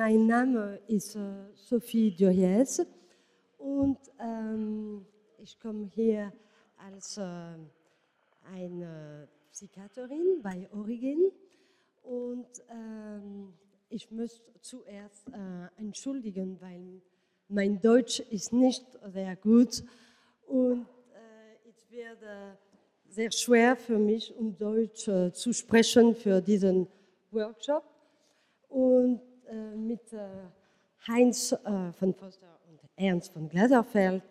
[0.00, 1.20] mein Name ist äh,
[1.54, 2.80] Sophie Duriez
[3.58, 5.04] und ähm,
[5.36, 6.32] ich komme hier
[6.78, 7.22] als äh,
[8.50, 11.30] eine Psychiaterin bei Origin
[12.02, 13.52] und ähm,
[13.90, 17.02] ich muss zuerst äh, entschuldigen, weil
[17.48, 19.84] mein Deutsch ist nicht sehr gut
[20.46, 22.24] und äh, es wird
[23.06, 26.86] sehr schwer für mich, um Deutsch äh, zu sprechen für diesen
[27.32, 27.84] Workshop.
[28.70, 29.20] Und
[29.50, 30.18] äh, mit äh,
[31.08, 34.22] Heinz äh, von Foster und Ernst von Glaserfeld,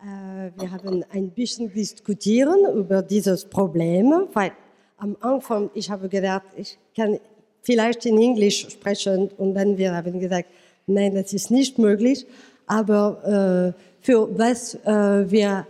[0.00, 4.52] äh, wir haben ein bisschen diskutieren über dieses Problem, weil
[4.98, 7.18] am Anfang ich habe gedacht, ich kann
[7.62, 10.48] vielleicht in Englisch sprechen und dann wir haben gesagt,
[10.86, 12.24] nein, das ist nicht möglich,
[12.66, 15.66] aber für was wir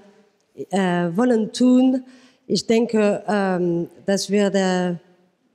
[1.16, 2.04] wollen tun,
[2.46, 5.00] ich denke, ähm, das würde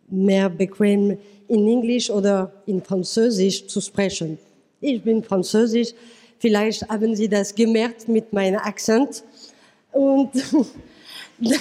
[0.09, 1.17] mehr bequem
[1.51, 4.37] in Englisch oder in Französisch zu sprechen.
[4.79, 5.89] Ich bin Französisch,
[6.39, 9.21] vielleicht haben Sie das gemerkt mit meinem Akzent.
[9.91, 10.31] Und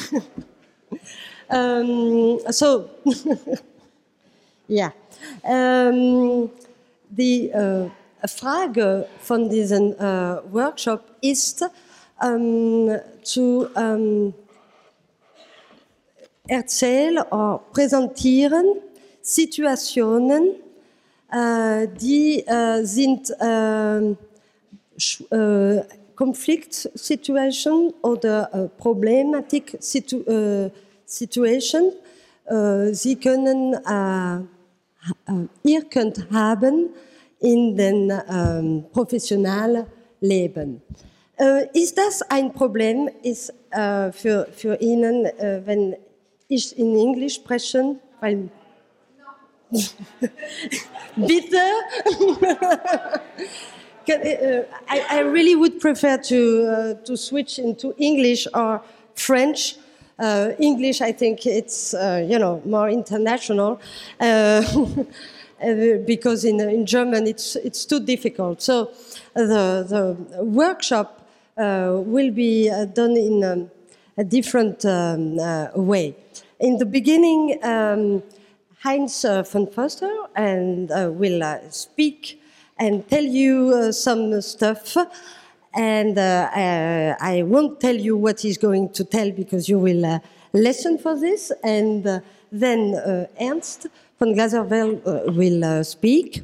[1.50, 2.84] ähm, so,
[4.68, 4.92] ja,
[5.42, 6.48] ähm,
[7.08, 7.88] die äh,
[8.28, 11.64] Frage von diesem äh, Workshop ist
[12.22, 14.34] ähm, zu ähm,
[16.46, 18.66] erzählen oder präsentieren
[19.30, 20.56] Situationen,
[21.30, 24.16] äh, die äh, sind äh,
[26.16, 30.22] Konfliktsituationen oder Problematik situ
[31.06, 31.92] Situation.
[32.92, 33.74] sie können,
[35.62, 36.90] ihr könnt haben
[37.38, 39.86] in den ähm, professionellen
[40.20, 40.82] Leben.
[41.72, 45.24] ist das ein Problem ist, für, für Ihnen,
[45.64, 45.96] wenn
[46.48, 47.96] ich in Englisch spreche?
[48.20, 48.50] Weil
[51.16, 51.66] Bitte.
[54.08, 58.82] Uh, I, I, really would prefer to uh, to switch into English or
[59.14, 59.76] French.
[60.18, 63.80] Uh, English, I think it's uh, you know more international
[64.18, 64.24] uh,
[65.62, 68.62] uh, because in in German it's it's too difficult.
[68.62, 68.90] So
[69.34, 73.70] the the workshop will be done in um,
[74.16, 75.36] a different um,
[75.76, 76.16] way.
[76.58, 77.60] In the beginning.
[77.62, 78.22] Um,
[78.82, 82.40] Heinz uh, von Foster and uh, will uh, speak
[82.78, 84.96] and tell you uh, some stuff.
[85.74, 90.20] And uh, uh, I won't tell you what he's going to tell because you will
[90.54, 91.52] listen for this.
[91.62, 93.86] And then Ernst
[94.18, 96.42] von Glaserveld will speak.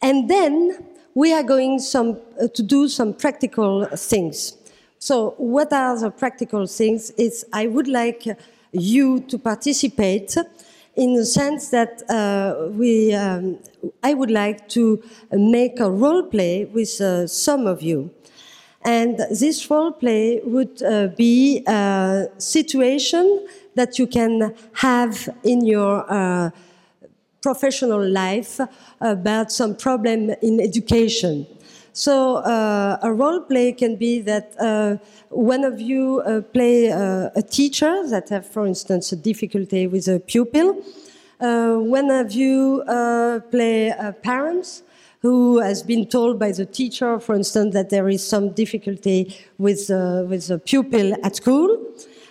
[0.00, 0.82] And then
[1.14, 2.16] we are going some,
[2.54, 4.56] to do some practical things.
[4.98, 7.10] So, what are the practical things?
[7.10, 8.26] Is I would like
[8.72, 10.34] you to participate
[10.98, 13.56] in the sense that uh, we, um,
[14.02, 15.00] I would like to
[15.30, 18.10] make a role play with uh, some of you.
[18.84, 26.04] And this role play would uh, be a situation that you can have in your
[26.12, 26.50] uh,
[27.42, 28.58] professional life
[29.00, 31.46] about some problem in education.
[31.98, 34.98] So uh, a role play can be that uh,
[35.30, 40.06] one of you uh, play uh, a teacher that have, for instance, a difficulty with
[40.06, 40.80] a pupil.
[41.40, 43.92] Uh, one of you uh, play
[44.22, 44.84] parents
[45.22, 49.90] who has been told by the teacher, for instance, that there is some difficulty with,
[49.90, 51.84] with a pupil at school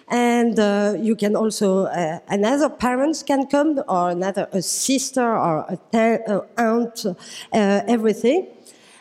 [0.08, 0.58] and
[1.06, 1.88] you can also
[2.30, 7.06] another parents can come or another a sister or a aunt
[7.52, 8.48] everything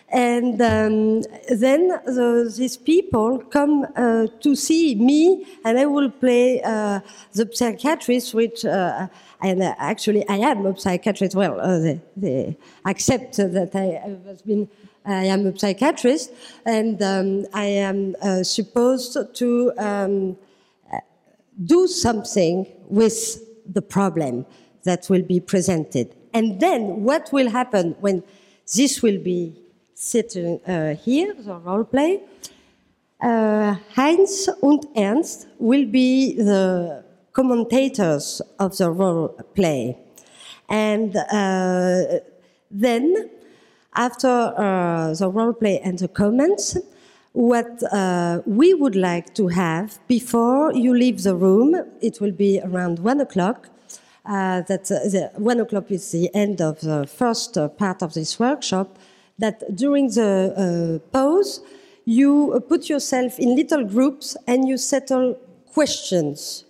[0.08, 6.62] and um, then the, these people come uh, to see me, and I will play
[6.62, 7.00] uh,
[7.32, 9.08] the psychiatrist, which, uh,
[9.42, 11.34] and actually I am a psychiatrist.
[11.34, 14.68] Well, uh, they, they, accept that I have been.
[15.04, 16.32] I am a psychiatrist,
[16.64, 20.36] and um, I am uh, supposed to um,
[21.64, 24.46] do something with the problem
[24.84, 26.14] that will be presented.
[26.32, 28.22] And then what will happen when
[28.74, 29.65] this will be
[29.96, 32.20] sitting uh, here, the role play.
[33.18, 37.02] Uh, Heinz and Ernst will be the
[37.32, 39.96] commentators of the role play.
[40.68, 42.20] And uh,
[42.70, 43.30] then,
[43.94, 44.52] after
[45.18, 46.76] the role play and the comments,
[47.32, 52.60] what uh, we would like to have before you leave the room, it will be
[52.60, 53.70] around one o'clock.
[54.26, 58.98] Uh, that uh, one o'clock is the end of the first part of this workshop
[59.38, 61.60] that during the uh, pause,
[62.04, 65.38] you put yourself in little groups and you settle
[65.72, 66.64] questions.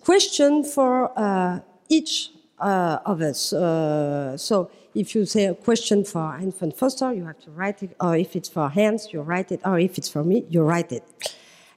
[0.00, 3.52] Question for uh, each uh, of us.
[3.52, 7.96] Uh, so if you say a question for von Foster, you have to write it,
[8.00, 10.92] or if it's for Hans, you write it, or if it's for me, you write
[10.92, 11.04] it.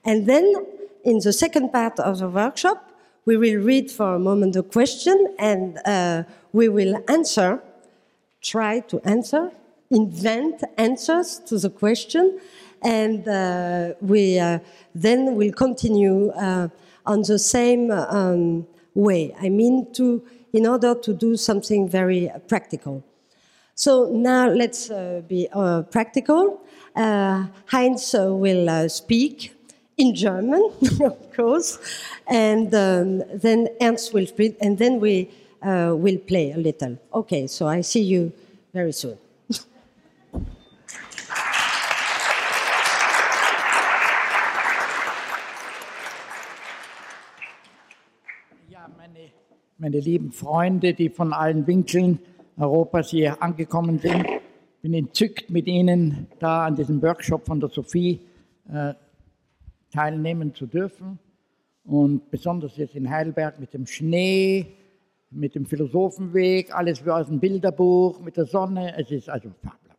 [0.05, 0.53] And then
[1.03, 2.89] in the second part of the workshop,
[3.25, 6.23] we will read for a moment the question and uh,
[6.53, 7.62] we will answer,
[8.41, 9.51] try to answer,
[9.89, 12.39] invent answers to the question,
[12.83, 14.59] and uh, we uh,
[14.95, 16.69] then will continue uh,
[17.06, 19.36] on the same um, way.
[19.39, 23.03] I mean, to in order to do something very practical.
[23.75, 26.62] So now let's uh, be uh, practical.
[26.95, 29.53] Uh, Heinz will speak
[29.97, 30.71] in German,
[31.01, 31.77] of course,
[32.27, 35.30] and um, then Ernst will speak, and then we
[35.61, 36.97] will play a little.
[37.11, 38.31] Okay, so I see you
[38.73, 39.17] very soon.
[49.79, 52.19] meine lieben Freunde, die von allen Winkeln
[52.57, 54.25] Europas hier angekommen sind.
[54.81, 58.19] Bin entzückt, mit Ihnen da an diesem Workshop von der Sophie
[58.71, 58.94] äh,
[59.91, 61.17] teilnehmen zu dürfen.
[61.85, 64.67] Und besonders jetzt in Heidelberg mit dem Schnee,
[65.31, 68.97] mit dem Philosophenweg, alles wie aus dem Bilderbuch, mit der Sonne.
[68.97, 69.89] Es ist also fabelhaft.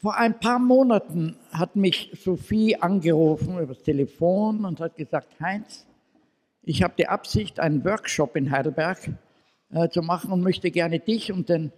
[0.00, 5.86] Vor ein paar Monaten hat mich Sophie angerufen über das Telefon und hat gesagt, Heinz,
[6.62, 9.10] ich habe die Absicht, einen Workshop in Heidelberg
[9.70, 11.72] äh, zu machen und möchte gerne dich und den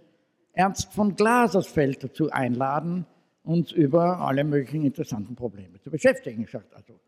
[0.53, 3.05] Ernst von Glasersfeld dazu einladen,
[3.43, 6.43] uns über alle möglichen interessanten Probleme zu beschäftigen.
[6.43, 6.99] Ich sagte, also,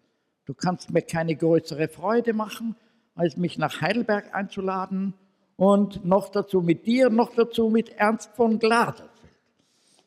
[0.45, 2.75] du kannst mir keine größere Freude machen,
[3.15, 5.13] als mich nach Heidelberg einzuladen
[5.55, 9.09] und noch dazu mit dir, noch dazu mit Ernst von Glasersfeld.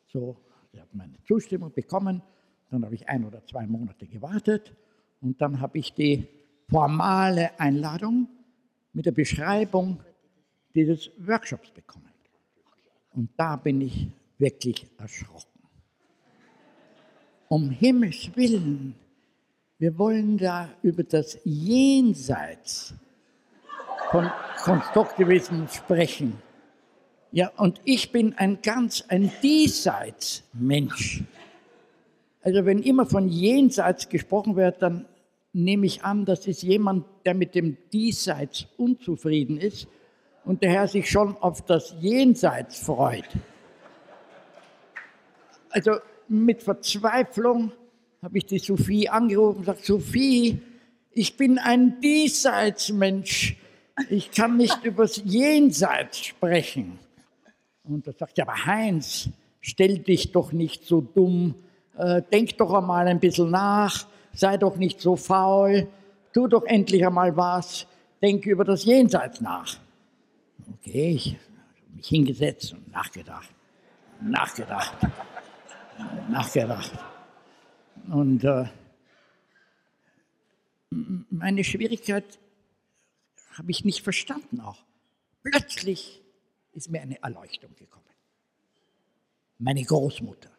[0.07, 0.37] So,
[0.71, 2.21] ich habe meine Zustimmung bekommen,
[2.69, 4.73] dann habe ich ein oder zwei Monate gewartet
[5.21, 6.27] und dann habe ich die
[6.69, 8.27] formale Einladung
[8.93, 9.99] mit der Beschreibung
[10.75, 12.11] dieses Workshops bekommen.
[13.13, 14.07] Und da bin ich
[14.37, 15.61] wirklich erschrocken.
[17.47, 18.95] Um Himmels willen,
[19.79, 22.95] wir wollen da über das Jenseits
[24.09, 24.31] von
[24.63, 26.41] Konstruktivismus sprechen.
[27.31, 31.23] Ja, und ich bin ein ganz ein Diesseitsmensch.
[32.41, 35.05] Also wenn immer von Jenseits gesprochen wird, dann
[35.53, 39.87] nehme ich an, das ist jemand, der mit dem Diesseits unzufrieden ist
[40.45, 43.27] und der Herr sich schon auf das Jenseits freut.
[45.69, 45.97] Also
[46.27, 47.73] mit Verzweiflung
[48.21, 50.59] habe ich die Sophie angerufen und gesagt, Sophie,
[51.11, 53.57] ich bin ein Diesseitsmensch,
[54.09, 56.99] ich kann nicht übers Jenseits sprechen.
[57.83, 59.29] Und da sagt ja, aber Heinz,
[59.61, 61.55] stell dich doch nicht so dumm,
[61.97, 64.07] äh, denk doch einmal ein bisschen nach.
[64.33, 65.87] Sei doch nicht so faul,
[66.33, 67.87] tu doch endlich einmal was,
[68.21, 69.77] denke über das Jenseits nach.
[70.73, 73.49] Okay, ich habe mich hingesetzt und nachgedacht,
[74.21, 74.93] nachgedacht,
[76.29, 76.91] nachgedacht.
[78.09, 78.65] Und äh,
[81.29, 82.39] meine Schwierigkeit
[83.57, 84.83] habe ich nicht verstanden auch.
[85.43, 86.21] Plötzlich
[86.73, 88.05] ist mir eine Erleuchtung gekommen.
[89.59, 90.49] Meine Großmutter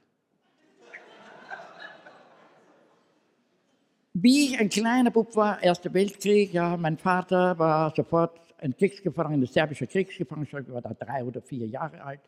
[4.20, 9.46] Wie ich ein kleiner Bub war, Erster Weltkrieg, ja, mein Vater war sofort ein Kriegsgefangener,
[9.46, 12.20] serbischer Kriegsgefangener, ich war da drei oder vier Jahre alt.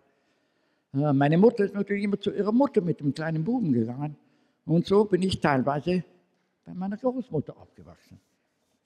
[0.95, 4.15] Äh, meine Mutter ist natürlich immer zu ihrer Mutter mit dem kleinen Buben gegangen.
[4.71, 6.05] Und so bin ich teilweise
[6.65, 8.21] bei meiner Großmutter aufgewachsen.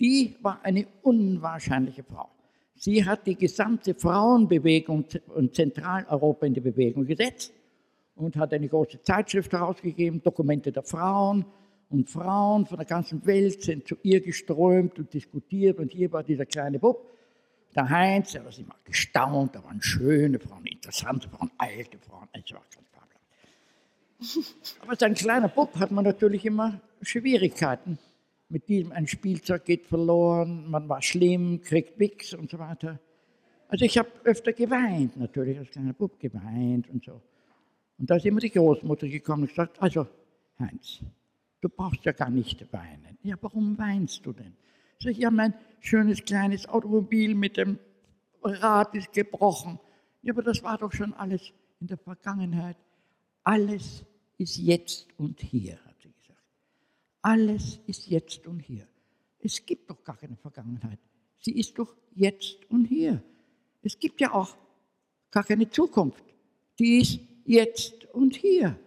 [0.01, 2.31] Die war eine unwahrscheinliche Frau.
[2.75, 7.53] Sie hat die gesamte Frauenbewegung und Zentraleuropa in die Bewegung gesetzt
[8.15, 11.45] und hat eine große Zeitschrift herausgegeben, Dokumente der Frauen,
[11.91, 15.79] und Frauen von der ganzen Welt sind zu ihr geströmt und diskutiert.
[15.79, 17.11] Und hier war dieser kleine Bub,
[17.77, 19.55] der Heinz, der war immer gestaunt.
[19.55, 22.27] Da waren schöne Frauen, interessante Frauen, alte Frauen.
[22.33, 22.89] Es war ganz
[24.81, 27.99] Aber sein kleiner Bub hat man natürlich immer Schwierigkeiten.
[28.49, 33.01] Mit diesem ein Spielzeug geht verloren, man war schlimm, kriegt Wix und so weiter.
[33.69, 37.21] Also ich habe öfter geweint, natürlich als kleiner Bub geweint und so.
[37.99, 40.07] Und da ist immer die Großmutter gekommen und gesagt, also
[40.59, 41.01] Heinz,
[41.61, 43.19] du brauchst ja gar nicht weinen.
[43.23, 44.55] Ja, warum weinst du denn?
[45.01, 47.79] Sag ich, ja, mein schönes kleines Automobil mit dem
[48.43, 49.79] Rad ist gebrochen.
[50.23, 52.77] Ja, aber das war doch schon alles in der Vergangenheit.
[53.45, 54.05] Alles
[54.39, 56.43] ist jetzt und hier, hat sie gesagt.
[57.23, 58.87] Alles ist jetzt und hier.
[59.39, 60.99] Es gibt doch gar keine Vergangenheit.
[61.39, 63.23] Sie ist doch jetzt und hier.
[63.83, 64.57] Es gibt ja auch
[65.31, 66.25] gar keine Zukunft.
[66.79, 68.79] Die ist jetzt und hier.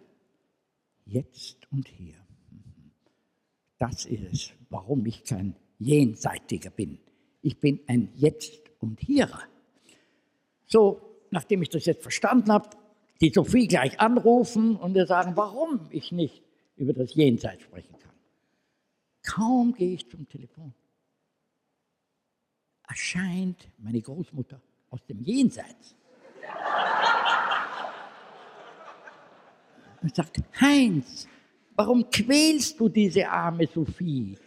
[1.05, 2.15] Jetzt und hier.
[3.77, 6.97] Das ist es, warum ich kein Jenseitiger bin.
[7.43, 9.43] Ich bin ein Jetzt und Hierer.
[10.65, 10.99] So,
[11.29, 12.69] nachdem ich das jetzt verstanden habe,
[13.21, 16.43] die Sophie gleich anrufen und ihr sagen, warum ich nicht
[16.75, 18.13] über das Jenseits sprechen kann.
[19.25, 20.73] Kaum gehe ich zum Telefon,
[22.87, 25.95] erscheint meine Großmutter aus dem Jenseits.
[30.01, 31.27] Und sagt, Heinz,
[31.75, 34.37] warum quälst du diese arme Sophie?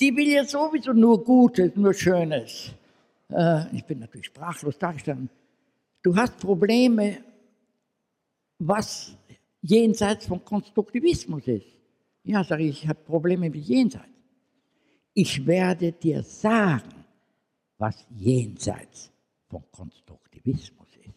[0.00, 2.72] Die will ja sowieso nur Gutes, nur Schönes.
[3.30, 5.28] Äh, ich bin natürlich sprachlos dargestanden.
[6.02, 7.18] Du hast Probleme,
[8.58, 9.16] was
[9.60, 11.66] jenseits von Konstruktivismus ist.
[12.24, 14.06] Ja, sage ich, ich habe Probleme mit jenseits.
[15.14, 17.04] Ich werde dir sagen,
[17.78, 19.10] was jenseits
[19.48, 21.14] von Konstruktivismus ist.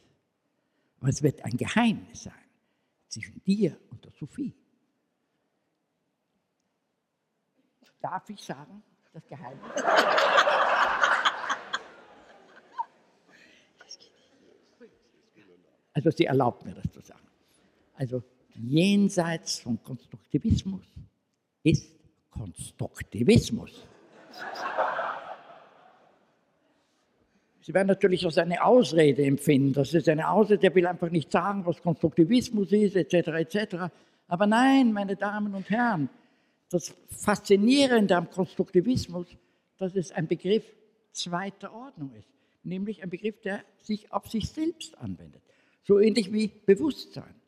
[1.00, 2.34] Aber es wird ein Geheimnis sein
[3.08, 4.54] zwischen dir und der Sophie.
[8.00, 8.82] Darf ich sagen,
[9.14, 9.62] das Geheimnis?
[15.94, 17.21] Also sie erlaubt mir das zu sagen.
[18.02, 18.24] Also
[18.56, 20.82] jenseits von Konstruktivismus
[21.62, 21.88] ist
[22.32, 23.86] Konstruktivismus.
[27.62, 29.74] Sie werden natürlich als eine Ausrede empfinden.
[29.74, 33.76] Das ist eine Ausrede, der will einfach nicht sagen, was Konstruktivismus ist, etc., etc.
[34.28, 36.10] Aber nein, meine Damen und Herren,
[36.72, 39.28] das Faszinierende am Konstruktivismus,
[39.78, 40.64] dass es ein Begriff
[41.12, 42.28] zweiter Ordnung ist,
[42.64, 45.44] nämlich ein Begriff, der sich auf sich selbst anwendet.
[45.84, 47.41] So ähnlich wie Bewusstsein.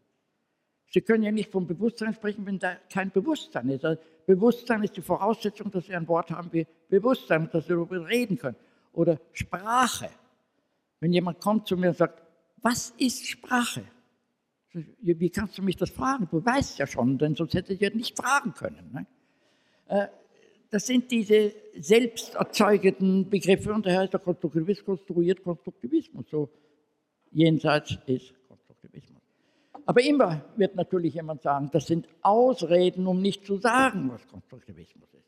[0.93, 3.83] Sie können ja nicht vom Bewusstsein sprechen, wenn da kein Bewusstsein ist.
[3.83, 8.07] Also Bewusstsein ist die Voraussetzung, dass Sie ein Wort haben wie Bewusstsein, dass Sie darüber
[8.07, 8.57] reden können.
[8.91, 10.09] Oder Sprache.
[10.99, 12.21] Wenn jemand kommt zu mir und sagt,
[12.61, 13.83] was ist Sprache?
[15.01, 16.27] Wie kannst du mich das fragen?
[16.29, 18.91] Du weißt ja schon, denn sonst hätte ich ja nicht fragen können.
[18.93, 19.07] Ne?
[19.87, 20.07] Äh,
[20.69, 26.25] das sind diese selbst erzeugenden Begriffe und daher ist der Konstruktivismus konstruiert Konstruktivismus.
[26.29, 26.49] So
[27.31, 28.33] jenseits ist.
[29.85, 35.13] Aber immer wird natürlich jemand sagen, das sind Ausreden, um nicht zu sagen, was Konstruktivismus
[35.13, 35.23] ist.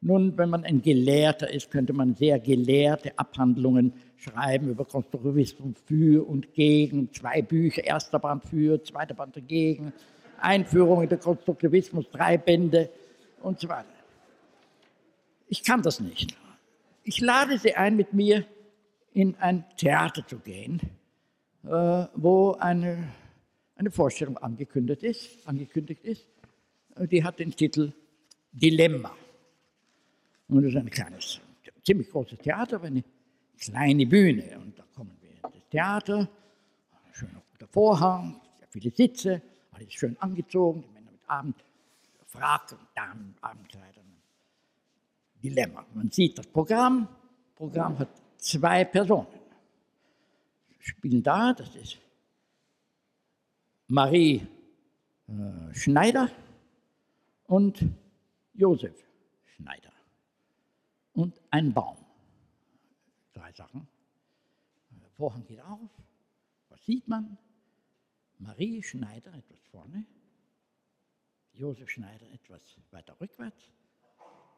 [0.00, 6.26] Nun, wenn man ein Gelehrter ist, könnte man sehr gelehrte Abhandlungen schreiben über Konstruktivismus für
[6.26, 9.92] und gegen, zwei Bücher, erster Band für, zweiter Band dagegen,
[10.40, 12.90] Einführung in den Konstruktivismus, drei Bände
[13.42, 13.86] und so weiter.
[15.48, 16.36] Ich kann das nicht.
[17.04, 18.44] Ich lade Sie ein, mit mir
[19.12, 20.80] in ein Theater zu gehen
[21.66, 23.08] äh, wo eine,
[23.84, 26.26] eine Vorstellung angekündigt ist, angekündigt ist.
[26.96, 27.92] Äh, die hat den Titel
[28.52, 29.14] Dilemma.
[30.48, 31.40] Und das ist ein kleines,
[31.84, 33.04] ziemlich großes Theater, aber eine
[33.58, 34.58] kleine Bühne.
[34.58, 36.28] Und da kommen wir in das Theater,
[37.12, 41.56] schön der Vorhang, sehr viele Sitze, alles schön angezogen, die Männer mit Abend,
[42.26, 44.04] Frack und Damen, Abendkleidern.
[45.42, 45.84] Dilemma.
[45.94, 47.06] Man sieht das Programm.
[47.06, 49.26] Das Programm hat zwei Personen
[50.84, 51.52] spielen da.
[51.52, 51.98] Das ist
[53.86, 54.46] Marie
[55.26, 56.30] äh, Schneider
[57.44, 57.84] und
[58.54, 59.04] Josef
[59.56, 59.92] Schneider.
[61.12, 61.98] Und ein Baum.
[63.32, 63.86] Drei Sachen.
[64.90, 65.90] Der Vorhang geht auf.
[66.68, 67.38] Was sieht man?
[68.38, 70.04] Marie Schneider etwas vorne,
[71.52, 73.70] Josef Schneider etwas weiter rückwärts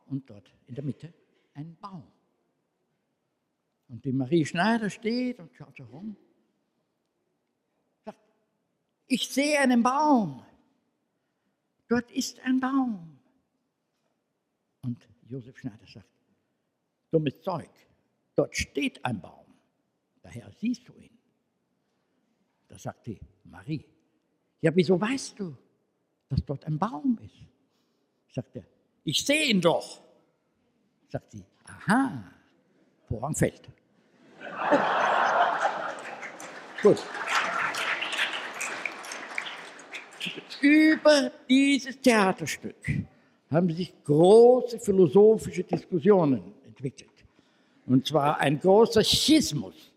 [0.07, 1.13] und dort in der Mitte
[1.55, 2.11] ein Baum.
[3.89, 6.17] Und die Marie Schneider steht und schaut herum.
[9.07, 10.43] Ich sehe einen Baum.
[11.89, 13.19] Dort ist ein Baum.
[14.83, 16.07] Und Josef Schneider sagt,
[17.11, 17.71] dummes Zeug,
[18.35, 19.47] dort steht ein Baum.
[20.23, 21.17] Daher siehst du ihn.
[22.69, 23.85] Da sagt die Marie,
[24.61, 25.57] ja, wieso weißt du,
[26.29, 28.35] dass dort ein Baum ist?
[28.35, 28.65] Sagt er,
[29.05, 30.03] ich sehe ihn doch.
[31.09, 32.25] Sagt sie, aha,
[33.09, 33.69] Vorhang fällt.
[36.83, 36.99] Gut.
[40.61, 42.77] Über dieses Theaterstück
[43.51, 47.11] haben sich große philosophische Diskussionen entwickelt.
[47.87, 49.93] Und zwar ein großer Schismus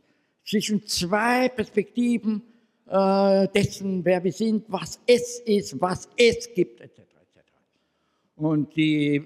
[0.45, 2.41] zwischen zwei Perspektiven
[2.87, 6.99] äh, dessen, wer wir sind, was es ist, was es gibt, etc.
[6.99, 7.41] etc.
[8.35, 9.25] Und die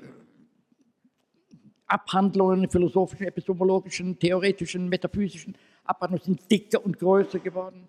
[1.87, 7.87] Abhandlungen, philosophischen, epistemologischen, theoretischen, metaphysischen Abhandlungen sind dicker und größer geworden.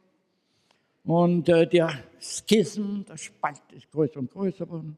[1.04, 4.96] Und äh, der Schism, der Spalt ist größer und größer geworden.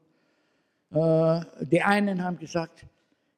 [0.89, 2.85] Äh, die einen haben gesagt,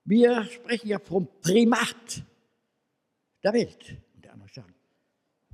[0.05, 2.23] wir sprechen ja vom Primat
[3.43, 3.97] der Welt.
[4.13, 4.73] Und die anderen sagen,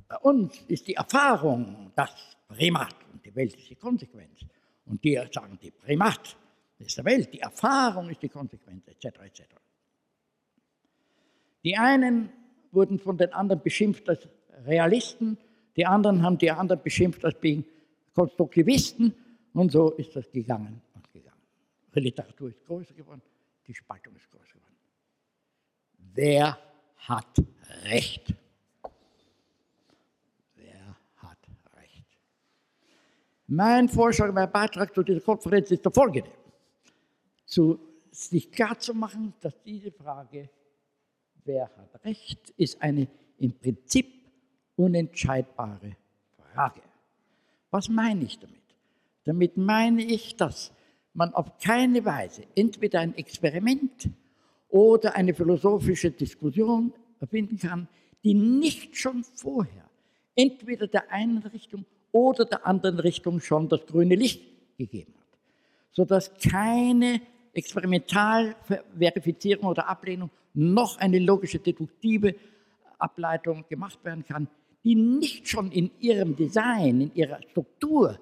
[0.08, 4.46] bei uns ist die Erfahrung das Primat und die Welt ist die Konsequenz.
[4.86, 6.36] Und die sagen, die Primat
[6.80, 9.06] ist der Welt, die Erfahrung ist die Konsequenz, etc.
[9.24, 9.42] etc.
[11.64, 12.30] Die einen
[12.72, 14.28] wurden von den anderen beschimpft als
[14.66, 15.38] Realisten,
[15.76, 17.36] die anderen haben die anderen beschimpft als
[18.14, 19.14] Konstruktivisten
[19.54, 21.42] und so ist das gegangen und gegangen.
[21.94, 23.22] Die Literatur ist größer geworden,
[23.68, 24.76] die Spaltung ist größer geworden.
[26.14, 26.58] Wer
[26.98, 27.42] hat
[27.84, 28.34] Recht?
[30.56, 31.38] Wer hat
[31.76, 32.06] Recht?
[33.48, 36.32] Mein Vorschlag, mein Beitrag zu dieser Konferenz ist der folgende.
[37.46, 37.80] Zu,
[38.12, 40.50] sich klarzumachen, dass diese Frage,
[41.44, 44.15] wer hat Recht, ist eine im Prinzip
[44.76, 45.96] unentscheidbare
[46.54, 46.82] Frage.
[47.72, 48.62] Was meine ich damit?
[49.26, 50.72] Damit meine ich, dass
[51.14, 54.10] man auf keine Weise entweder ein Experiment
[54.70, 57.88] oder eine philosophische Diskussion erfinden kann,
[58.24, 59.86] die nicht schon vorher
[60.36, 64.42] entweder der einen Richtung oder der anderen Richtung schon das grüne Licht
[64.78, 65.28] gegeben hat,
[65.92, 67.22] sodass keine
[67.54, 72.36] Experimentalverifizierung oder Ablehnung noch eine logische deduktive
[72.98, 74.50] Ableitung gemacht werden kann,
[74.86, 78.20] die nicht schon in ihrem Design, in ihrer Struktur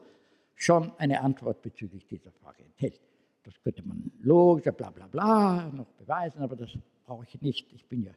[0.55, 3.01] schon eine Antwort bezüglich dieser Frage enthält.
[3.43, 6.69] Das könnte man logisch, bla bla bla, noch beweisen, aber das
[7.05, 7.71] brauche ich nicht.
[7.73, 8.13] Ich bin ja,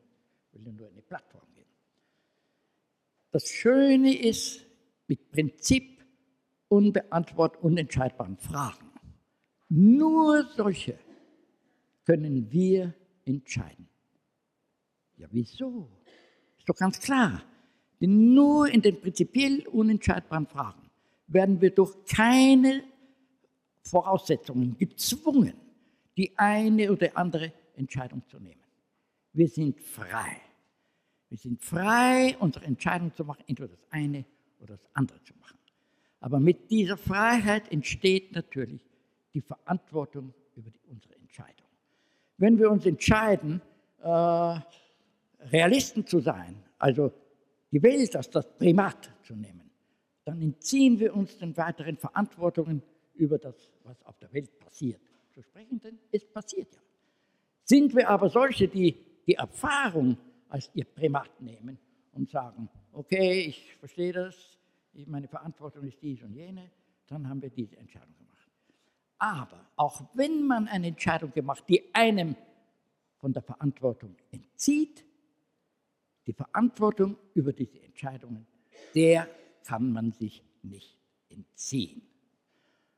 [0.52, 1.66] will ja nur eine Plattform geben.
[3.32, 4.64] Das Schöne ist,
[5.08, 6.04] mit Prinzip
[6.68, 8.92] unbeantwortet, unentscheidbaren Fragen.
[9.68, 10.96] Nur solche
[12.04, 13.88] können wir entscheiden.
[15.16, 15.90] Ja, wieso?
[16.58, 17.42] Ist doch ganz klar.
[18.00, 20.90] Denn nur in den prinzipiell unentscheidbaren Fragen
[21.28, 22.84] werden wir durch keine
[23.82, 25.54] Voraussetzungen gezwungen,
[26.16, 28.60] die eine oder andere Entscheidung zu nehmen.
[29.32, 30.40] Wir sind frei.
[31.28, 34.24] Wir sind frei, unsere Entscheidung zu machen, entweder das eine
[34.60, 35.58] oder das andere zu machen.
[36.20, 38.80] Aber mit dieser Freiheit entsteht natürlich
[39.34, 41.66] die Verantwortung über die, unsere Entscheidung.
[42.38, 43.60] Wenn wir uns entscheiden,
[44.02, 44.60] äh,
[45.40, 47.12] Realisten zu sein, also
[47.70, 49.70] die Welt als das Primat zu nehmen,
[50.24, 52.82] dann entziehen wir uns den weiteren Verantwortungen
[53.14, 55.00] über das, was auf der Welt passiert.
[55.32, 56.80] Zu sprechen, denn es passiert ja.
[57.64, 60.16] Sind wir aber solche, die die Erfahrung
[60.48, 61.78] als ihr Primat nehmen
[62.12, 64.58] und sagen, okay, ich verstehe das,
[65.06, 66.70] meine Verantwortung ist dies und jene,
[67.08, 68.50] dann haben wir diese Entscheidung gemacht.
[69.18, 72.36] Aber auch wenn man eine Entscheidung gemacht, die einem
[73.18, 75.04] von der Verantwortung entzieht,
[76.26, 78.46] die Verantwortung über diese Entscheidungen,
[78.94, 79.28] der
[79.64, 82.02] kann man sich nicht entziehen.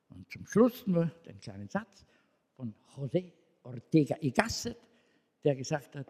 [0.09, 2.07] Und zum Schluss nur den kleinen Satz
[2.57, 4.77] von José Ortega y Gasset,
[5.45, 6.07] der gesagt hat,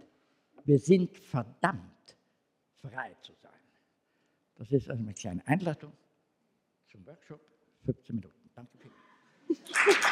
[0.64, 2.16] wir sind verdammt,
[2.80, 3.52] frei zu sein.
[4.54, 5.92] Das ist also eine kleine Einladung
[6.90, 7.40] zum Workshop,
[7.84, 8.50] 15 Minuten.
[8.54, 10.08] Danke vielmals.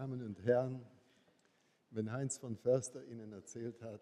[0.00, 0.84] Damen Herren,
[1.90, 4.00] wenn Heinz von Förster Ihnen erzählt hat,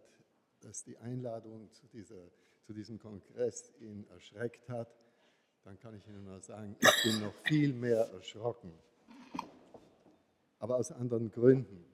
[0.60, 2.30] dass die Einladung zu, dieser,
[2.62, 4.94] zu diesem Kongress ihn erschreckt hat,
[5.64, 8.72] dann kann ich Ihnen nur sagen, ich bin noch viel mehr erschrocken.
[10.58, 11.84] Aber aus anderen Gründen,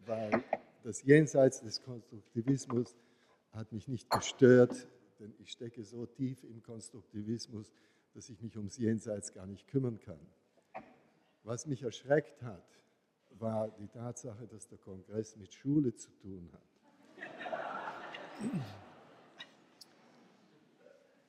[0.00, 0.42] weil
[0.82, 2.96] das Jenseits des Konstruktivismus
[3.52, 4.88] hat mich nicht gestört,
[5.18, 7.72] denn ich stecke so tief im Konstruktivismus,
[8.14, 10.20] dass ich mich ums Jenseits gar nicht kümmern kann.
[11.42, 12.81] Was mich erschreckt hat,
[13.38, 16.60] war die Tatsache, dass der Kongress mit Schule zu tun hat.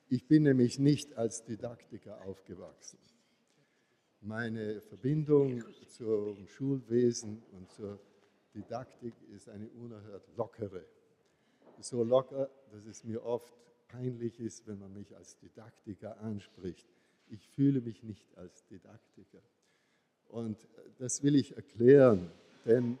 [0.08, 2.98] Ich bin nämlich nicht als Didaktiker aufgewachsen.
[4.20, 7.98] Meine Verbindung zum Schulwesen und zur
[8.54, 10.84] Didaktik ist eine unerhört lockere.
[11.80, 13.52] So locker, dass es mir oft
[13.88, 16.86] peinlich ist, wenn man mich als Didaktiker anspricht.
[17.28, 19.42] Ich fühle mich nicht als Didaktiker.
[20.28, 20.58] Und
[20.98, 22.30] das will ich erklären,
[22.64, 22.98] denn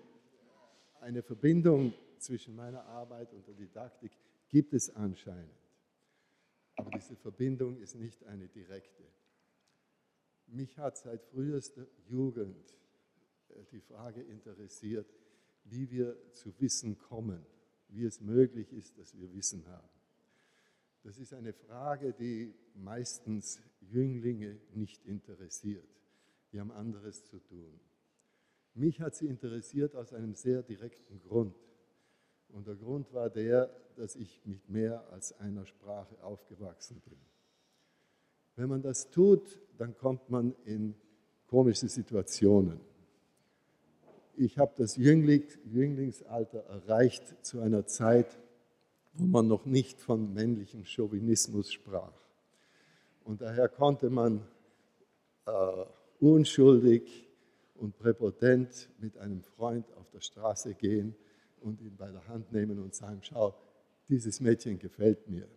[1.00, 4.12] eine Verbindung zwischen meiner Arbeit und der Didaktik
[4.48, 5.50] gibt es anscheinend.
[6.76, 9.04] Aber diese Verbindung ist nicht eine direkte.
[10.46, 12.74] Mich hat seit frühester Jugend
[13.48, 15.06] äh, die Frage interessiert,
[15.64, 17.44] wie wir zu Wissen kommen,
[17.88, 19.88] wie es möglich ist, dass wir Wissen haben.
[21.02, 25.88] Das ist eine Frage, die meistens Jünglinge nicht interessiert
[26.54, 27.80] die haben anderes zu tun.
[28.74, 31.56] Mich hat sie interessiert aus einem sehr direkten Grund.
[32.48, 37.18] Und der Grund war der, dass ich mit mehr als einer Sprache aufgewachsen bin.
[38.54, 40.94] Wenn man das tut, dann kommt man in
[41.48, 42.78] komische Situationen.
[44.36, 48.38] Ich habe das Jünglingsalter erreicht zu einer Zeit,
[49.12, 52.14] wo man noch nicht von männlichem Chauvinismus sprach.
[53.24, 54.46] Und daher konnte man
[55.46, 55.84] äh,
[56.24, 57.28] unschuldig
[57.74, 61.14] und präpotent mit einem Freund auf der Straße gehen
[61.60, 63.54] und ihn bei der Hand nehmen und sagen, schau,
[64.08, 65.48] dieses Mädchen gefällt mir.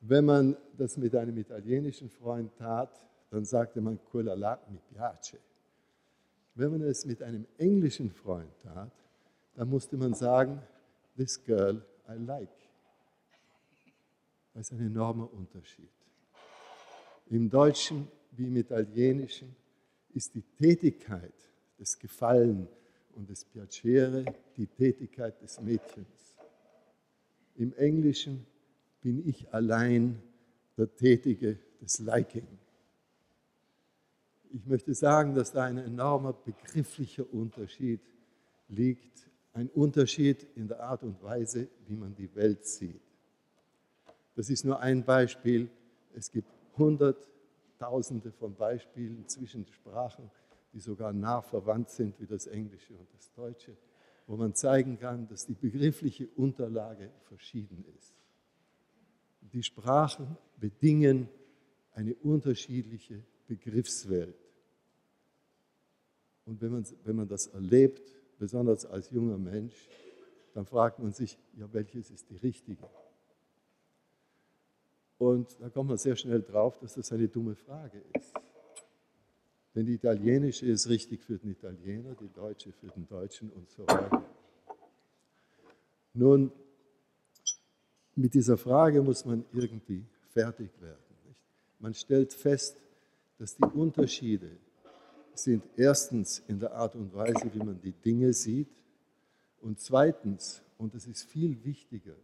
[0.00, 2.90] Wenn man das mit einem italienischen Freund tat,
[3.30, 5.38] dann sagte man, quella là mi piace.
[6.54, 8.92] Wenn man es mit einem englischen Freund tat,
[9.54, 10.60] dann musste man sagen,
[11.16, 12.50] this girl I like.
[14.54, 15.88] Das ist ein enormer Unterschied.
[17.30, 19.54] Im Deutschen wie im Italienischen
[20.14, 21.32] ist die Tätigkeit
[21.78, 22.68] des Gefallen
[23.14, 24.24] und des Piacere
[24.56, 26.36] die Tätigkeit des Mädchens.
[27.56, 28.46] Im Englischen
[29.00, 30.20] bin ich allein
[30.76, 32.46] der Tätige des Liking.
[34.54, 38.00] Ich möchte sagen, dass da ein enormer begrifflicher Unterschied
[38.68, 43.00] liegt, ein Unterschied in der Art und Weise, wie man die Welt sieht.
[44.34, 45.68] Das ist nur ein Beispiel.
[46.14, 46.48] Es gibt
[47.82, 50.30] hunderttausende von Beispielen zwischen Sprachen,
[50.72, 53.76] die sogar nah verwandt sind wie das Englische und das Deutsche,
[54.26, 58.14] wo man zeigen kann, dass die begriffliche Unterlage verschieden ist.
[59.40, 61.28] Die Sprachen bedingen
[61.92, 64.36] eine unterschiedliche Begriffswelt.
[66.46, 68.02] Und wenn man, wenn man das erlebt,
[68.38, 69.88] besonders als junger Mensch,
[70.54, 72.88] dann fragt man sich, ja, welches ist die richtige?
[75.22, 78.34] Und da kommt man sehr schnell drauf, dass das eine dumme Frage ist.
[79.72, 83.86] Denn die italienische ist richtig für den Italiener, die deutsche für den Deutschen und so
[83.86, 84.24] weiter.
[86.12, 86.50] Nun,
[88.16, 90.98] mit dieser Frage muss man irgendwie fertig werden.
[91.28, 91.38] Nicht?
[91.78, 92.76] Man stellt fest,
[93.38, 94.50] dass die Unterschiede
[95.34, 98.74] sind erstens in der Art und Weise, wie man die Dinge sieht
[99.60, 102.16] und zweitens, und das ist viel wichtiger,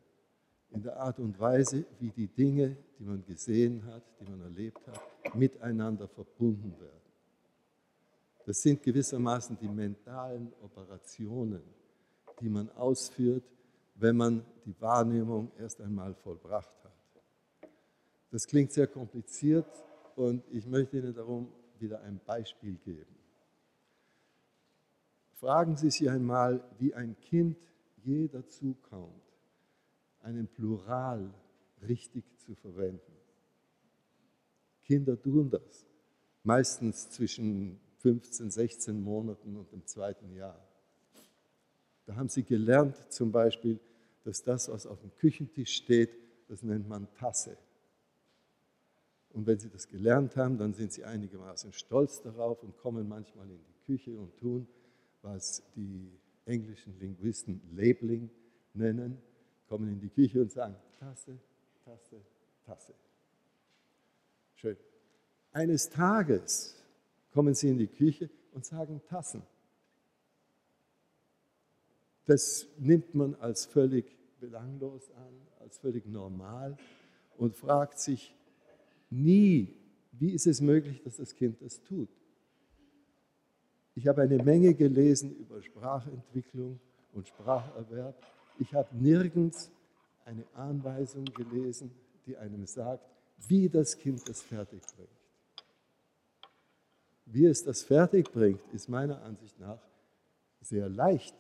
[0.71, 4.87] in der Art und Weise, wie die Dinge, die man gesehen hat, die man erlebt
[4.87, 6.99] hat, miteinander verbunden werden.
[8.45, 11.63] Das sind gewissermaßen die mentalen Operationen,
[12.41, 13.45] die man ausführt,
[13.95, 17.71] wenn man die Wahrnehmung erst einmal vollbracht hat.
[18.31, 19.67] Das klingt sehr kompliziert
[20.17, 23.17] und ich möchte Ihnen darum wieder ein Beispiel geben.
[25.35, 27.57] Fragen Sie sich einmal, wie ein Kind
[28.03, 29.28] je dazu kommt,
[30.23, 31.33] einen Plural
[31.87, 33.13] richtig zu verwenden.
[34.83, 35.87] Kinder tun das,
[36.43, 40.67] meistens zwischen 15, 16 Monaten und im zweiten Jahr.
[42.07, 43.79] Da haben sie gelernt zum Beispiel,
[44.25, 46.11] dass das, was auf dem Küchentisch steht,
[46.49, 47.59] das nennt man Tasse.
[49.31, 53.51] Und wenn sie das gelernt haben, dann sind sie einigermaßen stolz darauf und kommen manchmal
[53.51, 54.67] in die Küche und tun,
[55.23, 56.11] was die
[56.47, 58.31] englischen Linguisten Labeling
[58.73, 59.19] nennen,
[59.69, 61.39] kommen in die Küche und sagen Tasse,
[61.85, 62.21] Tasse,
[62.65, 62.95] Tasse.
[64.55, 64.77] Schön.
[65.53, 66.75] Eines Tages
[67.33, 69.43] kommen sie in die Küche und sagen Tassen.
[72.25, 74.05] Das nimmt man als völlig
[74.41, 76.77] belanglos an, als völlig normal
[77.37, 78.35] und fragt sich
[79.11, 79.77] nie,
[80.13, 82.11] wie ist es möglich, dass das Kind das tut.
[83.95, 86.79] Ich habe eine Menge gelesen über Sprachentwicklung
[87.13, 88.15] und Spracherwerb.
[88.59, 89.71] Ich habe nirgends
[90.25, 91.90] eine Anweisung gelesen,
[92.27, 93.05] die einem sagt,
[93.47, 95.09] wie das Kind das fertig bringt.
[97.27, 99.81] Wie es das fertig bringt, ist meiner Ansicht nach
[100.61, 101.35] sehr leicht,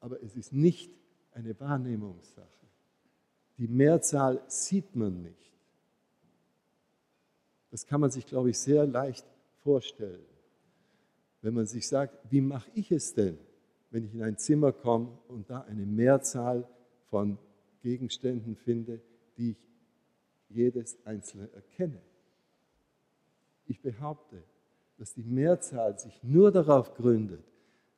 [0.00, 0.90] aber es ist nicht
[1.32, 2.46] eine Wahrnehmungssache.
[3.56, 5.52] Die Mehrzahl sieht man nicht.
[7.70, 9.26] Das kann man sich, glaube ich, sehr leicht
[9.62, 10.24] vorstellen.
[11.42, 13.38] Wenn man sich sagt, wie mache ich es denn,
[13.90, 16.68] wenn ich in ein Zimmer komme und da eine Mehrzahl
[17.10, 17.38] von
[17.82, 19.00] Gegenständen finde,
[19.36, 19.56] die ich
[20.50, 22.00] jedes einzelne erkenne.
[23.66, 24.42] Ich behaupte,
[24.98, 27.44] dass die Mehrzahl sich nur darauf gründet,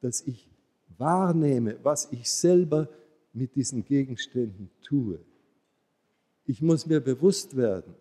[0.00, 0.50] dass ich
[0.98, 2.88] wahrnehme, was ich selber
[3.32, 5.20] mit diesen Gegenständen tue.
[6.44, 7.94] Ich muss mir bewusst werden,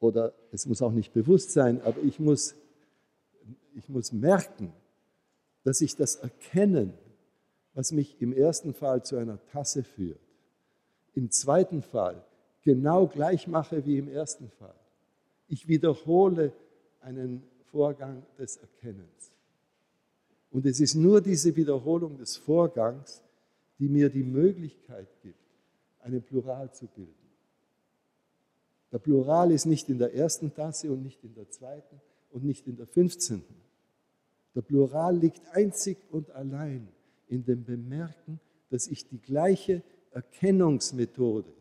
[0.00, 2.54] oder es muss auch nicht bewusst sein, aber ich muss,
[3.74, 4.72] ich muss merken,
[5.64, 6.94] dass ich das Erkennen,
[7.74, 10.20] was mich im ersten Fall zu einer Tasse führt,
[11.14, 12.24] im zweiten Fall
[12.62, 14.74] genau gleich mache wie im ersten Fall.
[15.48, 16.52] Ich wiederhole
[17.00, 19.32] einen Vorgang des Erkennens.
[20.50, 23.22] Und es ist nur diese Wiederholung des Vorgangs,
[23.78, 25.38] die mir die Möglichkeit gibt,
[26.00, 27.14] einen Plural zu bilden.
[28.92, 32.66] Der Plural ist nicht in der ersten Tasse und nicht in der zweiten und nicht
[32.66, 33.54] in der fünfzehnten.
[34.54, 36.88] Der Plural liegt einzig und allein
[37.28, 41.52] in dem Bemerken, dass ich die gleiche Erkennungsmethode,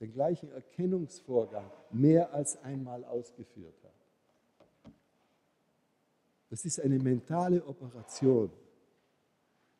[0.00, 4.94] den gleichen Erkennungsvorgang mehr als einmal ausgeführt habe.
[6.50, 8.50] Das ist eine mentale Operation,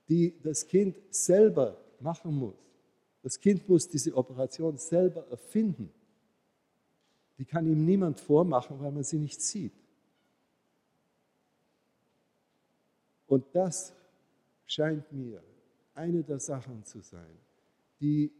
[0.08, 2.54] die das Kind selber machen muss.
[3.22, 5.90] Das Kind muss diese Operation selber erfinden.
[7.38, 9.72] Die kann ihm niemand vormachen, weil man sie nicht sieht.
[13.34, 13.92] Und das
[14.64, 15.42] scheint mir
[15.94, 17.36] eine der Sachen zu sein,
[18.00, 18.30] die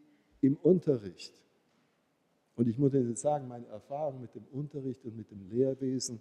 [0.40, 1.34] im Unterricht,
[2.54, 6.20] und ich muss Ihnen sagen, meine Erfahrung mit dem Unterricht und mit dem Lehrwesen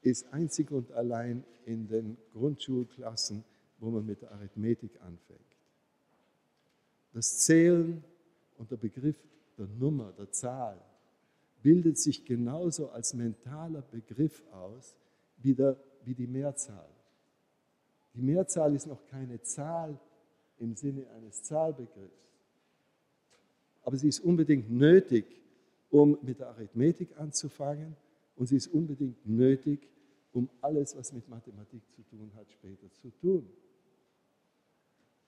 [0.00, 3.44] ist einzig und allein in den Grundschulklassen,
[3.78, 5.58] wo man mit der Arithmetik anfängt.
[7.12, 8.02] Das Zählen
[8.56, 9.22] und der Begriff
[9.58, 10.80] der Nummer, der Zahl,
[11.60, 14.96] bildet sich genauso als mentaler Begriff aus
[15.36, 15.76] wie, der,
[16.06, 16.88] wie die Mehrzahl.
[18.14, 19.98] Die Mehrzahl ist noch keine Zahl
[20.58, 22.30] im Sinne eines Zahlbegriffs.
[23.82, 25.24] Aber sie ist unbedingt nötig,
[25.90, 27.96] um mit der Arithmetik anzufangen
[28.36, 29.88] und sie ist unbedingt nötig,
[30.32, 33.48] um alles, was mit Mathematik zu tun hat, später zu tun.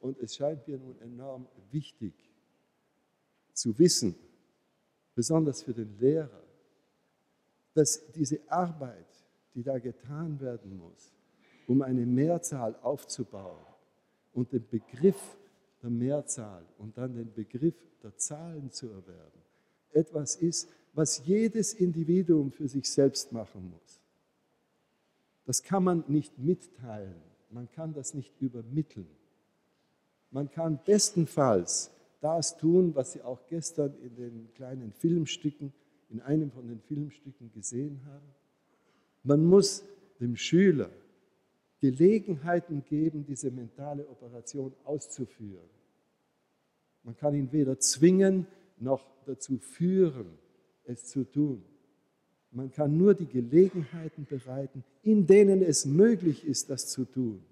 [0.01, 2.15] Und es scheint mir nun enorm wichtig
[3.53, 4.15] zu wissen,
[5.15, 6.43] besonders für den Lehrer,
[7.75, 9.07] dass diese Arbeit,
[9.55, 11.14] die da getan werden muss,
[11.67, 13.65] um eine Mehrzahl aufzubauen
[14.33, 15.37] und den Begriff
[15.83, 19.43] der Mehrzahl und dann den Begriff der Zahlen zu erwerben,
[19.93, 24.01] etwas ist, was jedes Individuum für sich selbst machen muss.
[25.47, 29.09] Das kann man nicht mitteilen, man kann das nicht übermitteln.
[30.31, 35.73] Man kann bestenfalls das tun, was Sie auch gestern in den kleinen Filmstücken,
[36.09, 38.27] in einem von den Filmstücken gesehen haben.
[39.23, 39.85] Man muss
[40.21, 40.91] dem Schüler
[41.85, 45.69] Gelegenheiten geben, diese mentale Operation auszuführen.
[47.03, 48.47] Man kann ihn weder zwingen
[48.79, 50.39] noch dazu führen,
[50.85, 51.63] es zu tun.
[52.53, 57.45] Man kann nur die Gelegenheiten bereiten, in denen es möglich ist, das zu tun.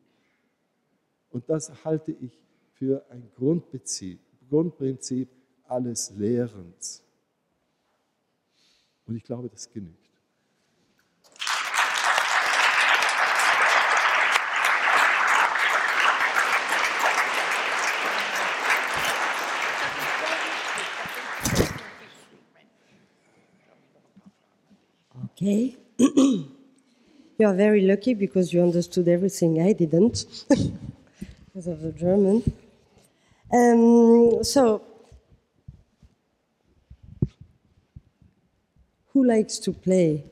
[1.29, 2.41] Und das halte ich
[2.73, 4.19] für ein Grundprinzip,
[5.65, 7.05] alles Lehrens.
[9.05, 10.02] Und ich glaube, das genügt.
[25.43, 25.77] Okay.
[25.99, 26.47] you
[27.45, 32.45] are very lucky because you understood everything I didn't because of the German.
[33.53, 34.83] Um, so,
[39.09, 40.23] who likes to play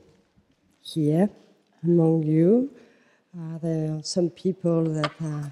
[0.79, 1.29] here
[1.83, 2.71] among you?
[3.37, 5.51] Are there some people that are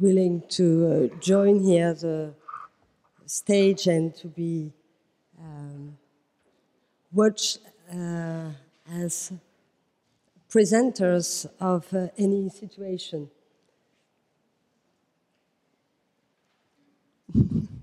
[0.00, 2.32] willing to uh, join here the
[3.26, 4.72] stage and to be
[5.42, 5.96] um,
[7.92, 8.50] uh,
[8.90, 9.32] as
[10.48, 13.28] presenters of uh, any situation?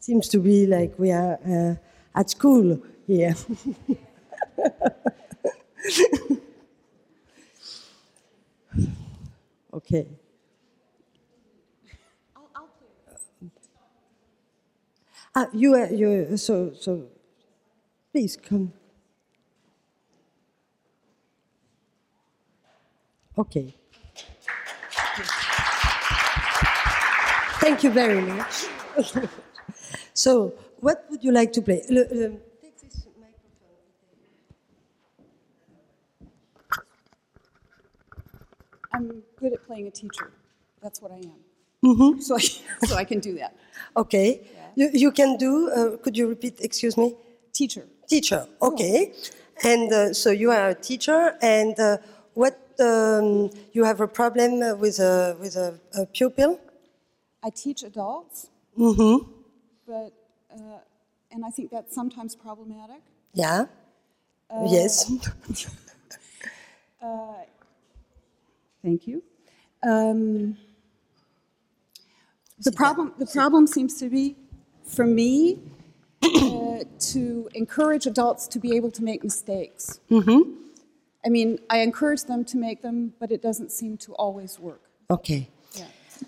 [0.00, 1.74] Seems to be like we are uh,
[2.18, 3.34] at school here.
[9.72, 10.08] okay.
[15.34, 17.08] Ah, you are, you uh, so so.
[18.12, 18.72] Please come.
[23.38, 23.74] Okay.
[27.60, 28.66] Thank you very much.
[30.14, 31.82] so, what would you like to play?
[31.90, 33.76] Le- le- um, take this microphone.
[38.98, 40.32] I'm good at playing a teacher.
[40.82, 42.20] That's what I am.
[42.20, 42.40] So, I,
[42.86, 43.54] so I can do that.
[43.96, 44.40] Okay.
[44.74, 47.14] You, you can do, uh, could you repeat, excuse me?
[47.52, 47.86] Teacher.
[48.08, 49.12] Teacher, okay.
[49.64, 51.98] And uh, so you are a teacher, and uh,
[52.34, 56.60] what, um, you have a problem with a, with a, a pupil?
[57.42, 59.28] I teach adults, Mm-hmm.
[59.88, 60.12] but
[60.54, 60.78] uh,
[61.32, 63.02] and I think that's sometimes problematic.
[63.34, 63.64] Yeah.
[64.70, 65.10] yes.
[68.82, 69.22] Thank you.
[69.82, 70.56] Um,
[72.60, 74.36] the problem the problem seems to be
[74.84, 75.60] for me
[76.22, 80.00] uh, to encourage adults to be able to make mistakes.
[81.24, 84.82] I mean, I encourage them to make them, but it doesn't seem to always work.
[85.10, 85.48] Okay.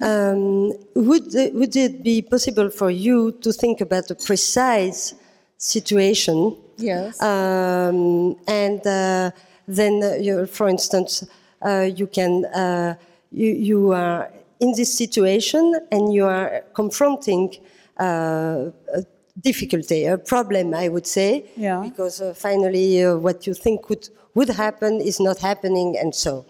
[0.00, 5.14] Um, would, would it be possible for you to think about a precise
[5.56, 6.56] situation?
[6.76, 7.20] Yes.
[7.20, 9.32] Um, and uh,
[9.66, 11.26] then, uh, for instance, uh,
[11.68, 12.94] you can uh,
[13.30, 17.54] you, you are in this situation and you are confronting
[17.98, 19.02] uh, a
[19.40, 21.80] difficulty, a problem, I would say, Yeah.
[21.82, 26.44] because uh, finally uh, what you think would would happen is not happening, and so.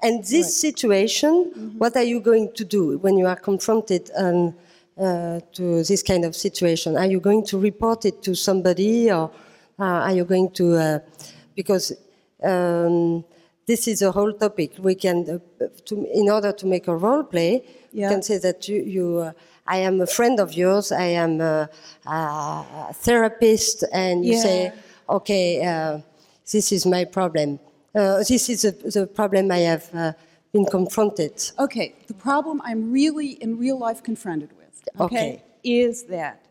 [0.00, 4.54] And this situation, what are you going to do when you are confronted um,
[4.98, 6.96] uh, to this kind of situation?
[6.96, 9.30] Are you going to report it to somebody, or
[9.78, 10.76] uh, are you going to?
[10.76, 10.98] Uh,
[11.56, 11.92] because
[12.42, 13.24] um,
[13.66, 14.72] this is a whole topic.
[14.78, 18.08] We can, uh, to, in order to make a role play, Yeah.
[18.08, 18.82] you can say that you.
[18.82, 19.32] you uh,
[19.66, 20.92] I am a friend of yours.
[20.92, 21.70] I am a,
[22.06, 24.42] a therapist, and you Yeah.
[24.42, 24.72] say,
[25.08, 25.64] okay.
[25.64, 26.00] Uh,
[26.52, 27.58] this is my problem.
[27.94, 30.12] Uh, this is a, the problem I have uh,
[30.52, 31.32] been confronted.
[31.58, 35.42] Okay, the problem I'm really in real life confronted with, okay, Okay.
[35.64, 36.44] is that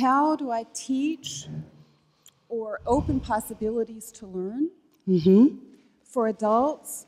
[0.00, 1.46] how do I teach
[2.48, 4.70] or open possibilities to learn
[6.08, 7.06] for adults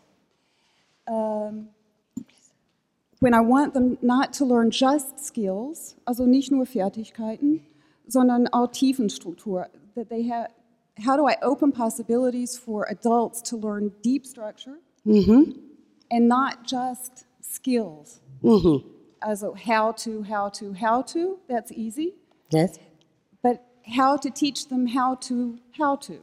[1.09, 1.69] um,
[3.21, 7.61] when I want them not to learn just skills, also nicht nur Fertigkeiten,
[8.07, 10.49] sondern auch Tiefenstruktur, that they have,
[11.05, 18.21] how do I open possibilities for adults to learn deep structure and not just skills?
[19.23, 22.15] Also how to, how to, how to, that's easy,
[22.51, 22.79] Yes.
[23.43, 26.21] but how to teach them how to, how to.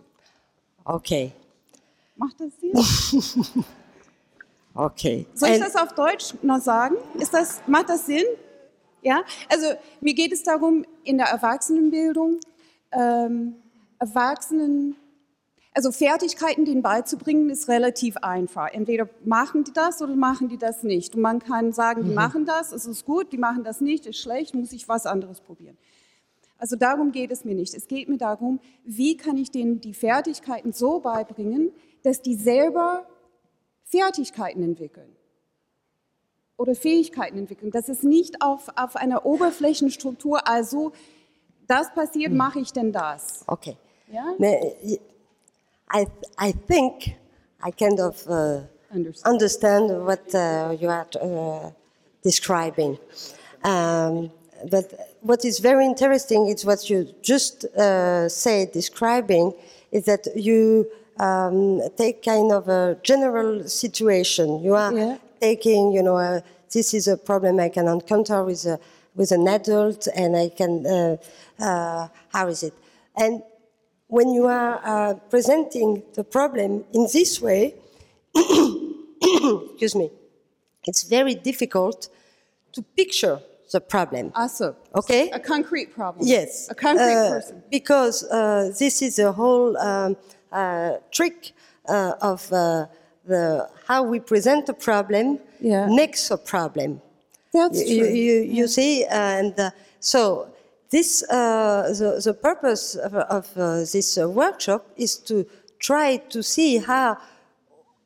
[0.88, 1.34] Okay.
[2.18, 3.64] Macht das Sinn?
[4.80, 5.26] Okay.
[5.34, 6.98] Soll ich das auf Deutsch noch sagen?
[7.16, 8.26] Ist das, macht das Sinn?
[9.02, 9.66] Ja, also
[10.02, 12.40] mir geht es darum, in der Erwachsenenbildung
[12.92, 13.56] ähm,
[13.98, 14.96] Erwachsenen,
[15.74, 18.68] also Fertigkeiten denen beizubringen, ist relativ einfach.
[18.72, 21.16] Entweder machen die das oder machen die das nicht.
[21.16, 24.20] Und man kann sagen, die machen das, es ist gut, die machen das nicht, ist
[24.20, 25.78] schlecht, muss ich was anderes probieren.
[26.60, 27.74] Also darum geht es mir nicht.
[27.74, 31.72] Es geht mir darum, wie kann ich denen die Fertigkeiten so beibringen,
[32.08, 33.06] dass die selber
[33.84, 35.14] Fertigkeiten entwickeln
[36.58, 37.70] oder Fähigkeiten entwickeln.
[37.72, 40.94] Das ist nicht auf, auf einer Oberflächenstruktur, also
[41.68, 43.44] das passiert, mache ich denn das.
[43.46, 43.76] Okay.
[44.10, 44.34] Ja?
[44.38, 44.74] Ne,
[45.94, 46.08] I,
[46.42, 47.18] I think
[47.66, 49.34] I kind of uh, Understand.
[49.34, 51.72] understand what uh, you are uh,
[52.24, 52.98] describing.
[53.64, 54.32] Um,
[54.70, 59.54] but what is very interesting is what you just uh, said, describing,
[59.92, 60.88] is that you
[61.20, 64.62] um, take kind of a general situation.
[64.64, 65.18] You are Yeah.
[65.42, 66.42] taking, you know, uh,
[66.74, 68.80] this is a problem I can encounter with a,
[69.16, 71.18] with an adult, and I can, uh,
[71.60, 72.74] uh, how is it?
[73.16, 73.42] And
[74.08, 77.74] when you are uh, presenting the problem in this way,
[78.36, 80.12] excuse me,
[80.86, 82.10] it's very difficult
[82.74, 83.40] to picture
[83.72, 84.32] the problem.
[84.36, 85.30] Also, Okay.
[85.32, 86.26] a concrete problem.
[86.26, 86.70] Yes.
[86.70, 87.64] A concrete Uh, person.
[87.70, 90.16] Because uh, this is a whole um,
[91.12, 91.54] trick
[91.88, 92.86] uh, of uh,
[93.26, 95.88] the how we present a problem Yeah.
[95.88, 97.02] makes a problem.
[97.54, 98.14] That's You, true.
[98.14, 100.48] you, you see, and uh, so
[100.90, 105.46] this uh, the, the purpose of, of uh, this uh, workshop is to
[105.80, 107.18] try to see how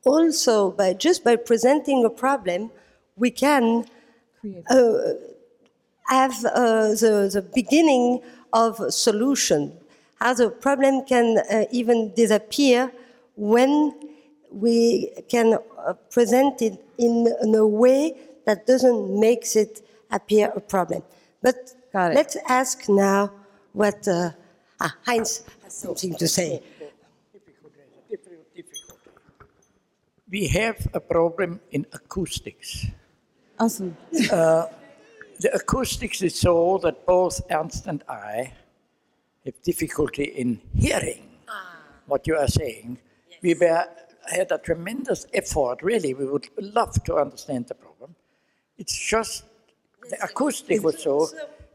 [0.05, 2.71] also by just by presenting a problem
[3.17, 3.85] we can
[4.39, 4.63] Create.
[6.07, 8.21] have uh, the, the beginning
[8.53, 9.73] of a solution,
[10.21, 12.91] how the problem can uh, even disappear
[13.35, 13.91] when
[14.51, 19.81] we can uh, present it in, in a way that doesn't make it
[20.11, 21.01] appear a problem.
[21.41, 23.31] But let's ask now
[23.73, 24.31] what uh,
[24.79, 26.61] ah, Heinz has something to say.
[30.29, 32.85] We have a problem in acoustics.
[33.59, 38.53] Also, The acoustics is so that both Ernst and I
[39.45, 41.27] have difficulty in hearing
[42.05, 42.99] what you are saying.
[43.41, 43.85] We were,
[44.27, 46.13] had a tremendous effort, really.
[46.13, 48.15] We would love to understand the problem.
[48.77, 49.43] It's just
[50.09, 51.27] the acoustic was so.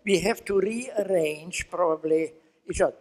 [0.05, 2.33] We have to rearrange probably.
[2.67, 2.95] It's just,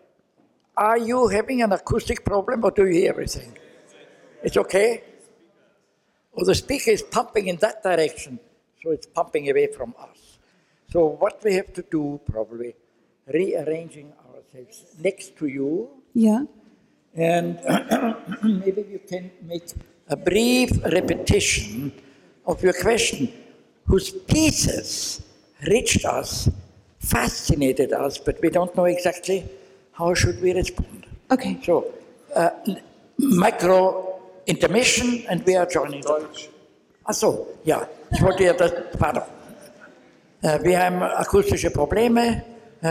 [0.77, 3.57] are you having an acoustic problem or do you hear everything?
[4.43, 5.03] It's okay?
[6.33, 8.39] Or the speaker is pumping in that direction,
[8.83, 10.37] so it's pumping away from us.
[10.91, 12.75] So what we have to do, probably,
[13.27, 14.13] rearranging
[14.55, 16.43] ourselves next to you, Yeah.
[17.15, 17.59] and
[18.43, 19.63] maybe you can make
[20.09, 21.91] a brief repetition
[22.45, 23.31] of your question,
[23.87, 25.21] whose pieces
[25.67, 26.49] reached us
[26.99, 29.45] fascinated us, but we don't know exactly
[29.91, 31.05] how should we respond.
[31.29, 31.59] Okay.
[31.63, 31.93] So,
[32.35, 32.49] uh,
[33.17, 36.01] micro intermission and we are joining.
[36.01, 36.49] Deutsch.
[37.07, 39.23] Ach so, ja, ich wollte ja das, pardon.
[40.41, 42.43] Äh, wir haben akustische Probleme,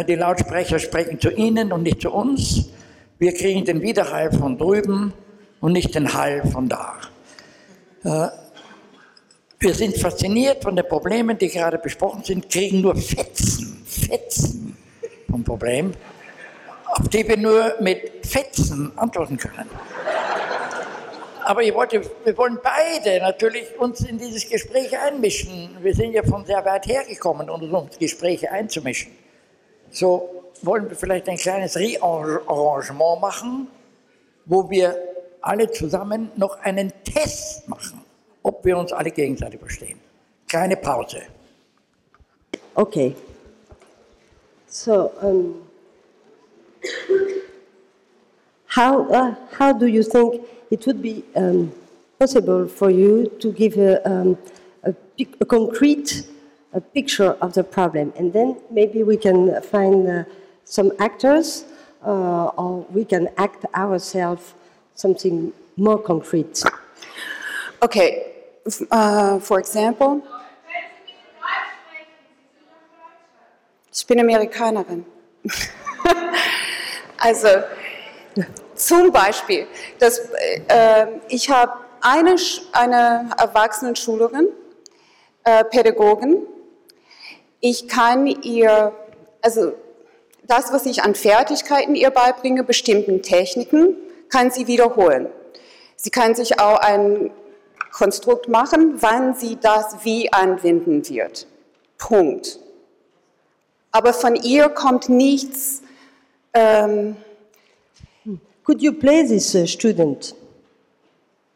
[0.02, 2.70] die Lautsprecher sprechen zu Ihnen und nicht zu uns.
[3.18, 5.12] Wir kriegen den Widerhall von drüben
[5.60, 6.98] und nicht den Hall von da.
[8.02, 8.28] Äh,
[9.60, 14.76] wir sind fasziniert von den Problemen, die gerade besprochen sind, kriegen nur Fetzen, Fetzen
[15.30, 15.92] vom Problem,
[16.86, 19.70] auf die wir nur mit Fetzen antworten können.
[21.44, 25.76] Aber ich wollte, wir wollen beide natürlich uns in dieses Gespräch einmischen.
[25.82, 29.12] Wir sind ja von sehr weit hergekommen, um uns Gespräche einzumischen.
[29.94, 30.28] So
[30.62, 33.68] wollen wir vielleicht ein kleines Rearrangement machen,
[34.44, 34.98] wo wir
[35.40, 38.00] alle zusammen noch einen Test machen,
[38.42, 40.00] ob wir uns alle gegenseitig verstehen.
[40.48, 41.22] Kleine Pause.
[42.74, 43.14] Okay.
[44.66, 45.62] So, um,
[48.66, 50.40] how, uh, how do you think
[50.70, 51.72] it would be um,
[52.18, 54.36] possible for you to give a, um,
[54.82, 54.92] a,
[55.40, 56.24] a concrete
[56.74, 58.12] a picture of the problem?
[58.18, 60.24] And then maybe we can find uh,
[60.64, 61.64] some actors
[62.04, 64.54] uh, or we can act ourselves
[64.94, 66.62] something more concrete.
[67.82, 68.32] Okay.
[68.90, 70.22] Uh, for example,
[73.92, 75.04] ich bin Amerikanerin.
[77.18, 77.48] also
[78.74, 79.66] zum Beispiel,
[79.98, 80.18] das,
[80.68, 82.36] äh, ich habe eine,
[82.72, 84.48] eine Erwachsenenschülerin,
[85.44, 86.46] äh, Pädagogin.
[87.66, 88.92] Ich kann ihr,
[89.40, 89.72] also
[90.46, 93.96] das, was ich an Fertigkeiten ihr beibringe, bestimmten Techniken,
[94.28, 95.28] kann sie wiederholen.
[95.96, 97.30] Sie kann sich auch ein
[97.90, 101.46] Konstrukt machen, wann sie das wie anwenden wird.
[101.96, 102.58] Punkt.
[103.92, 105.80] Aber von ihr kommt nichts.
[106.52, 107.16] Ähm,
[108.62, 110.34] Could you play this uh, student?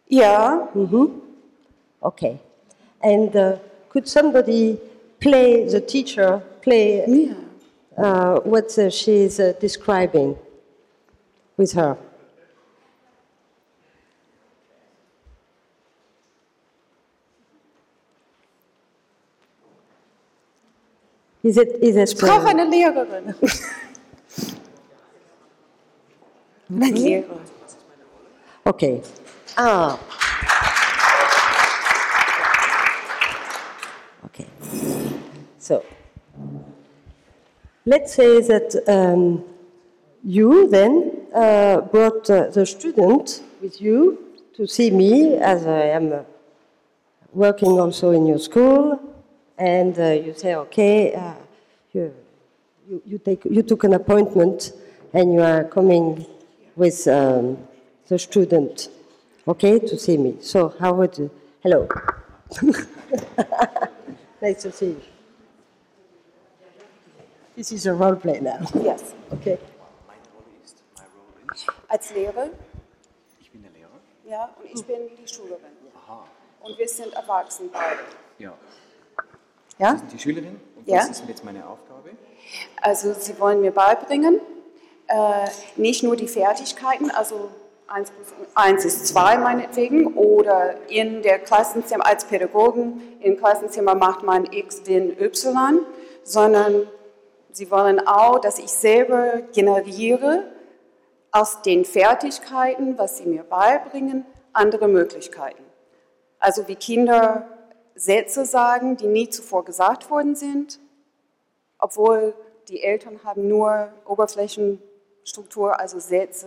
[0.09, 0.71] ja,
[2.01, 2.39] Okay.
[3.03, 3.59] And uh,
[3.91, 4.79] could somebody
[5.21, 7.35] play the teacher, play
[7.97, 10.37] uh, what uh, she is uh, describing
[11.57, 11.99] with her?
[21.43, 23.35] Is it, is it ich brauche eine Lehrerin.
[26.71, 27.41] Eine Lehrerin.
[28.65, 29.03] Okay.
[29.57, 29.99] Ah.
[34.27, 34.47] Okay.
[35.69, 35.85] So,
[37.85, 39.45] let's say that um,
[40.25, 44.19] you then uh, brought uh, the student with you
[44.57, 46.23] to see me as I am uh,
[47.35, 48.99] working also in your school,
[49.59, 51.35] and uh, you say, okay, uh,
[51.93, 52.15] you,
[52.89, 54.73] you, you, take, you took an appointment
[55.13, 56.25] and you are coming
[56.77, 57.59] with um,
[58.07, 58.89] the student,
[59.47, 60.37] okay, to see me.
[60.41, 61.31] So, how would you?
[61.63, 61.87] Hello.
[64.41, 65.03] nice to see you.
[67.59, 68.61] This is a role play now.
[68.85, 69.15] Yes.
[69.33, 69.59] Okay.
[71.89, 72.51] Als Lehrer,
[73.41, 73.99] Ich bin der Lehrer.
[74.25, 75.59] ja, und ich bin die Schülerin.
[76.61, 77.99] Und wir sind erwachsen beide.
[78.39, 78.53] Ja.
[79.79, 79.93] Ja?
[79.95, 80.99] Sie sind die Schülerin und Ja.
[80.99, 82.11] was ist jetzt meine Aufgabe?
[82.81, 84.41] Also sie wollen mir beibringen,
[85.09, 87.51] äh, nicht nur die Fertigkeiten, also
[87.89, 94.23] 1 plus 1 ist 2 meinetwegen, oder in der Klassenzimmer als Pädagogen, im Klassenzimmer macht
[94.23, 95.81] man X, den Y,
[96.23, 96.87] sondern
[97.59, 100.45] sie wollen auch, dass ich selber generiere
[101.33, 105.63] aus den Fertigkeiten, was sie mir beibringen, andere Möglichkeiten.
[106.39, 107.49] Also wie Kinder
[107.95, 110.79] Sätze sagen, die nie zuvor gesagt worden sind,
[111.79, 112.33] obwohl
[112.69, 116.47] die Eltern haben nur Oberflächenstruktur, also Sätze,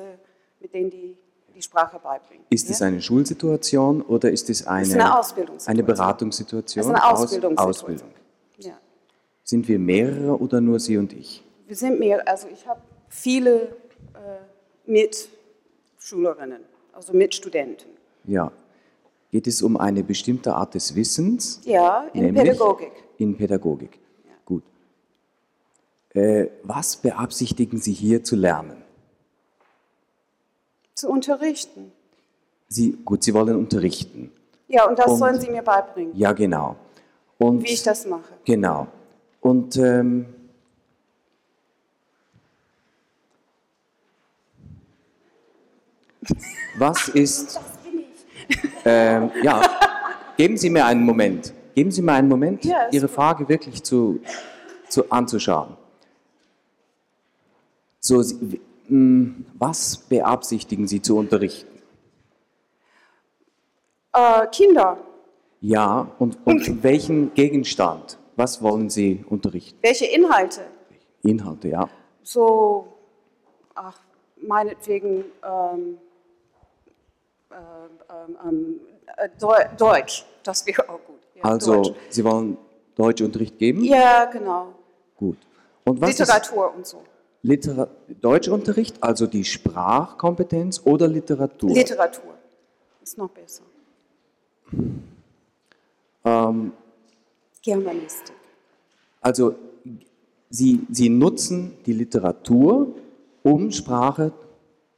[0.60, 1.18] mit denen die
[1.54, 2.46] die Sprache beibringen.
[2.50, 2.88] Ist es ja?
[2.88, 5.74] eine Schulsituation oder ist es eine, ist eine Ausbildungssituation.
[5.80, 6.84] eine Beratungssituation?
[6.84, 7.92] Das ist eine Aus- Ausbildungssituation.
[7.96, 8.21] Ausbildung.
[9.52, 9.58] Ja.
[9.58, 11.44] Sind wir mehrere oder nur Sie und ich?
[11.68, 13.64] Wir sind mehr, also ich habe viele
[14.14, 14.40] äh,
[14.86, 16.62] Mitschülerinnen,
[16.94, 17.90] also Mitstudenten.
[18.26, 18.52] Ja.
[19.32, 21.62] Geht es um eine bestimmte Art des Wissens?
[21.66, 22.34] Ja, in?
[22.34, 22.92] Pädagogik.
[23.18, 24.00] In Pädagogik.
[24.46, 24.64] Gut.
[26.14, 28.82] Äh, was beabsichtigen Sie hier zu lernen?
[30.96, 31.92] Zu unterrichten.
[32.68, 34.32] Sie, gut, Sie wollen unterrichten.
[34.68, 36.76] Ja, und das Und- sollen Sie mir beibringen, Ja, genau.
[37.38, 38.34] Und wie ich das mache.
[38.46, 38.88] Genau.
[39.42, 40.26] Und ähm,
[46.78, 47.60] was ist?
[48.86, 49.62] Ähm, ja,
[50.38, 51.54] geben Sie mir einen Moment.
[51.74, 53.16] Geben Sie mir einen Moment, Ja, Ihre gut.
[53.16, 54.20] Frage wirklich zu,
[54.90, 55.78] zu, anzuschauen.
[58.00, 58.24] So,
[58.90, 61.70] mh, was beabsichtigen Sie zu unterrichten?
[64.14, 64.98] Äh, Kinder,
[65.62, 68.18] Ja, und, und welchen Gegenstand?
[68.36, 69.78] Was wollen Sie unterrichten?
[69.82, 70.62] welche Inhalte?
[71.24, 71.90] Inhalte, ja.
[72.24, 72.88] So,
[73.76, 74.00] ach,
[74.42, 75.98] meinetwegen ähm,
[77.52, 78.80] ähm, ähm,
[79.18, 81.20] äh, Deu- Deutsch, das wäre auch gut.
[81.36, 81.96] Ja, Also, Deutsch.
[82.10, 82.58] Sie wollen
[82.96, 83.84] Deutschunterricht geben?
[83.84, 84.74] Ja, genau.
[85.18, 85.38] Gut.
[85.84, 87.02] Und was Literatur und so.
[87.44, 87.88] Litera
[88.22, 91.72] Deutschunterricht, also die Sprachkompetenz oder Literatur?
[91.72, 92.36] Literatur
[93.02, 93.64] ist noch besser.
[96.24, 96.72] ähm,
[97.62, 98.36] Germanistik.
[99.22, 99.56] also,
[100.54, 102.94] Sie, Sie nutzen die Literatur,
[103.42, 104.34] um Sprache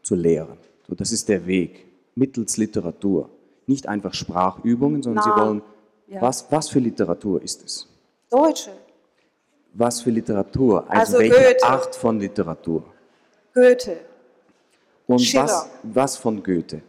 [0.01, 0.57] zu lehren.
[0.87, 1.85] So, das ist der Weg,
[2.15, 3.29] mittels Literatur.
[3.67, 5.61] Nicht einfach Sprachübungen, sondern Na, Sie wollen.
[6.07, 6.21] ja.
[6.21, 7.87] Was, was für Literatur ist es?
[8.31, 8.71] Deutsche,
[9.75, 10.83] Was für Literatur?
[10.89, 11.63] Also, Also welche Goethe.
[11.65, 12.83] Art von Literatur?
[13.53, 13.97] Goethe,
[15.05, 15.43] Und Schiller.
[15.43, 16.81] was, was von Goethe?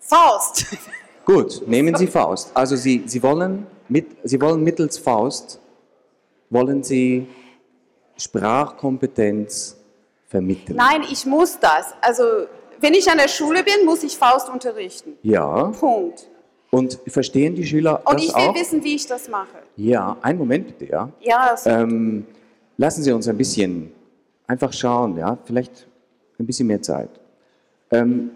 [0.00, 0.66] Faust.
[1.24, 2.50] Gut, nehmen Sie Faust.
[2.54, 5.60] Also Sie, Sie, wollen, mit, Sie wollen mittels Faust,
[6.50, 7.26] wollen Sie
[8.16, 9.76] Sprachkompetenz
[10.28, 10.76] vermitteln?
[10.76, 11.94] Nein, ich muss das.
[12.00, 12.24] Also,
[12.80, 15.12] wenn ich an der Schule bin, muss ich Faust unterrichten.
[15.22, 15.64] Ja.
[15.68, 16.28] Punkt.
[16.70, 18.54] Und verstehen die Schüler Und das ich will auch?
[18.54, 19.58] wissen, wie ich das mache.
[19.76, 21.10] Ja, einen Moment bitte, ja.
[21.20, 21.54] Ja.
[21.66, 22.26] Ähm,
[22.78, 23.92] lassen Sie uns ein bisschen
[24.46, 25.86] einfach schauen, ja, vielleicht
[26.38, 27.10] ein bisschen mehr Zeit.
[27.90, 28.30] Ähm,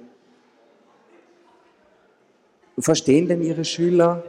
[2.82, 4.22] verstehen denn Ihre Schüler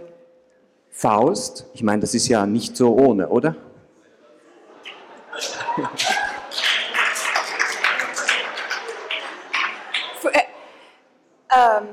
[0.89, 1.65] Faust?
[1.73, 3.55] Ich meine, das ist ja nicht so ohne, oder?
[10.23, 10.39] Äh,
[11.55, 11.87] ähm,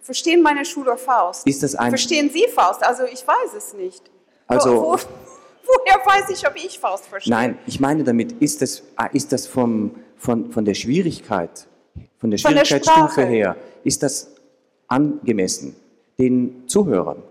[0.00, 1.44] verstehen meine Schüler Faust?
[1.44, 2.84] Verstehen Sie Faust?
[2.84, 4.02] Also ich weiß es nicht.
[4.46, 4.98] Also- Wo, wo,
[5.66, 7.32] woher weiß ich, ob ich Faust verstehe?
[7.32, 11.66] Nein, ich meine damit, ist das, ah, ist das vom, von, von der Schwierigkeit,
[12.18, 14.31] von der Schwierigkeitsstufe her, ist das
[14.92, 15.74] angemessen
[16.18, 17.22] den Zuhörern?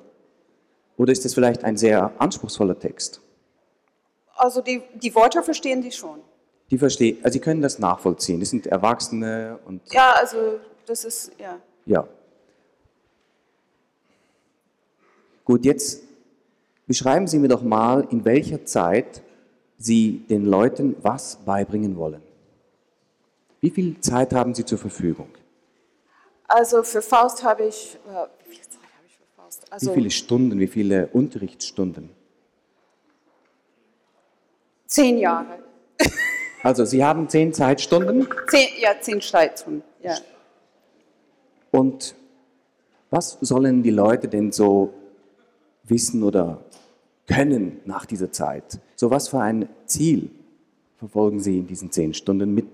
[0.98, 3.22] Oder ist das vielleicht ein sehr anspruchsvoller Text?
[4.36, 6.20] Also die, die Wörter verstehen die schon.
[6.72, 8.40] Die verstehen, also Sie können das nachvollziehen.
[8.40, 10.38] Das sind Erwachsene und Ja, also
[10.86, 11.60] das ist, ja.
[11.86, 12.08] ja.
[15.46, 16.04] Gut, jetzt
[16.88, 19.22] beschreiben Sie mir doch mal, in welcher Zeit
[19.78, 22.22] Sie den Leuten was beibringen wollen.
[23.60, 25.30] Wie viel Zeit haben Sie zur Verfügung?
[26.54, 29.64] Also für Faust habe ich, äh, wie viel Zeit habe ich für Faust?
[29.68, 32.10] Wie Also viele Stunden, wie viele Unterrichtsstunden?
[34.88, 35.60] zehn Jahre.
[36.64, 39.82] Also Sie haben zehn Zeitstunden Zehn, ja, zehn Stunden.
[40.04, 40.16] Ja.
[41.72, 42.14] und
[43.10, 44.94] was sollen die Leute denn so
[45.86, 46.64] wissen oder
[47.28, 48.80] können nach dieser Zeit?
[48.96, 50.30] So was für ein Ziel
[50.98, 52.68] verfolgen Sie in diesen zehn Stunden mit,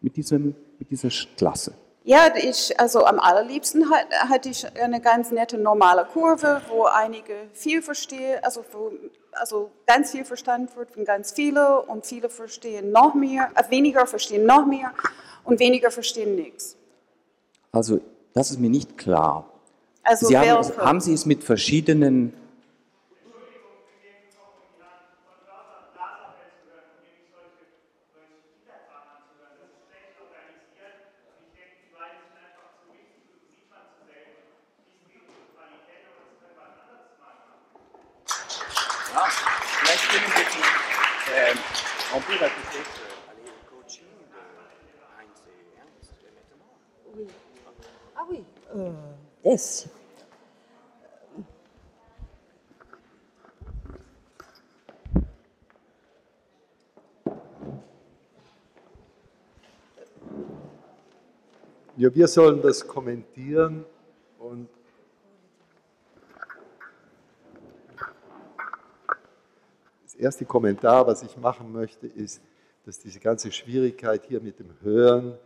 [0.00, 1.74] mit, diesem, mit dieser Klasse?
[2.06, 7.34] Ja, ich, also am allerliebsten hat- hatte ich eine ganz nette normale Kurve, wo einige
[7.54, 8.92] viel verstehen, also, wo,
[9.32, 14.06] also ganz viel verstanden wird von ganz viele und viele verstehen noch mehr, äh, weniger
[14.06, 14.92] verstehen noch mehr
[15.44, 16.76] und weniger verstehen nichts.
[17.72, 18.00] Also
[18.34, 19.48] das ist mir nicht klar.
[20.02, 22.34] Also Sie haben, haben Sie es mit verschiedenen
[39.14, 41.58] Ja, vielleicht können wir die, ähm,
[42.14, 47.30] on peut rajouter que, allez, le coaching de Heinz et Ernst, maintenant.
[48.16, 48.44] Ah oui.
[48.74, 48.92] Euh,
[49.44, 49.88] yes.
[62.04, 63.86] Ja, wir sollen das kommentieren
[64.38, 64.68] und
[70.02, 72.42] das erste Kommentar, was ich machen möchte, ist,
[72.84, 75.38] dass diese ganze Schwierigkeit hier mit dem Hören,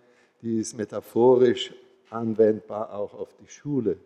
[0.42, 1.72] die ist metaphorisch
[2.10, 3.96] anwendbar auch auf die Schule,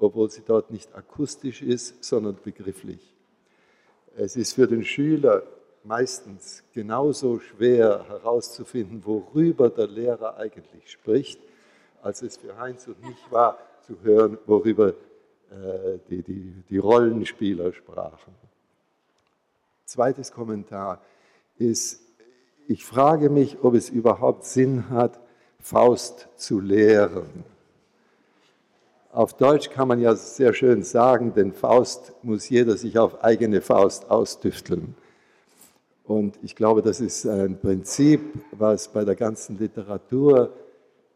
[0.00, 3.14] obwohl sie dort nicht akustisch ist, sondern begrifflich.
[4.16, 5.44] Es ist für den Schüler
[5.84, 11.38] meistens genauso schwer herauszufinden, worüber der Lehrer eigentlich spricht,
[12.02, 14.88] als es für Heinz und mich war, zu hören, worüber
[15.50, 18.34] äh, die, die, die Rollenspieler sprachen.
[19.84, 21.00] Zweites Kommentar
[21.58, 22.00] ist,
[22.68, 25.18] ich frage mich, ob es überhaupt Sinn hat,
[25.58, 27.44] Faust zu lehren.
[29.12, 33.60] Auf Deutsch kann man ja sehr schön sagen, denn Faust muss jeder sich auf eigene
[33.60, 34.94] Faust ausdüfteln.
[36.04, 38.20] Und ich glaube, das ist ein Prinzip,
[38.52, 40.52] was bei der ganzen Literatur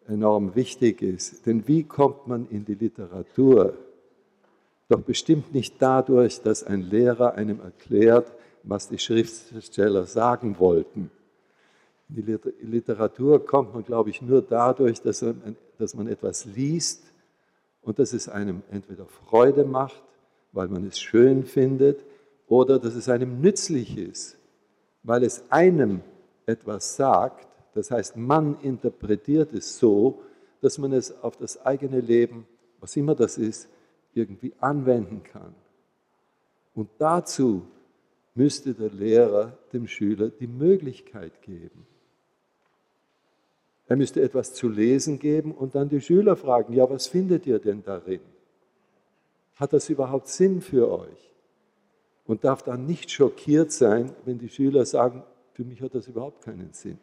[0.09, 1.47] enorm wichtig ist.
[1.47, 3.75] Denn wie kommt man in die Literatur?
[4.89, 8.33] Doch bestimmt nicht dadurch, dass ein Lehrer einem erklärt,
[8.63, 11.11] was die Schriftsteller sagen wollten.
[12.09, 17.03] In die Literatur kommt man, glaube ich, nur dadurch, dass man, etwas liest
[17.83, 20.03] und dass es einem entweder Freude macht,
[20.53, 22.01] weil man es schön findet,
[22.47, 24.37] oder dass es einem nützlich ist,
[25.03, 26.03] weil es einem
[26.47, 27.49] etwas sagt.
[27.75, 30.23] Das heißt, man interpretiert es so,
[30.61, 32.47] dass man es auf das eigene Leben,
[32.81, 33.69] was immer das ist,
[34.15, 35.55] irgendwie anwenden kann.
[36.75, 37.67] Und dazu
[38.35, 41.87] müsste der Lehrer dem Schüler die Möglichkeit geben.
[43.87, 47.59] Er müsste etwas zu lesen geben und dann die Schüler fragen, ja, was findet ihr
[47.59, 48.21] denn darin?
[49.57, 51.35] Hat das überhaupt Sinn für euch?
[52.25, 55.23] Und darf dann nicht schockiert sein, wenn die Schüler sagen,
[55.53, 56.99] für mich hat das überhaupt keinen Sinn.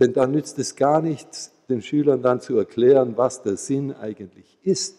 [0.00, 4.58] Denn dann nützt es gar nichts, den Schülern dann zu erklären, was der Sinn eigentlich
[4.62, 4.98] ist.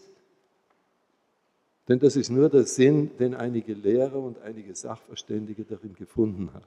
[1.88, 6.64] Denn das ist nur der Sinn, den einige Lehrer und einige Sachverständige darin gefunden haben.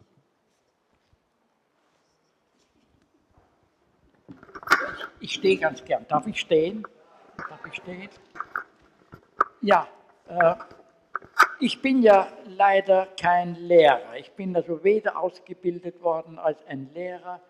[5.20, 6.06] Ich stehe ganz gern.
[6.08, 6.88] Darf ich stehen?
[7.38, 8.10] Darf ich stehen?
[9.62, 9.88] Ja,
[10.30, 10.56] äh,
[11.60, 14.16] ich bin ja leider kein Lehrer.
[14.18, 17.42] Ich bin also weder ausgebildet worden als ein Lehrer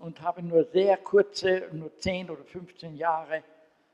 [0.00, 3.42] und habe nur sehr kurze, nur 10 oder 15 Jahre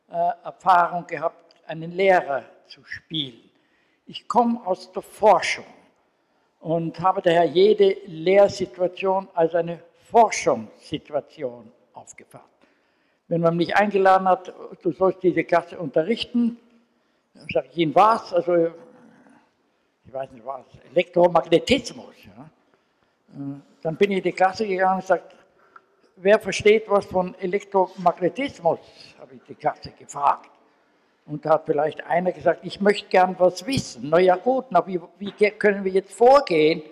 [0.08, 3.40] äh, Erfahrung gehabt, einen Lehrer zu spielen.
[4.06, 5.66] Ich komme aus der Forschung
[6.60, 9.80] und habe daher jede Lehrsituation als eine
[10.10, 12.44] Forschungssituation aufgefasst.
[13.28, 14.52] Wenn man mich eingeladen hat,
[14.82, 16.56] du sollst diese Klasse unterrichten,
[17.34, 18.68] dann sage ich Ihnen was, also
[20.04, 22.14] ich weiß nicht was, Elektromagnetismus.
[22.24, 22.50] Ja.
[23.82, 25.35] Dann bin ich in die Klasse gegangen und sagte,
[26.16, 28.78] wer versteht was von Elektromagnetismus,
[29.18, 30.50] habe ich die Klasse gefragt.
[31.26, 34.10] Und da hat vielleicht einer gesagt, ich möchte gern was wissen.
[34.10, 36.82] Na ja gut, na wie, wie können wir jetzt vorgehen,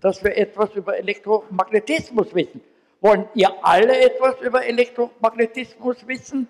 [0.00, 2.60] dass wir etwas über Elektromagnetismus wissen?
[3.00, 6.48] Wollen ihr alle etwas über Elektromagnetismus wissen?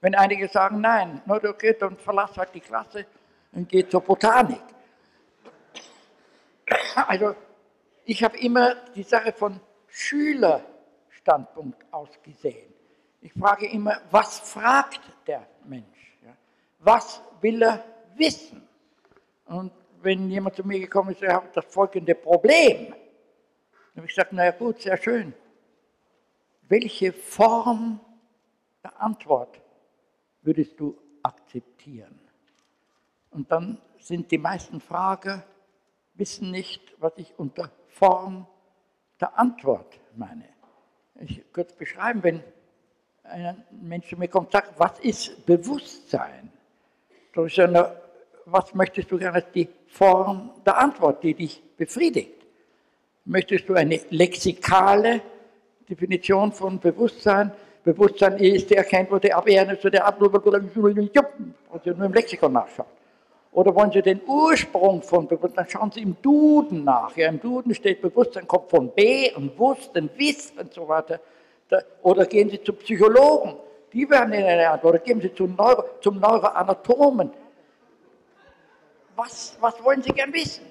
[0.00, 3.06] Wenn einige sagen nein, na okay, dann verlass halt die Klasse
[3.52, 4.62] und geh zur Botanik.
[7.06, 7.34] Also
[8.04, 9.60] ich habe immer die Sache von
[11.30, 12.72] Schülerstandpunkt aus gesehen.
[13.20, 15.86] Ich frage immer, was fragt der Mensch?
[16.82, 17.84] was will er
[18.16, 18.66] wissen?
[19.44, 19.70] Und
[20.00, 24.32] wenn jemand zu mir gekommen ist, er hat das folgende Problem, dann habe ich gesagt,
[24.32, 25.34] naja gut, sehr schön.
[26.62, 28.00] Welche Form
[28.82, 29.60] der Antwort
[30.40, 32.18] würdest du akzeptieren?
[33.30, 35.44] Und dann sind die meisten Frager,
[36.14, 38.46] wissen nicht, was ich unter Form
[39.20, 40.48] der Antwort meine.
[41.18, 42.42] Ich kurz beschreiben, wenn
[43.24, 46.50] ein Mensch zu mir kommt und sagt, was ist Bewusstsein?
[47.34, 47.92] sondern
[48.46, 52.34] was möchtest du gerne als die Form der Antwort, die dich befriedigt?
[53.24, 55.20] Möchtest du eine lexikale
[55.88, 57.52] Definition von Bewusstsein?
[57.84, 60.06] Bewusstsein ist die Erkenntnis der Awareness oder der
[61.70, 62.99] und Sie nur im Lexikon nachschauen.
[63.52, 65.66] Oder wollen Sie den Ursprung von Bewusstsein?
[65.68, 67.16] Schauen Sie im Duden nach.
[67.16, 71.20] Ja, Im Duden steht Bewusstsein kommt von B und Wussten, Wiss und so weiter.
[72.02, 73.56] Oder gehen Sie zum Psychologen
[73.92, 74.94] die werden Ihnen eine Antwort.
[74.94, 77.32] Oder geben Sie zum, Neuro, zum Neuroanatomen.
[79.16, 80.64] Was, was wollen Sie gern wissen?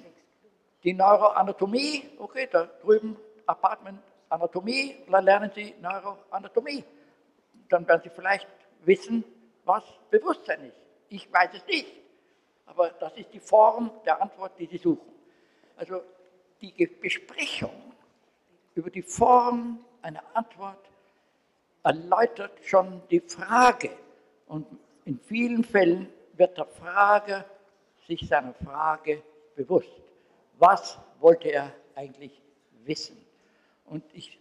[0.84, 4.00] Die Neuroanatomie, okay, da drüben Apartment
[4.30, 6.84] Anatomie, dann lernen Sie Neuroanatomie.
[7.68, 8.48] Dann werden Sie vielleicht
[8.86, 9.24] wissen,
[9.66, 10.78] was Bewusstsein ist.
[11.10, 11.88] Ich weiß es nicht.
[12.70, 15.12] Aber das ist die Form der Antwort, die Sie suchen.
[15.76, 16.02] Also
[16.62, 17.72] die Besprechung
[18.76, 20.90] über die Form einer Antwort
[21.84, 23.90] erläutert schon die Frage.
[24.48, 24.68] Und
[25.06, 27.46] in vielen Fällen wird der Frager
[28.08, 29.24] sich seiner Frage
[29.56, 29.92] bewusst.
[30.60, 32.40] Was wollte er eigentlich
[32.86, 33.18] wissen?
[33.86, 34.40] Und ich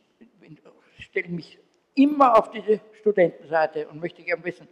[0.99, 1.59] stelle mich
[1.95, 4.69] immer auf diese Studentenseite und möchte gerne wissen,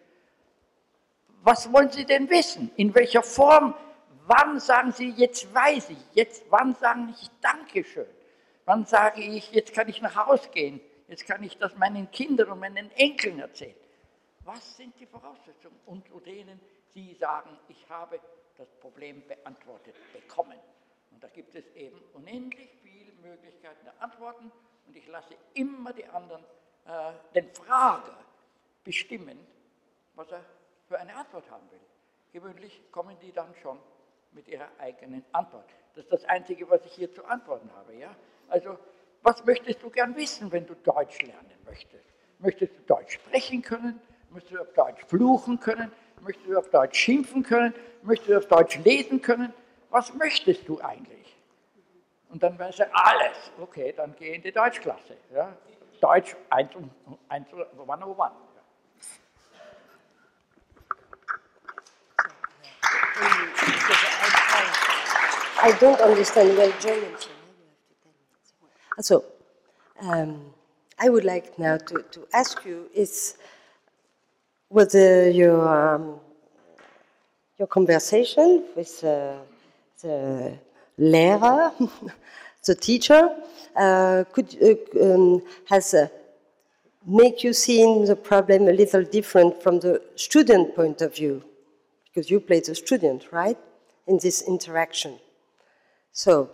[1.47, 2.73] was wollen Sie denn wissen?
[2.75, 3.73] In welcher Form?
[4.27, 5.99] Wann sagen Sie, jetzt weiß ich?
[6.13, 8.09] Jetzt, wann sagen Sie Dankeschön?
[8.65, 10.81] Wann sage ich, jetzt kann ich nach Hause gehen?
[11.07, 13.77] Jetzt kann ich das meinen Kindern und meinen Enkeln erzählen.
[14.45, 16.61] Was sind die Voraussetzungen unter denen
[16.93, 18.19] Sie sagen, ich habe
[18.57, 20.59] das Problem beantwortet bekommen?
[21.13, 24.51] Und da gibt es eben unendlich viele Möglichkeiten der Antworten
[24.89, 26.43] und ich lasse immer die anderen,
[26.87, 28.19] äh, den Frager
[28.83, 29.39] bestimmen,
[30.17, 30.45] was er
[30.89, 31.81] für eine Antwort haben will.
[32.33, 33.79] Gewöhnlich kommen die dann schon
[34.33, 35.69] mit ihrer eigenen Antwort.
[35.95, 37.95] Das ist das Einzige, was ich hier zu antworten habe.
[37.95, 38.15] Ja?
[38.49, 38.79] Also,
[39.23, 42.05] was möchtest du gern wissen, wenn du Deutsch lernen möchtest?
[42.39, 44.01] Möchtest du Deutsch sprechen können?
[44.31, 45.91] Möchtest du auf Deutsch fluchen können?
[46.21, 47.75] Möchtest du auf Deutsch schimpfen können?
[48.03, 49.53] Möchtest du auf Deutsch lesen können?
[49.91, 51.37] Was möchtest du eigentlich?
[52.29, 53.51] Und dann wäre sie alles.
[53.59, 55.17] Okay, dann geh in die Deutschklasse.
[55.33, 55.57] Ja?
[56.01, 56.91] Deutsch 1 und
[57.29, 58.33] 1 101.
[65.67, 67.11] I don't understand well German.
[69.01, 69.25] So,
[70.01, 70.41] um,
[70.97, 73.37] I would like now to, to ask you is
[74.69, 76.21] whether your um,
[77.59, 79.39] your conversation with uh,
[80.03, 80.57] the
[81.01, 81.73] Lehrer,
[82.65, 83.29] the teacher,
[83.75, 86.07] uh, could uh, um, has uh,
[87.05, 91.43] make you see the problem a little different from the student point of view,
[92.05, 93.59] because you play the student, right,
[94.07, 95.19] in this interaction.
[96.17, 96.49] So,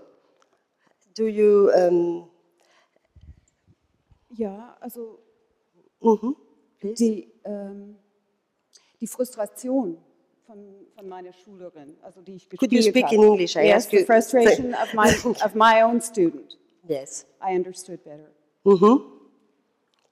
[1.14, 1.70] do you?
[1.74, 2.28] Um,
[4.34, 5.18] Ja, also
[6.00, 6.34] mhm,
[6.80, 6.94] please.
[7.04, 7.96] die, ähm,
[9.00, 9.98] die Frustration
[10.46, 10.58] von,
[10.96, 13.14] von meiner Schülerin, also die ich gespielt Could you speak habe.
[13.16, 13.56] in English?
[13.56, 15.10] I yes, ask the you- frustration of my,
[15.44, 16.56] of my own student.
[16.88, 17.26] Yes.
[17.40, 18.30] I understood better.
[18.64, 18.98] hmm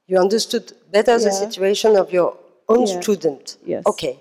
[0.07, 2.37] You understood better the situation of your
[2.69, 3.01] own Yeah.
[3.01, 3.59] student.
[3.65, 3.85] Yes.
[3.87, 4.21] Okay.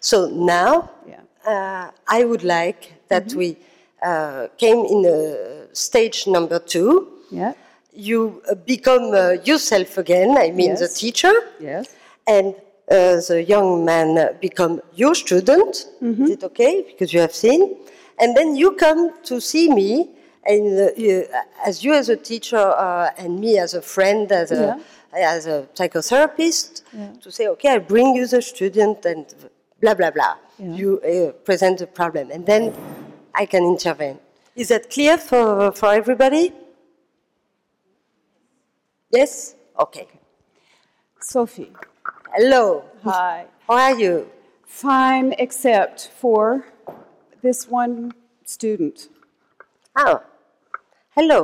[0.00, 1.24] So now Yeah.
[1.44, 3.38] uh, I would like that Mm-hmm.
[3.38, 3.56] we
[4.02, 7.08] uh, came in uh, stage number two.
[7.30, 7.52] Yeah.
[7.92, 10.36] You uh, become uh, yourself again.
[10.38, 11.32] I mean the teacher.
[11.60, 11.86] Yes.
[12.26, 12.54] and
[12.90, 15.86] uh, the young man become your student.
[16.02, 16.24] Mm-hmm.
[16.24, 16.82] Is it okay?
[16.82, 17.76] Because you have seen,
[18.18, 20.10] and then you come to see me,
[20.44, 21.26] and uh, you,
[21.64, 24.80] as you as a teacher uh, and me as a friend, as a
[25.12, 26.82] as a psychotherapist,
[27.20, 29.26] to say, okay, I bring you the student, and
[29.80, 30.36] blah blah blah.
[30.58, 30.74] Yeah.
[30.74, 32.74] You uh, present the problem, and then
[33.40, 34.18] I can intervene.
[34.54, 36.52] Is that clear for for everybody?
[39.18, 39.54] Yes.
[39.84, 40.06] Okay.
[41.20, 41.72] Sophie.
[42.36, 42.84] Hello.
[43.04, 43.46] Hi.
[43.66, 44.14] How are you?
[44.66, 46.66] Fine, except for
[47.42, 48.12] this one
[48.44, 49.08] student.
[49.96, 50.20] Oh,
[51.16, 51.40] hello.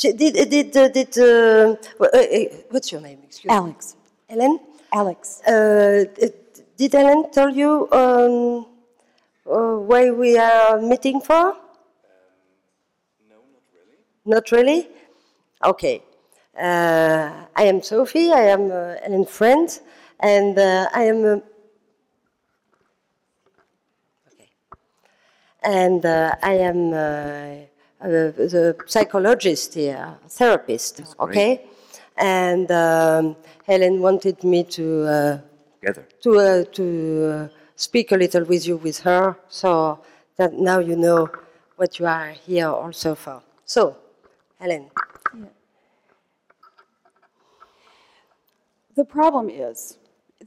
[0.00, 3.18] She- Did, did, did, did uh, uh, uh, what's your name?
[3.26, 3.54] Excuse me.
[3.60, 3.96] Alex.
[4.30, 4.58] Ellen?
[4.92, 5.42] Alex.
[5.42, 6.04] Uh,
[6.78, 8.77] did Ellen tell you um, uh,
[9.48, 11.56] why we are meeting for?
[13.28, 13.98] no, not really.
[14.24, 14.88] Not really?
[15.64, 16.02] Okay.
[16.58, 19.68] Uh, I am Sophie, I am uh, Ellen's friend,
[20.20, 21.42] and uh, I am a
[25.62, 27.66] and uh, I am uh, uh,
[28.00, 31.02] the psychologist here, therapist.
[31.20, 31.66] Okay,
[32.16, 33.36] and um,
[33.66, 35.38] Helen wanted me to uh,
[35.80, 36.08] Together.
[36.22, 40.00] to uh, to uh, speak a little with you with her, so
[40.36, 41.30] that now you know
[41.76, 43.42] what you are here also for.
[43.64, 43.96] So,
[44.60, 44.90] Helen,
[48.98, 49.96] The problem is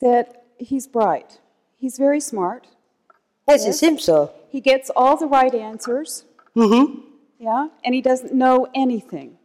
[0.01, 1.39] that he's bright.
[1.77, 2.67] He's very smart.
[3.47, 4.34] yes, it seems so.
[4.49, 6.25] He gets all the right answers.
[6.53, 6.99] Mm-hmm.
[7.39, 9.38] Yeah, and he doesn't know anything.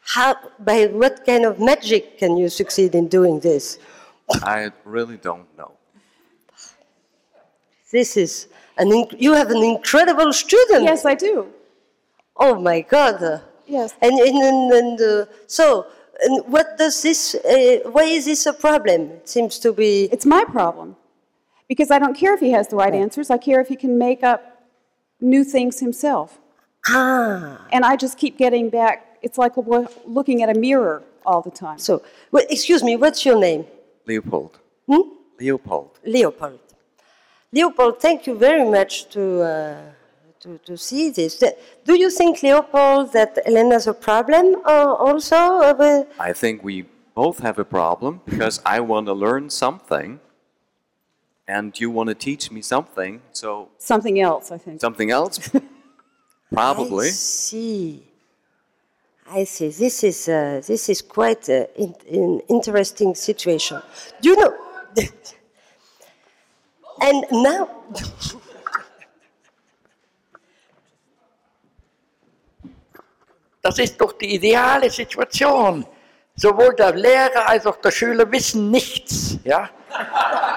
[0.00, 3.78] How, by what kind of magic can you succeed in doing this?
[4.42, 5.72] I really don't know.
[7.90, 10.84] This is an inc- you have an incredible student.
[10.84, 11.46] Yes, I do.
[12.36, 13.42] Oh my God.
[13.66, 13.94] Yes.
[14.00, 15.86] And, and, and, and uh, so,
[16.22, 19.10] and what does this, uh, why is this a problem?
[19.10, 20.96] It seems to be, It's my problem.
[21.68, 23.98] Because I don't care if he has the right answers, I care if he can
[23.98, 24.62] make up
[25.20, 26.38] new things himself.
[26.88, 31.50] ah, And I just keep getting back, it's like looking at a mirror all the
[31.50, 31.78] time.
[31.78, 33.64] so, well, excuse me, what's your name?
[34.06, 34.58] Leopold.
[34.86, 35.02] Hmm?
[35.40, 35.98] Leopold.
[36.04, 36.60] Leopold.
[37.52, 39.76] Leopold, thank you very much to, uh,
[40.40, 41.42] to, to see this.
[41.84, 45.36] Do you think, Leopold, that Elena has a problem uh, also?
[45.36, 50.20] uh, with- I think we both have a problem because I want to learn something
[51.46, 53.20] and you want to teach me something.
[53.32, 54.80] So, Something else, I think.
[54.80, 55.50] something else?
[56.52, 57.08] Probably.
[57.08, 58.11] I see.
[59.30, 59.68] I see.
[59.68, 63.80] This is uh, this is quite an in, in interesting situation.
[64.20, 64.54] Do you know?
[67.00, 67.68] and now,
[73.62, 75.86] Das ist doch die ideale Situation.
[76.34, 79.38] Sowohl der Lehrer als auch der Schüler wissen nichts.
[79.44, 79.70] Ja?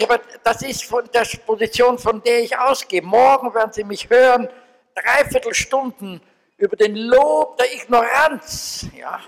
[0.00, 3.02] Ja, aber das ist von der Position, von der ich ausgehe.
[3.02, 4.48] Morgen werden Sie mich hören,
[4.94, 6.20] dreiviertel Stunden
[6.56, 8.86] über den Lob der Ignoranz.
[8.96, 9.20] Ja?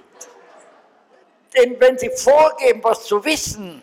[1.55, 3.83] Denn wenn Sie vorgeben, was zu wissen,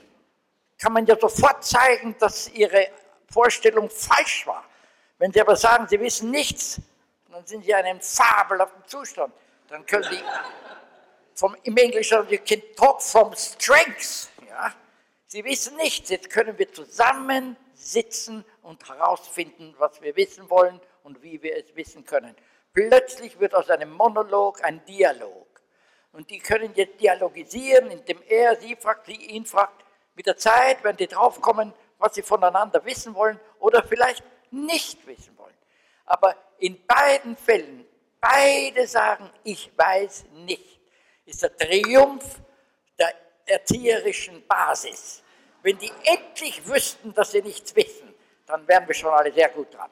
[0.80, 2.88] kann man ja sofort zeigen, dass ihre
[3.32, 4.64] Vorstellung falsch war.
[5.18, 6.82] Wenn sie aber sagen, sie wissen nichts,
[7.30, 9.34] dann sind sie in einem fabelhaften Zustand.
[9.68, 10.20] Dann können sie
[11.36, 14.30] vom, im Englischen, you can talk from strengths.
[15.32, 21.22] Sie wissen nichts, jetzt können wir zusammen sitzen und herausfinden, was wir wissen wollen und
[21.22, 22.36] wie wir es wissen können.
[22.74, 25.46] Plötzlich wird aus einem Monolog ein Dialog.
[26.14, 29.86] Und die können jetzt dialogisieren, indem er sie fragt, sie ihn fragt.
[30.16, 35.38] Mit der Zeit werden die draufkommen, was sie voneinander wissen wollen oder vielleicht nicht wissen
[35.38, 35.54] wollen.
[36.06, 37.86] Aber in beiden Fällen,
[38.20, 40.82] beide sagen, ich weiß nicht,
[41.26, 42.42] ist der Triumph
[43.50, 45.22] erzieherischen Basis.
[45.62, 48.14] Wenn die endlich wüssten, dass sie nichts wissen,
[48.46, 49.90] dann wären wir schon alle sehr gut dran.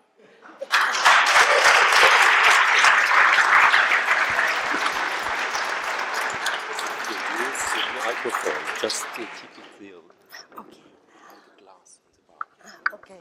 [12.93, 13.18] Okay.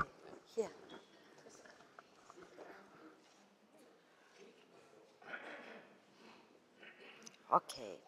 [0.55, 0.71] Here.
[7.51, 7.99] Okay.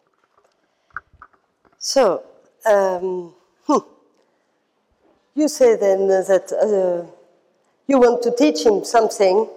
[1.79, 2.23] So,
[2.65, 3.33] um,
[3.65, 3.77] hmm.
[5.33, 7.09] you say then that uh,
[7.87, 9.47] you want to teach him something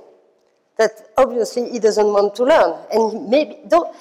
[0.78, 3.94] that obviously he doesn't want to learn, and he maybe don't.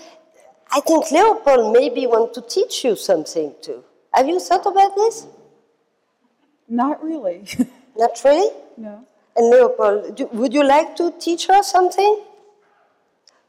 [0.71, 3.83] I think Leopold maybe want to teach you something too.
[4.13, 5.25] Have you thought about this?
[6.69, 7.43] Not really.
[7.97, 8.49] Not really.
[8.77, 9.05] no.
[9.35, 12.21] And Leopold, do, would you like to teach her something?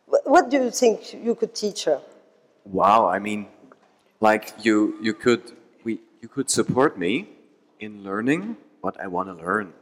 [0.07, 2.01] What do you think you could teach her?
[2.65, 3.49] Wow, I mean,
[4.23, 5.43] like you, you could,
[5.85, 7.29] we, you could support me
[7.81, 9.73] in learning what I want to learn,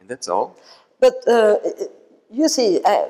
[0.00, 0.56] and that's all.
[1.00, 1.56] But uh,
[2.30, 3.08] you see, I,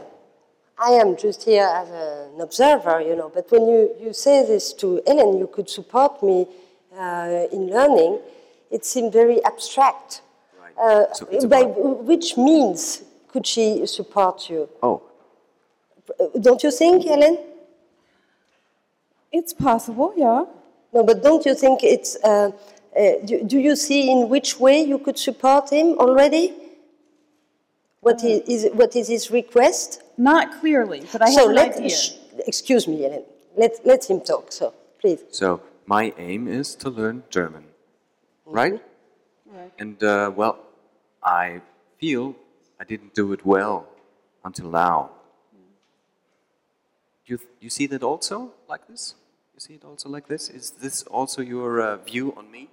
[0.78, 3.28] I am just here as an observer, you know.
[3.28, 6.46] But when you, you say this to Ellen, you could support me
[6.96, 8.20] uh, in learning.
[8.70, 10.22] It seemed very abstract.
[10.60, 10.74] Right.
[10.78, 14.68] Uh, So by which means could she support you?
[14.82, 15.02] Oh,
[16.40, 17.38] Don't you think, Ellen?
[19.38, 20.44] It's possible, yeah.
[20.94, 22.16] No, but don't you think it's?
[22.24, 22.50] Uh,
[22.96, 26.46] uh, do, do you see in which way you could support him already?
[28.06, 29.88] What Uh, is, is what is his request?
[30.16, 31.90] Not clearly, but I have an let idea.
[31.90, 32.12] sh-
[32.52, 33.24] excuse me, Ellen.
[33.62, 34.44] Let let him talk.
[34.52, 34.66] So
[35.00, 35.20] please.
[35.40, 35.60] so
[35.96, 37.64] my aim is to learn German,
[38.58, 38.80] right?
[39.56, 39.72] Right.
[39.82, 40.56] And uh, well,
[41.22, 41.60] I
[42.00, 42.34] feel
[42.80, 43.76] I didn't do it well
[44.44, 44.98] until now.
[47.28, 48.36] You, you see that also
[48.68, 49.14] like this?
[49.56, 50.50] You see it also like this?
[50.50, 52.68] Is this also your uh, view on me?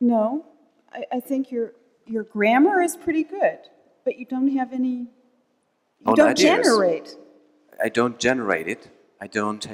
[0.00, 0.46] No,
[0.90, 1.74] I, I think your
[2.06, 3.58] your grammar is pretty good,
[4.06, 5.08] but you don't have any.
[6.06, 6.64] You don't ideas.
[6.64, 7.16] generate.
[7.84, 8.88] I don't generate it.
[9.20, 9.66] I don't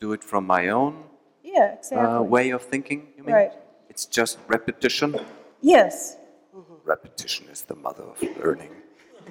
[0.00, 1.02] do it from my own
[1.42, 1.98] Yeah, exactly.
[1.98, 3.08] uh, way of thinking.
[3.16, 3.34] You mean?
[3.34, 3.52] Right.
[3.90, 5.16] It's just repetition.
[5.60, 6.16] Yes.
[6.84, 8.70] Repetition is the mother of learning.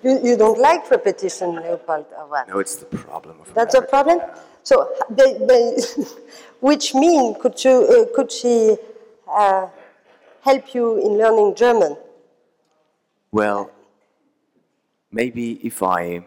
[0.04, 2.48] You, you don't like repetition, Leopold, or what?
[2.48, 4.20] No, it's the problem of That's a problem.
[4.64, 5.78] So, they, they,
[6.60, 8.78] which mean could you uh, could she
[9.28, 9.68] uh,
[10.42, 11.98] help you in learning German?
[13.32, 13.72] Well,
[15.12, 16.26] maybe if I,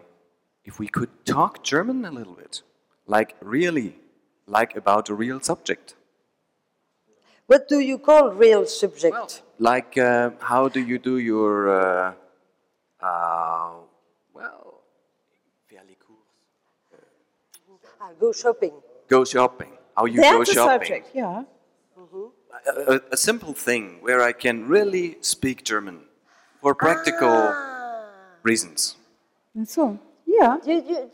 [0.64, 2.62] if we could talk German a little bit,
[3.06, 3.96] like really,
[4.46, 5.94] like about a real subject.
[7.46, 9.42] What do you call real subject?
[9.58, 12.14] Like, uh, how do you do your,
[13.05, 13.70] uh, uh,
[14.34, 14.80] well,
[18.00, 18.72] Ah, go shopping.
[19.09, 19.72] go shopping?
[19.96, 20.86] How you That's go a shopping?
[20.88, 21.44] subject, yeah.
[22.66, 25.98] A, a, a simple thing where I can really speak German
[26.61, 28.07] for practical Ah.
[28.42, 28.96] reasons.
[29.55, 29.98] That's all.
[30.26, 30.57] Yeah.
[30.66, 31.11] You, you,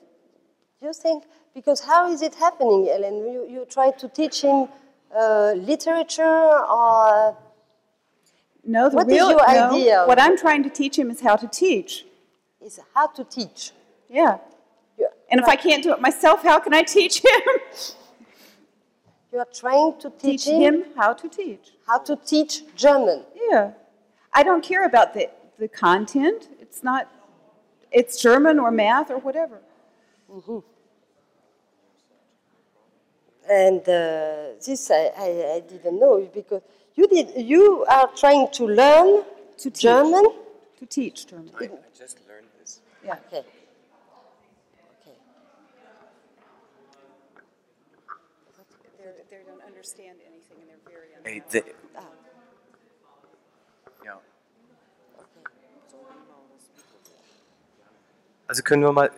[0.82, 1.24] you think
[1.54, 3.16] because how is it happening, Ellen?
[3.34, 4.68] You, you try to teach him
[5.14, 6.48] uh, literature
[6.80, 7.36] or
[8.70, 10.04] No, the What is real your no, idea?
[10.06, 12.06] What I'm trying to teach him is how to teach.
[12.64, 13.72] is how to teach?
[14.08, 14.38] Yeah.
[15.30, 17.42] And if I can't do it myself, how can I teach him?
[19.32, 21.72] you are trying to teach, teach him how to teach.
[21.86, 23.24] how to teach German.
[23.50, 23.72] Yeah.
[24.32, 26.48] I don't care about the, the content.
[26.60, 27.08] It's not,
[27.90, 29.60] it's German or math or whatever.
[33.50, 36.62] And uh, this I, I, I didn't know because
[36.96, 37.32] you did.
[37.36, 39.22] You are trying to learn
[39.58, 39.82] To teach.
[39.82, 40.24] German.
[40.78, 41.50] To teach German.
[41.60, 42.80] I just learned this.
[43.04, 43.16] Yeah.
[43.28, 43.44] Okay.
[45.00, 45.16] Okay.
[49.30, 51.62] They don't understand anything and they're very Hey, the,
[51.96, 52.02] Ah,
[54.04, 54.20] ja.
[58.48, 59.10] Also können wir mal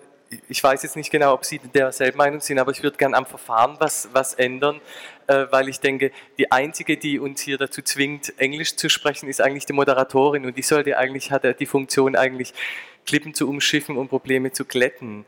[0.49, 3.27] ich weiß jetzt nicht genau, ob Sie derselben Meinung sind, aber ich würde gerne am
[3.27, 4.81] Verfahren was, was ändern,
[5.27, 9.41] äh, weil ich denke, die einzige, die uns hier dazu zwingt, Englisch zu sprechen, ist
[9.41, 12.55] eigentlich die Moderatorin und die sollte eigentlich, hat die Funktion eigentlich,
[13.05, 15.25] Klippen zu umschiffen und Probleme zu glätten.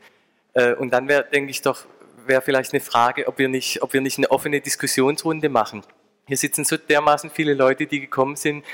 [0.53, 1.85] Äh, und dann wäre, denke ich doch,
[2.25, 5.83] wäre vielleicht eine Frage, ob wir, nicht, ob wir nicht eine offene Diskussionsrunde machen.
[6.27, 8.65] Hier sitzen so dermaßen viele Leute, die gekommen sind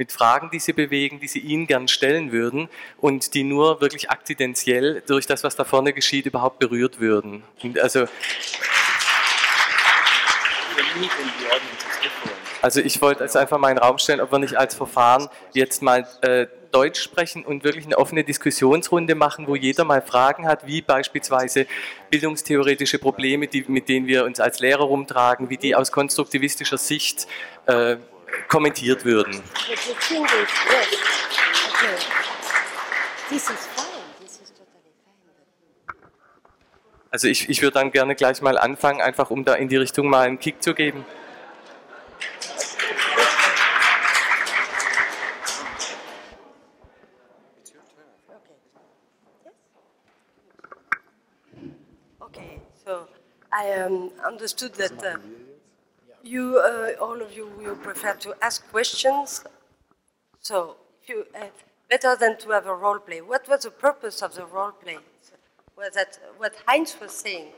[0.00, 4.10] mit Fragen, die sie bewegen, die sie Ihnen gern stellen würden und die nur wirklich
[4.10, 7.44] akzidentiell durch das, was da vorne geschieht, überhaupt berührt würden.
[7.62, 8.06] Und also,
[12.62, 15.28] also ich wollte jetzt einfach mal in den Raum stellen, ob wir nicht als Verfahren
[15.52, 20.46] jetzt mal äh, Deutsch sprechen und wirklich eine offene Diskussionsrunde machen, wo jeder mal Fragen
[20.46, 21.66] hat, wie beispielsweise
[22.08, 27.26] bildungstheoretische Probleme, die, mit denen wir uns als Lehrer rumtragen, wie die aus konstruktivistischer Sicht
[27.66, 27.96] äh,
[28.48, 29.42] kommentiert würden.
[37.12, 40.08] Also ich, ich würde dann gerne gleich mal anfangen, einfach um da in die Richtung
[40.08, 41.04] mal einen Kick zu geben.
[52.20, 53.08] Okay, so
[53.52, 55.18] I um, understood that uh,
[56.22, 59.44] you, uh, all of you, you prefer to ask questions.
[60.40, 61.46] So, if you, uh,
[61.90, 63.20] better than to have a role play.
[63.20, 64.98] What was the purpose of the role play?
[65.76, 67.48] Was that what Heinz was saying?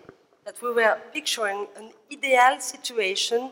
[0.45, 3.51] That we were picturing an ideal situation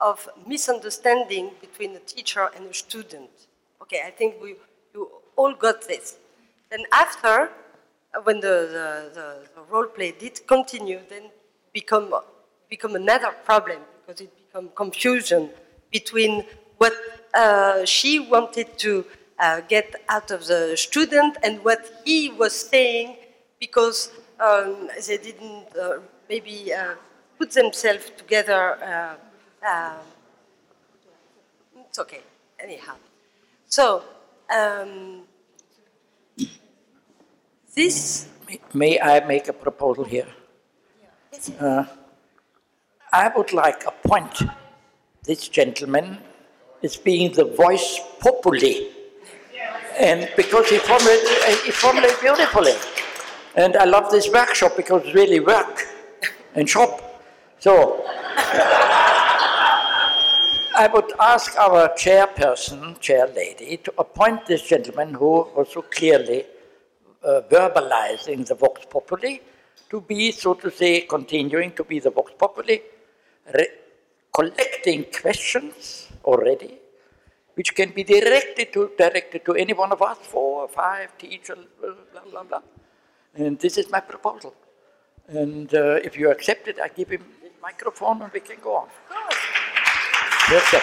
[0.00, 3.30] of misunderstanding between a teacher and a student.
[3.82, 4.56] Okay, I think we
[4.94, 6.16] you all got this.
[6.70, 7.50] Then after,
[8.22, 11.24] when the, the, the, the role play did continue, then
[11.72, 12.14] become
[12.68, 13.80] become another problem
[14.10, 15.50] because it became confusion
[15.92, 16.44] between
[16.78, 16.92] what
[17.34, 19.04] uh, she wanted to
[19.38, 23.16] uh, get out of the student and what he was saying
[23.58, 25.98] because um, they didn't uh,
[26.28, 26.94] maybe uh,
[27.38, 28.78] put themselves together.
[28.82, 29.96] Uh, uh,
[31.86, 32.20] it's okay,
[32.58, 32.94] anyhow.
[33.66, 34.02] So,
[34.52, 35.22] um,
[37.74, 38.26] this.
[38.74, 40.26] May I make a proposal here?
[41.60, 41.84] Uh,
[43.12, 44.42] I would like appoint
[45.24, 46.18] this gentleman
[46.82, 48.88] as being the voice populi.
[49.98, 51.28] And because he formulated,
[51.64, 52.74] he formulated beautifully.
[53.56, 55.82] And I love this workshop because it's really work
[56.54, 57.22] and shop.
[57.58, 58.04] So
[60.76, 66.44] I would ask our chairperson, chair lady, to appoint this gentleman who was so clearly
[67.24, 69.38] uh, verbalizing the Vox Populi
[69.90, 72.78] to be, so to say, continuing to be the Vox Populi,
[74.32, 76.78] collecting questions already,
[77.54, 81.58] which can be directed to, directed to any one of us, four or five teachers,
[81.80, 82.62] blah, blah, blah.
[83.34, 84.54] And this is my proposal.
[85.28, 88.76] And uh, if you accept it, I give him the microphone and we can go
[88.76, 88.88] on.
[90.50, 90.80] Yes, sir.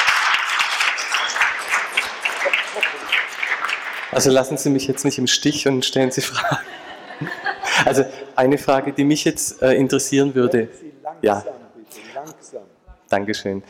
[4.12, 6.66] Also lassen Sie mich jetzt nicht im Stich und stellen Sie Fragen.
[7.86, 8.06] Also
[8.36, 10.70] eine Frage, die mich jetzt äh, interessieren würde.
[11.22, 11.44] Ja.
[12.28, 12.64] Langsam.
[13.10, 13.64] Dankeschön.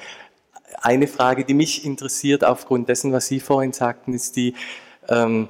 [0.82, 4.56] Eine Frage, die mich interessiert aufgrund dessen, was Sie vorhin sagten, ist die,
[5.08, 5.50] ähm,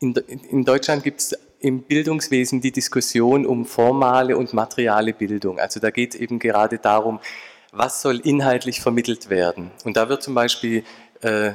[0.00, 5.58] in, in Deutschland gibt es im Bildungswesen die Diskussion um formale und materiale Bildung.
[5.58, 7.20] Also da geht es eben gerade darum,
[7.72, 9.70] was soll inhaltlich vermittelt werden.
[9.84, 10.84] Und da wird zum Beispiel
[11.20, 11.52] äh,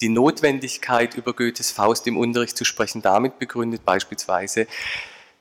[0.00, 4.66] die Notwendigkeit, über Goethes Faust im Unterricht zu sprechen, damit begründet beispielsweise,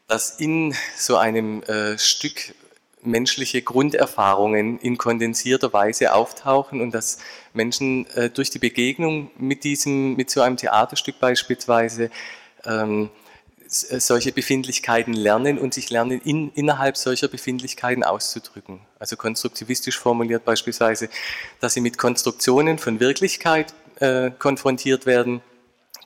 [0.07, 2.53] dass in so einem äh, Stück
[3.03, 7.17] menschliche Grunderfahrungen in kondensierter Weise auftauchen und dass
[7.53, 12.11] Menschen äh, durch die Begegnung mit diesem, mit so einem Theaterstück beispielsweise
[12.65, 13.09] ähm,
[13.89, 18.81] äh, solche Befindlichkeiten lernen und sich lernen, in, innerhalb solcher Befindlichkeiten auszudrücken.
[18.99, 21.09] Also konstruktivistisch formuliert beispielsweise,
[21.59, 25.41] dass sie mit Konstruktionen von Wirklichkeit äh, konfrontiert werden,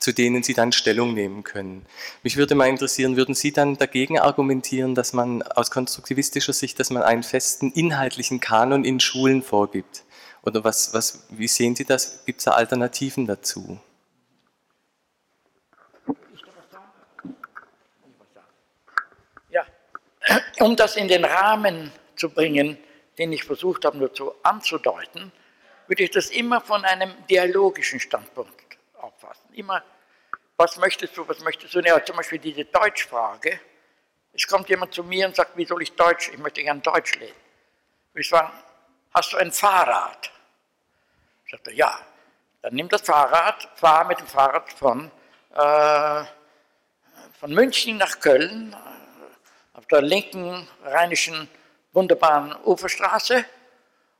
[0.06, 1.84] zu denen Sie dann Stellung nehmen können.
[2.22, 6.90] Mich würde mal interessieren, würden Sie dann dagegen argumentieren, dass man aus konstruktivistischer Sicht, dass
[6.90, 10.04] man einen festen inhaltlichen Kanon in Schulen vorgibt?
[10.42, 12.24] Oder was, was, wie sehen Sie das?
[12.24, 13.80] Gibt es da Alternativen dazu?
[19.50, 19.66] Ja,
[20.60, 22.78] um das in den Rahmen zu bringen,
[23.18, 25.32] den ich versucht habe, nur zu anzudeuten,
[25.88, 29.52] würde ich das immer von einem dialogischen Standpunkt auffassen.
[29.52, 29.82] Immer,
[30.56, 31.80] was möchtest du, was möchtest du?
[31.80, 33.60] Ja, zum Beispiel diese Deutschfrage.
[34.32, 37.14] Es kommt jemand zu mir und sagt, wie soll ich Deutsch, ich möchte gern Deutsch
[37.18, 37.34] lernen.
[38.14, 38.50] Ich sage,
[39.14, 40.30] hast du ein Fahrrad?
[41.44, 41.98] Ich sagte, ja.
[42.62, 45.10] Dann nimm das Fahrrad, fahr mit dem Fahrrad von,
[45.54, 46.24] äh,
[47.38, 48.74] von München nach Köln,
[49.74, 51.48] auf der linken rheinischen
[51.92, 53.44] wunderbaren Uferstraße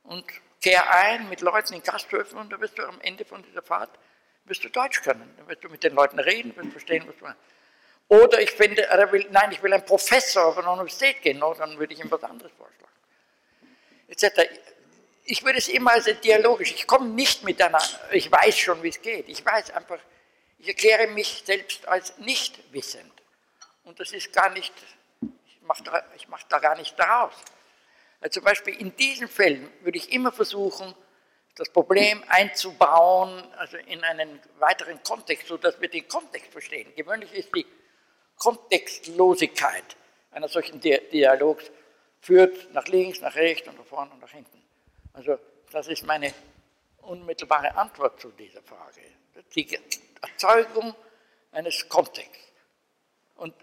[0.03, 0.23] und
[0.61, 3.89] kehr ein mit Leuten in Gasthöfen und da wirst du am Ende von dieser Fahrt
[4.47, 5.33] wirst du Deutsch können.
[5.37, 7.35] Dann wirst du mit den Leuten reden, wirst verstehen, was man.
[8.09, 8.87] Oder ich finde,
[9.31, 12.23] nein, ich will ein Professor auf eine Universität gehen, no, dann würde ich ihm was
[12.23, 12.93] anderes vorschlagen.
[14.07, 14.49] Etc.
[15.25, 16.71] Ich würde es immer als dialogisch.
[16.71, 17.81] Ich komme nicht mit einer,
[18.11, 19.27] ich weiß schon, wie es geht.
[19.27, 19.99] Ich weiß einfach,
[20.59, 23.11] ich erkläre mich selbst als nicht wissend.
[23.83, 24.73] Und das ist gar nicht,
[25.21, 27.33] ich mache da, mach da gar nicht daraus.
[28.21, 30.95] Also zum Beispiel in diesen Fällen würde ich immer versuchen,
[31.57, 36.93] das Problem einzubauen, also in einen weiteren Kontext, sodass wir den Kontext verstehen.
[36.95, 37.65] Gewöhnlich ist die
[38.37, 39.97] Kontextlosigkeit
[40.37, 41.71] einer solchen Dialogs
[42.21, 44.61] führt nach links, nach rechts und nach vorne und nach hinten.
[45.13, 45.39] Also
[45.71, 46.31] das ist meine
[46.97, 49.01] unmittelbare Antwort zu dieser Frage.
[49.55, 49.79] Die
[50.21, 50.95] Erzeugung
[51.51, 52.51] eines Kontexts.
[53.37, 53.55] Und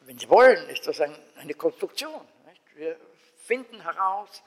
[0.00, 2.26] wenn Sie wollen, ist das eine Konstruktion.
[2.46, 2.62] Nicht?
[2.74, 2.96] Wir
[3.36, 4.42] finden heraus,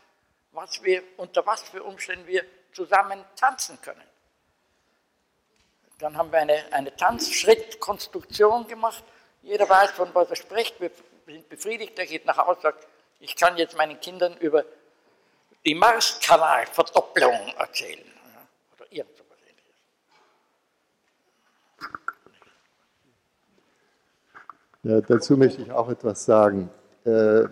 [0.52, 4.04] was wir, unter was für Umständen wir zusammen tanzen können.
[6.00, 9.04] Dann haben wir eine, eine Tanzschrittkonstruktion gemacht.
[9.44, 10.80] Jeder weiß, von was er spricht.
[10.80, 10.92] Wir
[11.28, 11.98] sind befriedigt.
[12.00, 12.88] Er geht nach Hause und sagt,
[13.20, 14.66] ich kann jetzt meinen Kindern über
[15.64, 18.04] die Marskanalverdopplung erzählen.
[18.76, 19.76] Oder irgend so ähnliches.
[24.84, 26.72] Ja, dazu möchte ich auch etwas sagen.
[27.06, 27.44] Äh,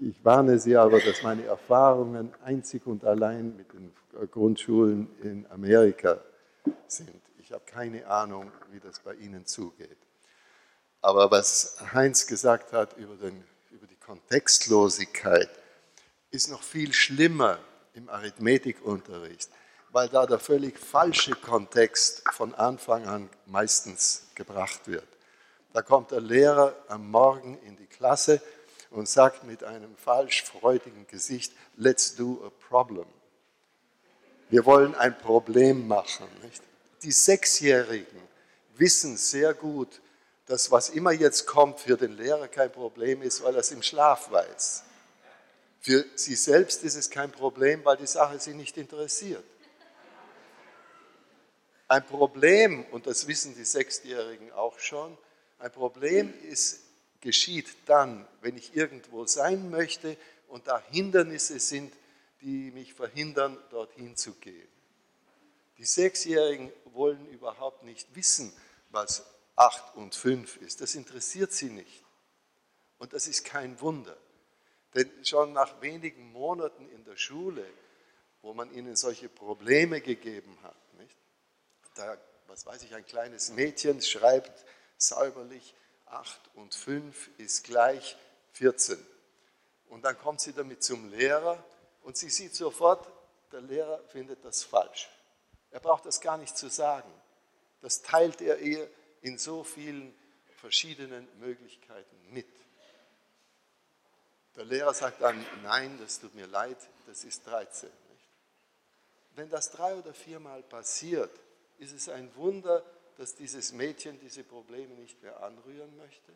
[0.00, 3.94] ich warne Sie aber, dass meine Erfahrungen einzig und allein mit den
[4.30, 6.20] Grundschulen in Amerika
[6.86, 7.20] sind.
[7.38, 9.98] Ich habe keine Ahnung, wie das bei Ihnen zugeht.
[11.00, 15.50] Aber was Heinz gesagt hat über, den, über die Kontextlosigkeit,
[16.30, 17.58] ist noch viel schlimmer
[17.94, 19.50] im Arithmetikunterricht,
[19.90, 25.06] weil da der völlig falsche Kontext von Anfang an meistens gebracht wird.
[25.72, 28.40] Da kommt der Lehrer am Morgen in die Klasse
[28.90, 33.06] und sagt mit einem falsch freudigen Gesicht, let's do a problem.
[34.52, 36.26] Wir wollen ein Problem machen.
[36.42, 36.62] Nicht?
[37.02, 38.20] Die Sechsjährigen
[38.74, 40.02] wissen sehr gut,
[40.44, 43.82] dass was immer jetzt kommt für den Lehrer kein Problem ist, weil er es im
[43.82, 44.84] Schlaf weiß.
[45.80, 49.42] Für sie selbst ist es kein Problem, weil die Sache sie nicht interessiert.
[51.88, 55.16] Ein Problem, und das wissen die Sechsjährigen auch schon,
[55.60, 56.80] ein Problem ist
[57.22, 61.94] geschieht dann, wenn ich irgendwo sein möchte und da Hindernisse sind,
[62.42, 64.68] die mich verhindern, dorthin zu gehen.
[65.78, 68.52] Die Sechsjährigen wollen überhaupt nicht wissen,
[68.90, 69.24] was
[69.56, 70.80] acht und fünf ist.
[70.80, 72.04] Das interessiert sie nicht.
[72.98, 74.16] Und das ist kein Wunder.
[74.94, 77.66] Denn schon nach wenigen Monaten in der Schule,
[78.42, 81.16] wo man ihnen solche Probleme gegeben hat, nicht?
[81.94, 84.64] da, was weiß ich, ein kleines Mädchen schreibt
[84.98, 85.74] säuberlich
[86.06, 88.16] 8 und 5 ist gleich
[88.52, 88.98] 14.
[89.88, 91.62] Und dann kommt sie damit zum Lehrer
[92.02, 93.06] und sie sieht sofort,
[93.52, 95.08] der Lehrer findet das falsch.
[95.70, 97.12] Er braucht das gar nicht zu sagen.
[97.80, 98.88] Das teilt er ihr
[99.22, 100.14] in so vielen
[100.56, 102.46] verschiedenen Möglichkeiten mit.
[104.56, 106.76] Der Lehrer sagt dann, nein, das tut mir leid,
[107.06, 107.90] das ist 13.
[109.34, 111.30] Wenn das drei oder viermal passiert,
[111.78, 112.84] ist es ein Wunder,
[113.16, 116.32] dass dieses Mädchen diese Probleme nicht mehr anrühren möchte?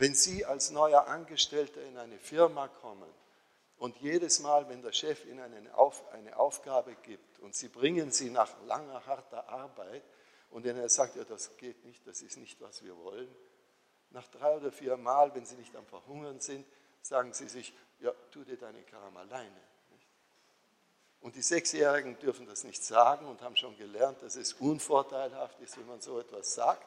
[0.00, 3.12] Wenn Sie als neuer Angestellter in eine Firma kommen
[3.76, 8.10] und jedes Mal, wenn der Chef Ihnen eine, Auf, eine Aufgabe gibt und Sie bringen
[8.10, 10.02] sie nach langer, harter Arbeit
[10.48, 13.28] und er sagt, ja, das geht nicht, das ist nicht, was wir wollen,
[14.08, 16.66] nach drei oder vier Mal, wenn Sie nicht am Verhungern sind,
[17.02, 19.60] sagen Sie sich, ja, tu dir deine Kram alleine.
[21.20, 25.76] Und die Sechsjährigen dürfen das nicht sagen und haben schon gelernt, dass es unvorteilhaft ist,
[25.76, 26.86] wenn man so etwas sagt.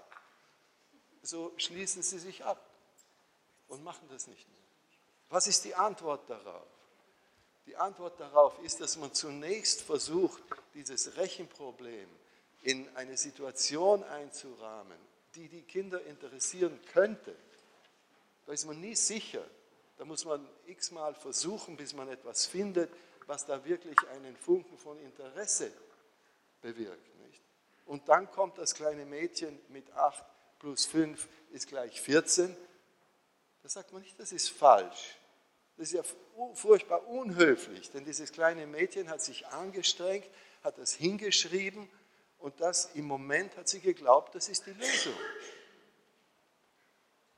[1.21, 2.72] So schließen sie sich ab
[3.73, 4.59] und machen das nicht mehr.
[5.29, 6.67] Was ist die Antwort darauf?
[7.65, 10.43] Die Antwort darauf ist, dass man zunächst versucht,
[10.75, 12.07] dieses Rechenproblem
[12.61, 14.97] in eine Situation einzurahmen,
[15.35, 17.35] die die Kinder interessieren könnte.
[18.45, 19.43] Da ist man nie sicher.
[19.97, 22.91] Da muss man x-mal versuchen, bis man etwas findet,
[23.25, 25.71] was da wirklich einen Funken von Interesse
[26.61, 27.19] bewirkt.
[27.25, 27.41] Nicht?
[27.85, 30.23] Und dann kommt das kleine Mädchen mit 8
[30.59, 32.55] plus 5 ist gleich 14.
[33.63, 35.15] Da sagt man nicht, das ist falsch.
[35.77, 36.03] Das ist ja
[36.53, 40.29] furchtbar unhöflich, denn dieses kleine Mädchen hat sich angestrengt,
[40.63, 41.89] hat das hingeschrieben
[42.37, 45.15] und das im Moment hat sie geglaubt, das ist die Lösung.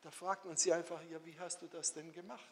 [0.02, 2.43] Da fragt man sie einfach, ja, wie hast du das denn gemacht?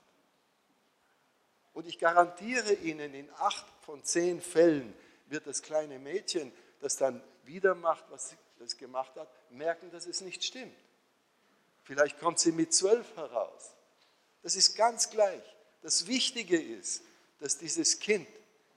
[1.73, 4.95] Und ich garantiere Ihnen, in acht von zehn Fällen
[5.25, 10.21] wird das kleine Mädchen, das dann wieder macht, was es gemacht hat, merken, dass es
[10.21, 10.77] nicht stimmt.
[11.83, 13.71] Vielleicht kommt sie mit zwölf heraus.
[14.41, 15.43] Das ist ganz gleich.
[15.81, 17.03] Das Wichtige ist,
[17.39, 18.27] dass dieses Kind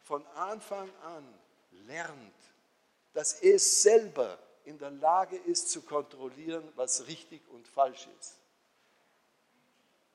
[0.02, 1.24] von Anfang an
[1.86, 2.34] lernt,
[3.14, 8.34] dass es selber in der Lage ist zu kontrollieren, was richtig und falsch ist.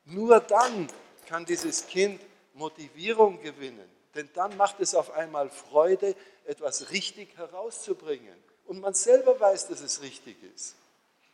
[0.05, 0.89] Nur dann
[1.27, 2.21] kann dieses Kind
[2.53, 6.15] Motivierung gewinnen, denn dann macht es auf einmal Freude,
[6.45, 8.35] etwas richtig herauszubringen.
[8.65, 10.75] Und man selber weiß, dass es richtig ist.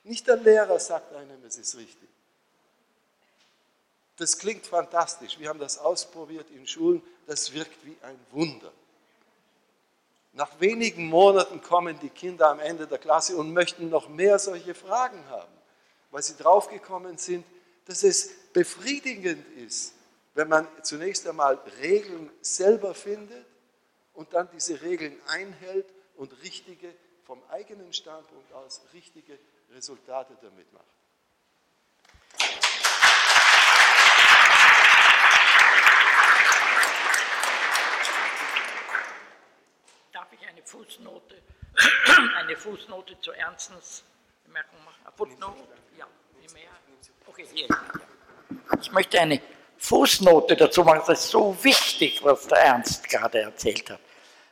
[0.08, 2.08] Nicht der Lehrer sagt einem, es ist richtig.
[4.16, 5.38] Das klingt fantastisch.
[5.38, 7.04] Wir haben das ausprobiert in Schulen.
[7.28, 8.72] Das wirkt wie ein Wunder.
[10.32, 14.74] Nach wenigen Monaten kommen die Kinder am Ende der Klasse und möchten noch mehr solche
[14.74, 15.52] Fragen haben,
[16.12, 17.46] weil sie draufgekommen sind,
[17.86, 19.94] dass es befriedigend ist,
[20.36, 23.46] wenn man zunächst einmal Regeln selber findet
[24.14, 26.94] und dann diese Regeln einhält und richtige,
[27.26, 29.38] vom eigenen Standpunkt aus richtige
[29.69, 30.85] Resultate damit macht.
[40.14, 41.41] Darf ich eine Fußnote,
[42.38, 45.02] eine Fußnote zur Ernstensbemerkung machen?
[45.03, 45.68] Eine Footnote?
[45.98, 46.07] Ja,
[46.53, 46.69] mehr.
[47.27, 47.68] Okay, hier.
[48.81, 49.41] Ich möchte eine
[49.77, 51.02] Fußnote dazu machen.
[51.06, 53.99] Das ist so wichtig, was der Ernst gerade erzählt hat.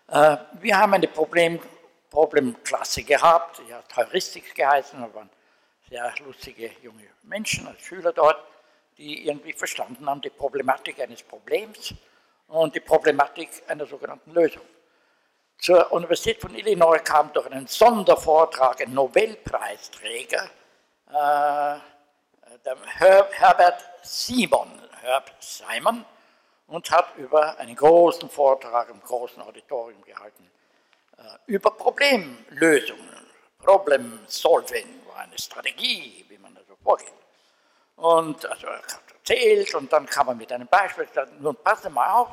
[0.07, 1.59] Äh, wir haben eine Problem,
[2.15, 5.29] Problemklasse gehabt, die hat Heuristik geheißen, da waren
[5.89, 8.41] sehr lustige junge Menschen als Schüler dort,
[8.97, 11.93] die irgendwie verstanden haben die Problematik eines Problems
[12.47, 14.61] und die Problematik einer sogenannten Lösung.
[15.57, 20.49] Zur Universität von Illinois kam durch einen Sondervortrag ein Nobelpreisträger,
[21.09, 22.77] äh, der
[23.31, 24.71] Herbert Simon,
[25.01, 26.05] Herb Simon,
[26.67, 30.49] und hat über einen großen Vortrag im großen Auditorium gehalten
[31.47, 33.09] über Problemlösungen.
[33.57, 37.13] Problem Solving war eine Strategie, wie man also vorgeht.
[37.95, 41.93] Und also er hat erzählt und dann kam er mit einem Beispiel, gesagt, nun passen
[41.93, 42.29] mal auf,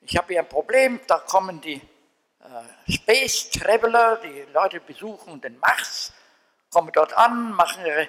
[0.00, 1.80] ich habe hier ein Problem, da kommen die
[2.40, 6.12] äh, Space Traveler, die Leute besuchen den Mars,
[6.70, 8.08] kommen dort an, machen ihre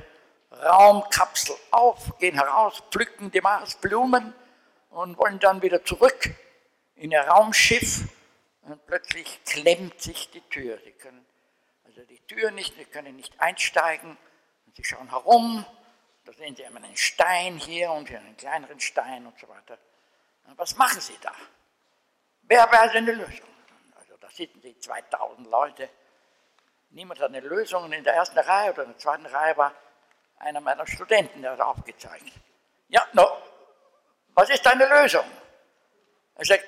[0.63, 4.33] Raumkapsel auf, gehen heraus, pflücken die Marsblumen
[4.89, 6.29] und wollen dann wieder zurück
[6.95, 8.07] in ihr Raumschiff
[8.65, 10.77] und plötzlich klemmt sich die Tür.
[10.83, 11.25] Sie können
[11.85, 14.17] also die Tür nicht, sie können nicht einsteigen
[14.65, 15.65] und sie schauen herum,
[16.25, 19.77] da sehen sie einen Stein hier und hier einen kleineren Stein und so weiter.
[20.55, 21.33] Was machen sie da?
[22.43, 23.47] Wer weiß eine Lösung?
[24.19, 25.89] da sitzen die 2000 Leute.
[26.89, 27.83] Niemand hat eine Lösung.
[27.83, 29.73] Und in der ersten Reihe oder in der zweiten Reihe war
[30.37, 32.31] einer meiner Studenten, der hat aufgezeigt.
[32.87, 33.27] Ja, no,
[34.33, 35.25] was ist deine Lösung?
[36.35, 36.65] Er sagt,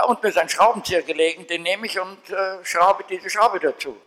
[0.00, 4.00] da unten ist ein Schraubenzieher gelegen, den nehme ich und äh, schraube diese Schraube dazu.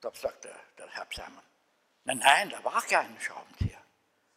[0.00, 1.38] Da sagt der, der Herr Simon,
[2.02, 3.78] nein, nein, da war kein Schraubenzieher.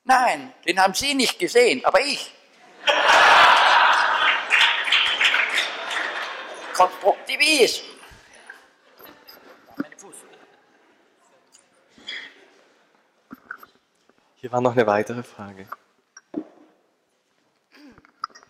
[0.04, 2.32] Nein, den haben Sie nicht gesehen, aber ich.
[6.76, 7.84] Konstruktivismus.
[14.36, 15.68] Hier war noch eine weitere Frage.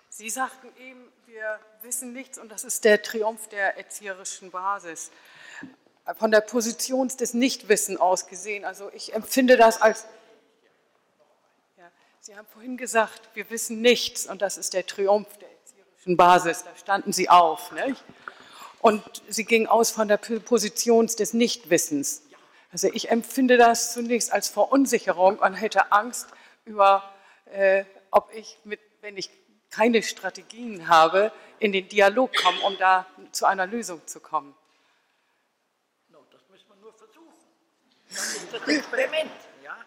[0.10, 5.10] Sie sagten eben, wir wissen nichts und das ist der Triumph der erzieherischen Basis.
[6.18, 8.66] Von der Position des Nichtwissen aus gesehen.
[8.66, 10.06] Also ich empfinde das als.
[11.78, 11.90] Ja,
[12.20, 16.64] Sie haben vorhin gesagt, wir wissen nichts und das ist der Triumph der erzieherischen Basis.
[16.66, 17.72] Da standen Sie auf.
[17.72, 18.04] Nicht?
[18.82, 22.24] Und Sie gingen aus von der Position des Nichtwissens.
[22.74, 26.28] Also ich empfinde das zunächst als Verunsicherung und hätte Angst
[26.66, 27.14] über,
[27.46, 29.30] äh, ob ich, mit, wenn ich
[29.70, 34.56] keine Strategien habe, in den Dialog komme, um da zu einer Lösung zu kommen.
[36.10, 37.34] No, das müssen wir nur versuchen.
[38.10, 39.32] Das ist das Experiment.
[39.64, 39.78] Ja?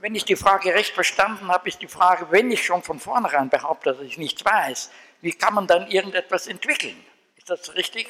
[0.00, 3.50] Wenn ich die Frage recht verstanden habe, ist die Frage, wenn ich schon von vornherein
[3.50, 4.90] behaupte, dass ich nichts weiß,
[5.20, 7.02] wie kann man dann irgendetwas entwickeln?
[7.36, 8.08] Ist das richtig?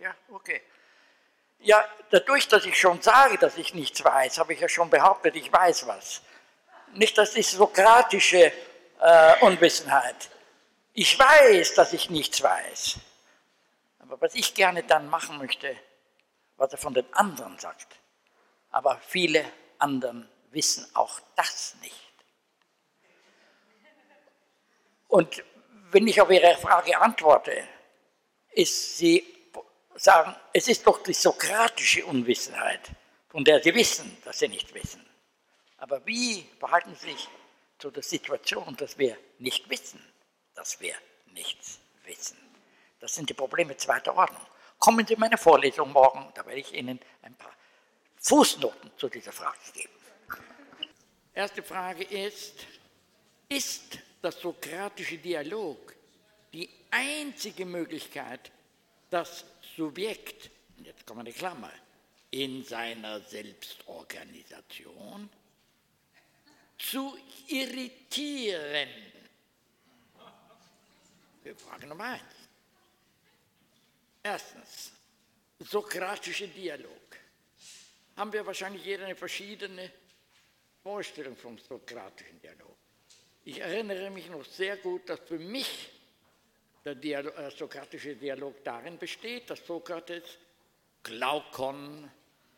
[0.00, 0.62] Ja, okay.
[1.60, 5.34] Ja, dadurch, dass ich schon sage, dass ich nichts weiß, habe ich ja schon behauptet,
[5.36, 6.22] ich weiß was.
[6.94, 8.52] Nicht, das ist sokratische
[9.00, 10.30] äh, Unwissenheit.
[10.92, 12.96] Ich weiß, dass ich nichts weiß.
[14.00, 15.76] Aber was ich gerne dann machen möchte,
[16.56, 17.86] was er von den anderen sagt.
[18.70, 19.44] Aber viele
[19.78, 21.94] anderen wissen auch das nicht.
[25.08, 25.42] Und
[25.90, 27.66] wenn ich auf Ihre Frage antworte,
[28.52, 29.24] ist sie
[29.94, 32.90] sagen, es ist doch die sokratische Unwissenheit,
[33.28, 35.07] von der sie wissen, dass sie nicht wissen.
[35.78, 37.28] Aber wie verhalten sie sich
[37.78, 40.04] zu der Situation, dass wir nicht wissen,
[40.54, 40.94] dass wir
[41.26, 42.36] nichts wissen?
[43.00, 44.42] Das sind die Probleme zweiter Ordnung.
[44.78, 47.52] Kommen Sie in meine Vorlesung morgen, da werde ich Ihnen ein paar
[48.20, 49.92] Fußnoten zu dieser Frage geben.
[51.34, 52.66] Erste Frage ist,
[53.48, 55.94] ist das sokratische Dialog
[56.52, 58.50] die einzige Möglichkeit,
[59.10, 59.44] das
[59.76, 60.50] Subjekt,
[60.82, 61.70] jetzt kommt eine Klammer,
[62.30, 65.30] in seiner Selbstorganisation
[66.78, 67.18] zu
[67.48, 68.88] irritieren?
[71.54, 72.22] Frage Nummer eins.
[74.22, 74.92] Erstens,
[75.58, 77.16] sokratische Dialog.
[78.16, 79.90] Haben wir wahrscheinlich jeder eine verschiedene
[80.82, 82.76] Vorstellung vom sokratischen Dialog.
[83.44, 85.90] Ich erinnere mich noch sehr gut, dass für mich
[86.84, 90.38] der Dialog, äh, sokratische Dialog darin besteht, dass Sokrates
[91.02, 92.10] Glaukon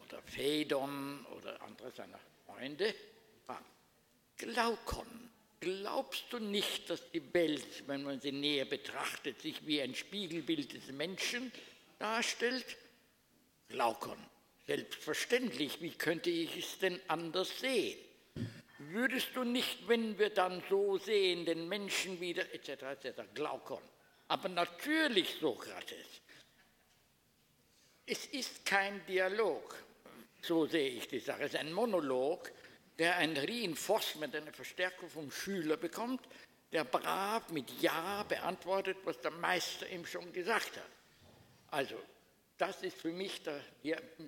[0.04, 2.94] oder Phaedon oder andere seiner Freunde
[3.46, 3.79] fragt.
[4.40, 5.06] Glaukon,
[5.60, 10.72] glaubst du nicht, dass die Welt, wenn man sie näher betrachtet, sich wie ein Spiegelbild
[10.72, 11.52] des Menschen
[11.98, 12.64] darstellt?
[13.68, 14.16] Glaukon,
[14.66, 17.98] selbstverständlich, wie könnte ich es denn anders sehen?
[18.78, 23.82] Würdest du nicht, wenn wir dann so sehen, den Menschen wieder, etc., etc., Glaukon.
[24.28, 26.22] Aber natürlich, Sokrates,
[28.06, 29.76] es ist kein Dialog,
[30.40, 32.50] so sehe ich die Sache, es ist ein Monolog,
[33.00, 36.20] der ein Reinforcement, eine Verstärkung vom Schüler bekommt,
[36.70, 40.90] der brav mit Ja beantwortet, was der Meister ihm schon gesagt hat.
[41.68, 41.96] Also,
[42.58, 43.62] das ist für mich der,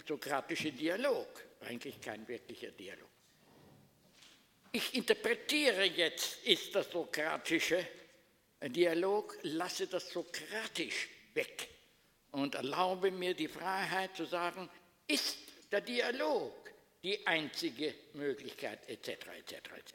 [0.09, 1.29] sokratische Dialog,
[1.61, 3.11] eigentlich kein wirklicher Dialog.
[4.73, 7.87] Ich interpretiere jetzt, ist das sokratische
[8.63, 11.69] Dialog, lasse das sokratisch weg
[12.31, 14.71] und erlaube mir die Freiheit zu sagen,
[15.07, 15.37] ist
[15.71, 16.62] der Dialog
[17.03, 19.09] die einzige Möglichkeit, etc.,
[19.39, 19.95] etc., etc.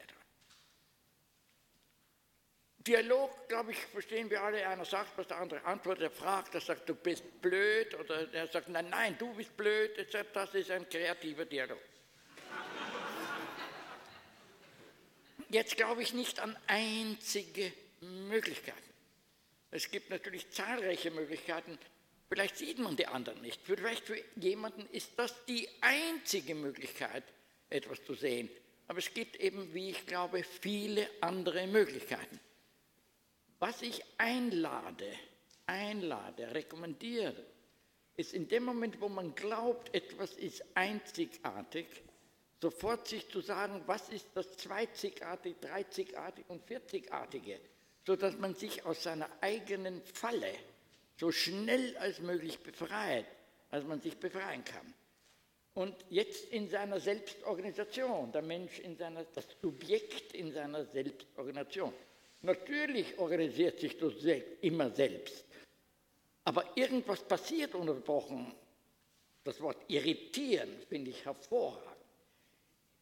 [2.78, 4.66] Dialog, glaube ich, verstehen wir alle.
[4.66, 8.46] Einer sagt, was der andere antwortet, er fragt, er sagt, du bist blöd, oder er
[8.46, 10.26] sagt, nein, nein, du bist blöd, etc.
[10.32, 11.80] Das ist ein kreativer Dialog.
[15.50, 18.78] Jetzt glaube ich nicht an einzige Möglichkeiten.
[19.70, 21.78] Es gibt natürlich zahlreiche Möglichkeiten.
[22.28, 23.60] Vielleicht sieht man die anderen nicht.
[23.64, 27.24] Vielleicht für jemanden ist das die einzige Möglichkeit,
[27.70, 28.50] etwas zu sehen.
[28.86, 32.38] Aber es gibt eben, wie ich glaube, viele andere Möglichkeiten.
[33.58, 35.10] Was ich einlade,
[35.66, 37.34] einlade, rekommendiere,
[38.16, 41.86] ist in dem Moment, wo man glaubt, etwas ist einzigartig,
[42.60, 47.60] sofort sich zu sagen, was ist das Zweizigartige, Dreizigartige und Vierzigartige,
[48.06, 50.54] sodass man sich aus seiner eigenen Falle
[51.18, 53.26] so schnell als möglich befreit,
[53.70, 54.94] als man sich befreien kann.
[55.74, 61.92] Und jetzt in seiner Selbstorganisation, der Mensch in seiner, das Subjekt in seiner Selbstorganisation.
[62.42, 64.14] Natürlich organisiert sich das
[64.60, 65.44] immer selbst,
[66.44, 68.54] aber irgendwas passiert unterbrochen.
[69.44, 71.98] Das Wort irritieren finde ich hervorragend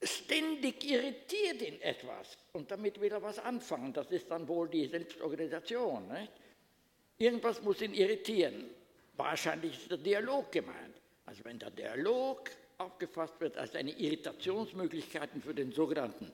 [0.02, 3.92] ständig irritiert ihn etwas und damit will er was anfangen.
[3.92, 6.08] Das ist dann wohl die Selbstorganisation.
[6.08, 6.32] Nicht?
[7.18, 8.64] Irgendwas muss ihn irritieren.
[9.16, 10.94] Wahrscheinlich ist der Dialog gemeint.
[11.24, 16.30] Also wenn der Dialog aufgefasst wird als eine Irritationsmöglichkeit für den sogenannten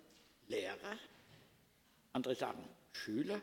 [0.49, 0.99] Lehrer,
[2.13, 3.41] andere sagen Schüler.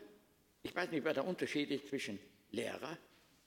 [0.62, 2.18] Ich weiß nicht, wer der Unterschied ist zwischen
[2.52, 2.96] Lehrer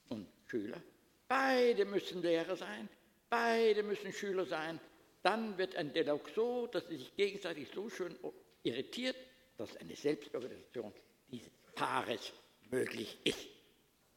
[0.08, 0.82] und Schüler.
[1.28, 2.88] Beide müssen Lehrer sein,
[3.30, 4.80] beide müssen Schüler sein,
[5.22, 8.14] dann wird ein Dialog so, dass sie sich gegenseitig so schön
[8.62, 9.16] irritiert,
[9.56, 10.92] dass eine Selbstorganisation
[11.30, 12.32] dieses Paares
[12.70, 13.53] möglich ist.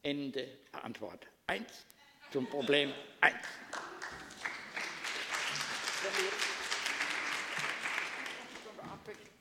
[0.02, 1.64] Ende Antwort 1
[2.32, 3.34] zum Problem 1.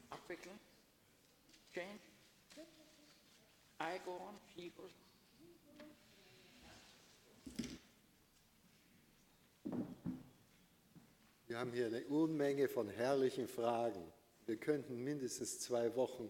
[0.10, 0.60] Abwickeln?
[1.74, 2.00] Change?
[3.80, 4.92] I go on, he goes
[11.48, 14.04] Wir haben hier eine Unmenge von herrlichen Fragen.
[14.46, 16.30] Wir könnten mindestens zwei Wochen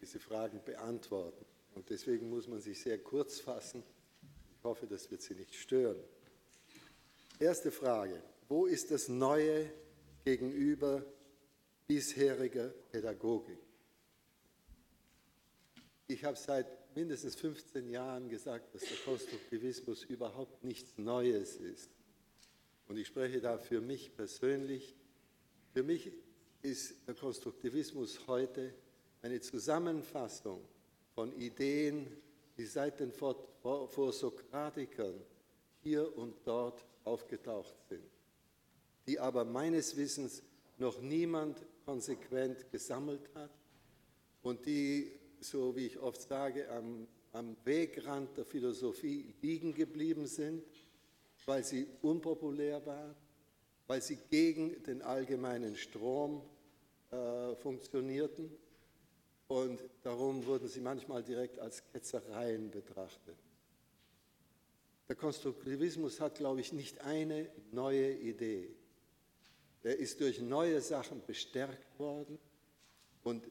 [0.00, 1.44] diese Fragen beantworten.
[1.74, 3.82] Und deswegen muss man sich sehr kurz fassen.
[4.58, 6.02] Ich hoffe, das wird Sie nicht stören.
[7.38, 8.22] Erste Frage.
[8.48, 9.70] Wo ist das Neue
[10.24, 11.04] gegenüber
[11.86, 13.58] bisheriger Pädagogik?
[16.06, 21.90] Ich habe seit mindestens 15 Jahren gesagt, dass der Konstruktivismus überhaupt nichts Neues ist.
[22.86, 24.94] Und ich spreche da für mich persönlich.
[25.72, 26.12] Für mich
[26.62, 28.74] ist der Konstruktivismus heute
[29.22, 30.62] eine Zusammenfassung
[31.14, 32.06] von Ideen,
[32.56, 35.20] die seit den Vorsokratikern
[35.82, 38.04] hier und dort aufgetaucht sind,
[39.06, 40.42] die aber meines Wissens
[40.78, 43.50] noch niemand konsequent gesammelt hat
[44.42, 45.10] und die,
[45.40, 50.62] so wie ich oft sage, am, am Wegrand der Philosophie liegen geblieben sind
[51.46, 53.14] weil sie unpopulär war,
[53.86, 56.42] weil sie gegen den allgemeinen Strom
[57.10, 58.50] äh, funktionierten
[59.48, 63.36] und darum wurden sie manchmal direkt als Ketzereien betrachtet.
[65.08, 68.74] Der Konstruktivismus hat, glaube ich, nicht eine neue Idee.
[69.82, 72.38] Er ist durch neue Sachen bestärkt worden
[73.22, 73.50] und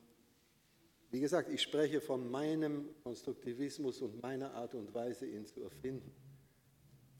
[1.12, 6.12] wie gesagt, ich spreche von meinem Konstruktivismus und meiner Art und Weise, ihn zu erfinden.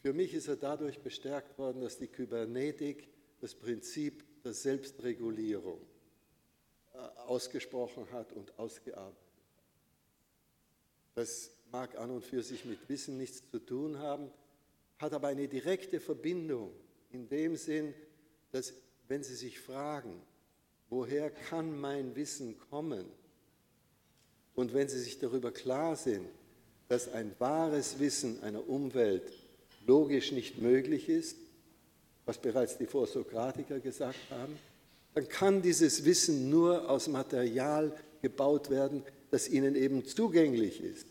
[0.02, 3.08] Für mich ist er dadurch bestärkt worden, dass die Kybernetik
[3.40, 5.80] das Prinzip der Selbstregulierung
[7.28, 9.18] ausgesprochen hat und ausgearbeitet.
[11.16, 14.32] Das mag an und für sich mit Wissen nichts zu tun haben,
[14.98, 16.72] hat aber eine direkte Verbindung
[17.12, 17.94] in dem Sinn,
[18.52, 18.74] dass
[19.08, 20.22] wenn Sie sich fragen,
[20.90, 23.06] woher kann mein Wissen kommen,
[24.56, 26.28] und wenn Sie sich darüber klar sind,
[26.88, 29.32] dass ein wahres Wissen einer Umwelt
[29.86, 31.38] logisch nicht möglich ist,
[32.26, 34.58] was bereits die Vorsokratiker gesagt haben,
[35.14, 41.08] dann kann dieses Wissen nur aus Material gebaut werden, das ihnen eben zugänglich ist.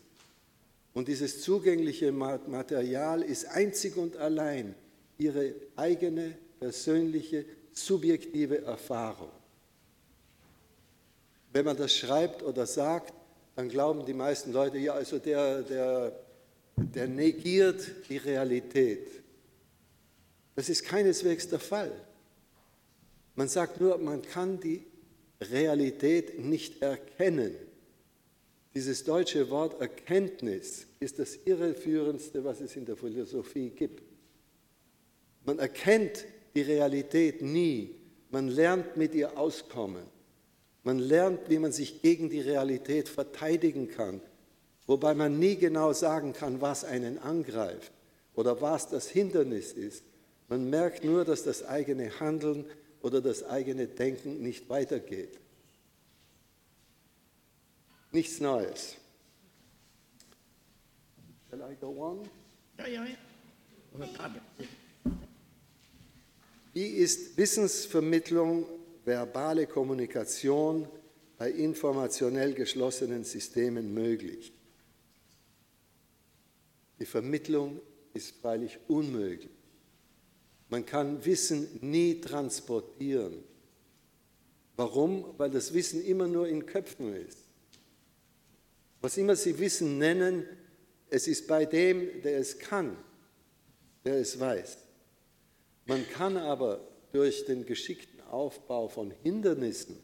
[0.93, 4.75] Und dieses zugängliche Material ist einzig und allein
[5.17, 9.31] ihre eigene persönliche, subjektive Erfahrung.
[11.51, 13.13] Wenn man das schreibt oder sagt,
[13.55, 16.19] dann glauben die meisten Leute, ja, also der, der,
[16.75, 19.07] der negiert die Realität.
[20.55, 21.91] Das ist keineswegs der Fall.
[23.35, 24.85] Man sagt nur, man kann die
[25.41, 27.55] Realität nicht erkennen.
[28.73, 34.03] Dieses deutsche Wort Erkenntnis ist das irreführendste, was es in der Philosophie gibt.
[35.45, 37.95] Man erkennt die Realität nie,
[38.31, 40.03] man lernt mit ihr auskommen.
[40.83, 44.21] Man lernt, wie man sich gegen die Realität verteidigen kann,
[44.85, 47.91] wobei man nie genau sagen kann, was einen angreift
[48.33, 50.03] oder was das Hindernis ist.
[50.49, 52.65] Man merkt nur, dass das eigene Handeln
[53.03, 55.39] oder das eigene Denken nicht weitergeht.
[58.11, 58.95] Nichts Neues.
[61.49, 62.29] Shall I go on?
[62.79, 63.15] Ja, ja, ja.
[66.73, 68.65] Wie ist Wissensvermittlung
[69.05, 70.87] verbale Kommunikation
[71.37, 74.53] bei informationell geschlossenen Systemen möglich.
[76.99, 77.81] Die Vermittlung
[78.13, 79.51] ist freilich unmöglich.
[80.73, 83.43] Man kann Wissen nie transportieren.
[84.75, 85.35] Warum?
[85.37, 87.37] Weil das Wissen immer nur in Köpfen ist.
[88.99, 90.47] Was immer Sie Wissen nennen,
[91.11, 92.97] es ist bei dem, der es kann,
[94.03, 94.79] der es weiß.
[95.85, 96.81] Man kann aber
[97.11, 99.99] durch den geschickten Aufbau von Hindernissen,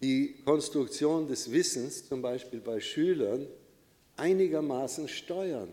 [0.00, 3.46] die Konstruktion des Wissens, zum Beispiel bei Schülern,
[4.16, 5.68] einigermaßen steuern.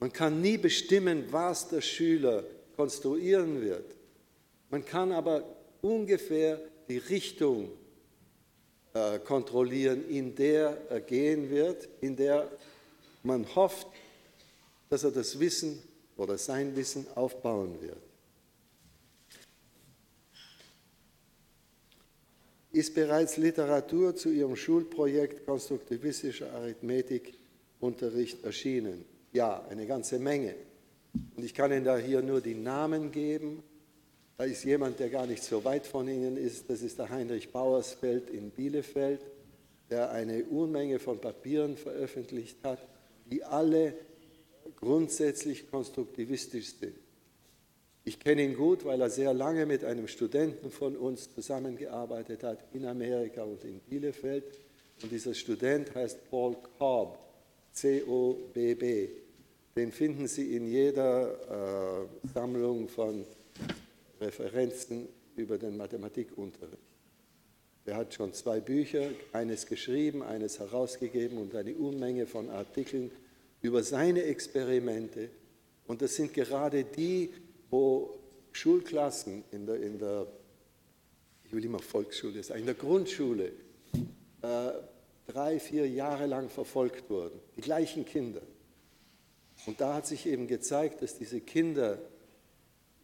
[0.00, 2.44] Man kann nie bestimmen, was der Schüler
[2.76, 3.96] konstruieren wird.
[4.70, 5.42] Man kann aber
[5.80, 7.70] ungefähr die Richtung
[8.94, 12.50] äh, kontrollieren, in der er gehen wird, in der
[13.22, 13.88] man hofft,
[14.88, 15.82] dass er das Wissen
[16.16, 18.08] oder sein Wissen aufbauen wird.
[22.78, 29.04] ist bereits Literatur zu ihrem Schulprojekt konstruktivistischer Arithmetikunterricht erschienen.
[29.32, 30.54] Ja, eine ganze Menge.
[31.36, 33.62] Und ich kann Ihnen da hier nur die Namen geben.
[34.36, 36.70] Da ist jemand, der gar nicht so weit von Ihnen ist.
[36.70, 39.20] Das ist der Heinrich Bauersfeld in Bielefeld,
[39.90, 42.78] der eine Unmenge von Papieren veröffentlicht hat,
[43.26, 43.94] die alle
[44.76, 46.96] grundsätzlich konstruktivistisch sind.
[48.04, 52.58] Ich kenne ihn gut, weil er sehr lange mit einem Studenten von uns zusammengearbeitet hat
[52.72, 54.44] in Amerika und in Bielefeld.
[55.02, 57.18] Und dieser Student heißt Paul Cobb,
[57.80, 59.08] C-O-B-B.
[59.76, 63.24] Den finden Sie in jeder äh, Sammlung von
[64.20, 66.82] Referenzen über den Mathematikunterricht.
[67.86, 73.10] Er hat schon zwei Bücher, eines geschrieben, eines herausgegeben und eine Unmenge von Artikeln
[73.62, 75.30] über seine Experimente.
[75.86, 77.30] Und das sind gerade die,
[77.70, 78.18] wo
[78.52, 80.26] Schulklassen in der, in der
[81.44, 83.52] ich will immer Volksschule sagen, in der Grundschule
[84.42, 84.70] äh,
[85.28, 88.40] drei, vier Jahre lang verfolgt wurden, die gleichen Kinder.
[89.66, 91.98] Und da hat sich eben gezeigt, dass diese Kinder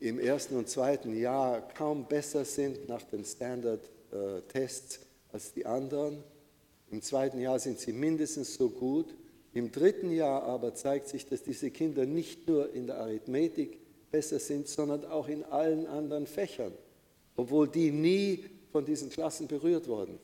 [0.01, 5.01] im ersten und zweiten Jahr kaum besser sind nach den Standard-Tests
[5.33, 6.23] als die anderen.
[6.91, 9.15] Im zweiten Jahr sind sie mindestens so gut.
[9.53, 13.79] Im dritten Jahr aber zeigt sich, dass diese Kinder nicht nur in der Arithmetik
[14.11, 16.73] besser sind, sondern auch in allen anderen Fächern,
[17.37, 20.19] obwohl die nie von diesen Klassen berührt wurden.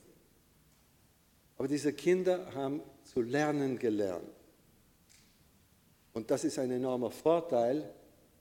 [1.61, 4.25] Aber diese Kinder haben zu lernen gelernt.
[6.15, 7.93] Und das ist ein enormer Vorteil.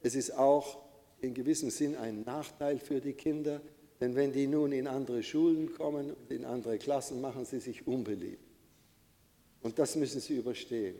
[0.01, 0.77] Es ist auch
[1.19, 3.59] in gewissem Sinn ein Nachteil für die Kinder,
[3.99, 8.41] Denn wenn die nun in andere Schulen kommen, in andere Klassen, machen sie sich unbeliebt.
[9.63, 10.95] Und das müssen sie überstehen.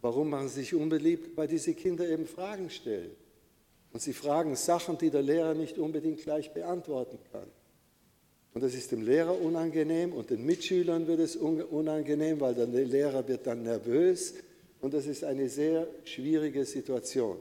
[0.00, 1.36] Warum machen sie sich unbeliebt?
[1.36, 3.10] Weil diese Kinder eben Fragen stellen.
[3.92, 7.50] Und sie fragen Sachen, die der Lehrer nicht unbedingt gleich beantworten kann.
[8.56, 13.28] Und das ist dem Lehrer unangenehm und den Mitschülern wird es unangenehm, weil der Lehrer
[13.28, 14.32] wird dann nervös
[14.80, 17.36] und das ist eine sehr schwierige Situation.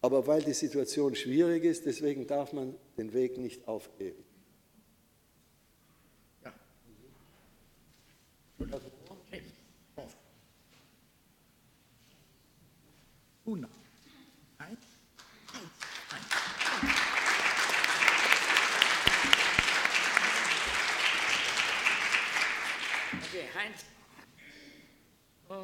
[0.00, 4.24] Aber weil die Situation schwierig ist, deswegen darf man den Weg nicht aufgeben.
[6.44, 6.52] Ja.
[13.44, 13.68] Una.
[23.54, 23.84] Heinz.
[25.48, 25.54] Äh,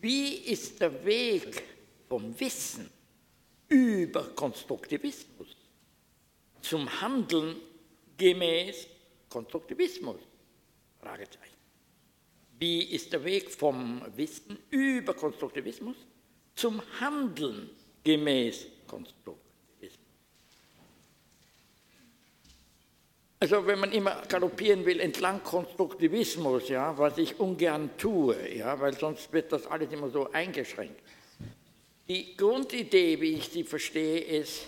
[0.00, 1.62] Wie ist der Weg
[2.08, 2.90] vom Wissen
[3.68, 5.56] über Konstruktivismus
[6.60, 7.56] zum Handeln
[8.16, 8.86] gemäß
[9.28, 10.20] Konstruktivismus?
[11.00, 11.56] Fragezeichen.
[12.58, 15.96] Wie ist der Weg vom Wissen über Konstruktivismus
[16.54, 17.70] zum Handeln
[18.04, 19.45] gemäß Konstruktivismus?
[23.38, 28.96] Also wenn man immer galoppieren will entlang Konstruktivismus, ja, was ich ungern tue, ja, weil
[28.96, 30.98] sonst wird das alles immer so eingeschränkt.
[32.08, 34.62] Die Grundidee, wie ich sie verstehe, ist,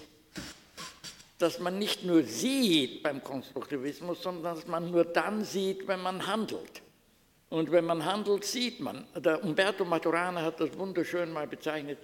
[1.38, 6.26] dass man nicht nur sieht beim Konstruktivismus, sondern dass man nur dann sieht, wenn man
[6.26, 6.82] handelt.
[7.48, 9.06] Und wenn man handelt, sieht man.
[9.16, 11.98] Der Umberto Maturana hat das wunderschön mal bezeichnet.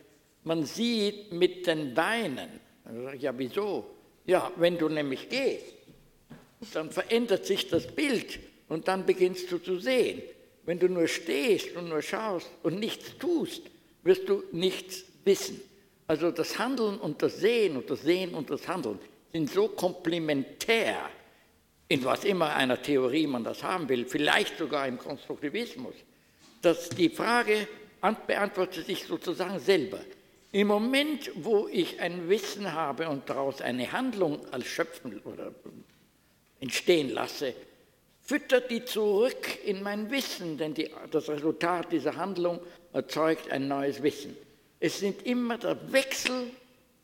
[0.44, 2.60] Man sieht mit den Beinen.
[3.18, 3.84] Ja, wieso?
[4.24, 5.73] Ja, wenn du nämlich gehst
[6.72, 8.38] dann verändert sich das Bild
[8.68, 10.22] und dann beginnst du zu sehen.
[10.64, 13.62] Wenn du nur stehst und nur schaust und nichts tust,
[14.02, 15.60] wirst du nichts wissen.
[16.06, 18.98] Also das Handeln und das Sehen und das Sehen und das Handeln
[19.32, 20.98] sind so komplementär,
[21.88, 25.94] in was immer einer Theorie man das haben will, vielleicht sogar im Konstruktivismus,
[26.62, 27.66] dass die Frage
[28.26, 30.00] beantwortet sich sozusagen selber.
[30.52, 35.52] Im Moment, wo ich ein Wissen habe und daraus eine Handlung als Schöpfen oder
[36.64, 37.54] entstehen lasse,
[38.22, 42.58] füttert die zurück in mein Wissen, denn die, das Resultat dieser Handlung
[42.94, 44.34] erzeugt ein neues Wissen.
[44.80, 46.50] Es sind immer der Wechsel,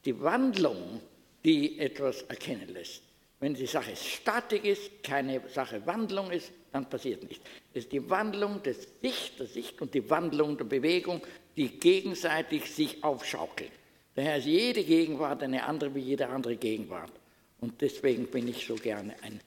[0.06, 1.02] die Wandlung,
[1.44, 3.02] die etwas erkennen lässt.
[3.38, 7.44] Wenn die Sache Statik ist, keine Sache Wandlung ist, dann passiert nichts.
[7.74, 11.20] Es ist die Wandlung des Sicht, der Sicht und die Wandlung der Bewegung,
[11.56, 13.70] die gegenseitig sich aufschaukeln.
[14.14, 17.12] Daher ist jede Gegenwart eine andere wie jede andere Gegenwart.
[17.60, 19.40] Und deswegen bin ich so gerne ein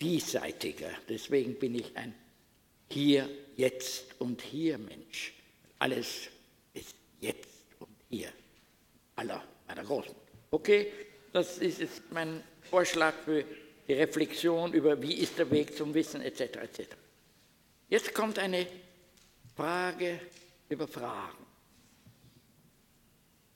[0.00, 0.90] diesseitiger.
[1.08, 2.14] Deswegen bin ich ein
[2.88, 5.32] Hier, Jetzt und Hier Mensch.
[5.78, 6.28] Alles
[6.74, 7.48] ist jetzt
[7.78, 8.32] und hier.
[9.16, 10.20] Aller meiner Großmutter.
[10.50, 10.92] Okay,
[11.32, 13.44] das ist jetzt mein Vorschlag für
[13.88, 16.40] die Reflexion über, wie ist der Weg zum Wissen, etc.
[16.40, 16.80] etc.
[17.88, 18.66] Jetzt kommt eine
[19.54, 20.20] Frage
[20.68, 21.46] über Fragen.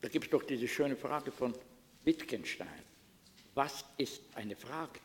[0.00, 1.54] Da gibt es doch diese schöne Frage von
[2.04, 2.68] Wittgenstein.
[3.54, 5.00] Was ist eine Frage?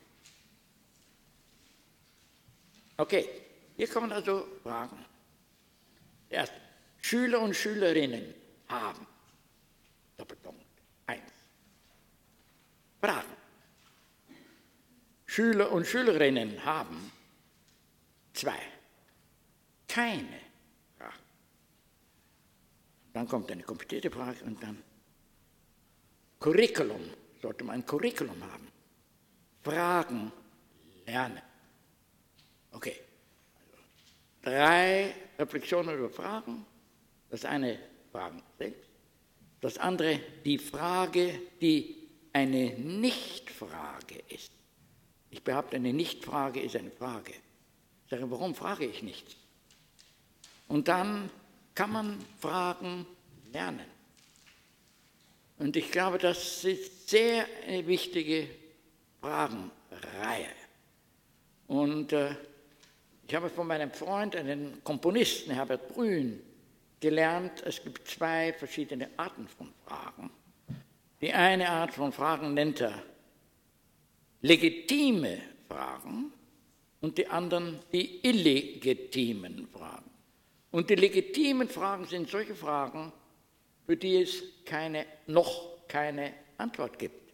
[2.97, 3.27] Okay,
[3.75, 5.03] hier kommen also Fragen.
[6.29, 6.53] Erst,
[7.01, 8.33] Schüler und Schülerinnen
[8.67, 9.05] haben,
[10.17, 10.65] Doppelpunkt,
[11.05, 11.31] eins.
[13.01, 13.29] Fragen.
[15.25, 17.11] Schüler und Schülerinnen haben,
[18.33, 18.57] zwei.
[19.87, 20.39] Keine
[20.97, 21.23] Fragen.
[23.13, 24.81] Dann kommt eine komplizierte Frage und dann
[26.39, 27.01] Curriculum.
[27.41, 28.67] Sollte man ein Curriculum haben.
[29.61, 30.31] Fragen
[31.05, 31.41] lernen.
[32.75, 32.95] Okay.
[34.41, 36.65] Drei Reflexionen über Fragen.
[37.29, 37.79] Das eine
[38.11, 38.89] Fragen selbst.
[39.61, 41.95] Das andere die Frage, die
[42.33, 44.51] eine Nichtfrage ist.
[45.29, 47.31] Ich behaupte, eine Nichtfrage ist eine Frage.
[47.31, 49.37] Ich sage, warum frage ich nichts?
[50.67, 51.29] Und dann
[51.73, 53.05] kann man Fragen
[53.53, 53.85] lernen.
[55.59, 58.49] Und ich glaube, das ist sehr eine wichtige
[59.21, 60.49] Fragenreihe.
[61.67, 62.35] Und äh,
[63.27, 66.41] ich habe von meinem Freund, einem Komponisten, Herbert Brün,
[66.99, 70.29] gelernt, es gibt zwei verschiedene Arten von Fragen.
[71.21, 73.01] Die eine Art von Fragen nennt er
[74.41, 76.31] legitime Fragen
[77.01, 80.09] und die anderen die illegitimen Fragen.
[80.71, 83.11] Und die legitimen Fragen sind solche Fragen,
[83.85, 87.33] für die es keine, noch keine Antwort gibt.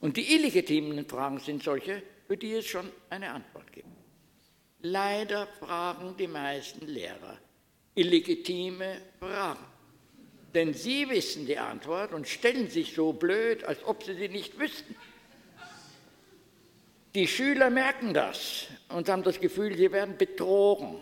[0.00, 3.55] Und die illegitimen Fragen sind solche, für die es schon eine Antwort gibt.
[4.88, 7.38] Leider fragen die meisten Lehrer
[7.96, 9.64] illegitime Fragen.
[10.54, 14.58] Denn Sie wissen die Antwort und stellen sich so blöd, als ob Sie sie nicht
[14.58, 14.94] wüssten.
[17.14, 21.00] Die Schüler merken das und haben das Gefühl, sie werden betrogen.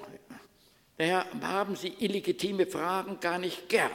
[0.97, 3.91] Daher haben sie illegitime Fragen gar nicht gern.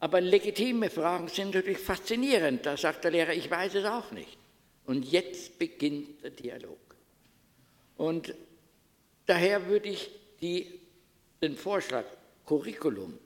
[0.00, 2.66] Aber legitime Fragen sind natürlich faszinierend.
[2.66, 4.36] Da sagt der Lehrer, ich weiß es auch nicht.
[4.84, 6.78] Und jetzt beginnt der Dialog.
[7.96, 8.34] Und
[9.30, 10.80] daher würde ich die,
[11.40, 12.04] den Vorschlag,
[12.44, 13.16] Curriculum,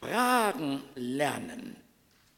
[0.00, 1.76] Fragen lernen,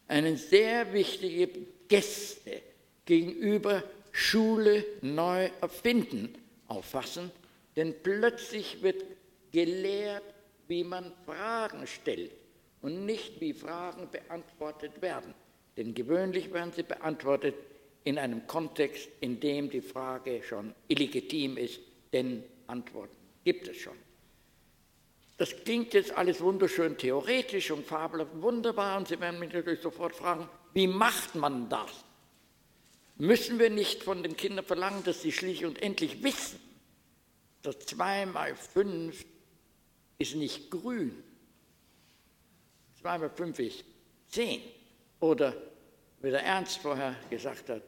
[0.09, 1.49] eine sehr wichtige
[1.89, 2.61] Geste
[3.07, 6.35] gegenüber Schule neu erfinden,
[6.69, 7.31] auffassen,
[7.77, 9.05] denn plötzlich wird
[9.53, 10.25] gelehrt,
[10.69, 12.33] wie man Fragen stellt
[12.83, 15.33] und nicht wie Fragen beantwortet werden.
[15.79, 17.55] Denn gewöhnlich werden sie beantwortet
[18.05, 21.81] in einem Kontext, in dem die Frage schon illegitim ist,
[22.13, 23.97] denn Antworten gibt es schon.
[25.39, 30.15] Das klingt jetzt alles wunderschön theoretisch und fabelhaft wunderbar und Sie werden mich natürlich sofort
[30.15, 32.05] fragen, wie macht man das?
[33.17, 36.59] Müssen wir nicht von den Kindern verlangen, dass sie schlicht und endlich wissen,
[37.63, 39.25] dass 2 mal 5
[40.19, 41.23] ist nicht grün.
[43.01, 43.85] 2 mal 5 ist
[44.29, 44.63] 10.
[45.21, 45.55] Oder
[46.21, 47.83] wie der Ernst vorher gesagt hat,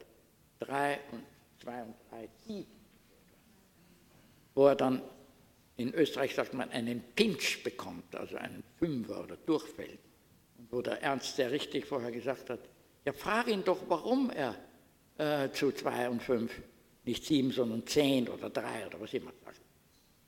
[0.59, 1.23] 3 und
[1.61, 2.74] 2 und 3, 7.
[4.55, 5.01] Wo er dann,
[5.77, 9.99] in Österreich sagt man, einen Pinch bekommt, also einen Fünfer oder durchfällt.
[10.57, 12.59] Und wo der Ernst sehr richtig vorher gesagt hat,
[13.05, 14.55] ja, frage ihn doch, warum er
[15.17, 16.51] äh, zu 2 und 5
[17.05, 19.61] nicht 7, sondern 10 oder 3 oder was immer sagt.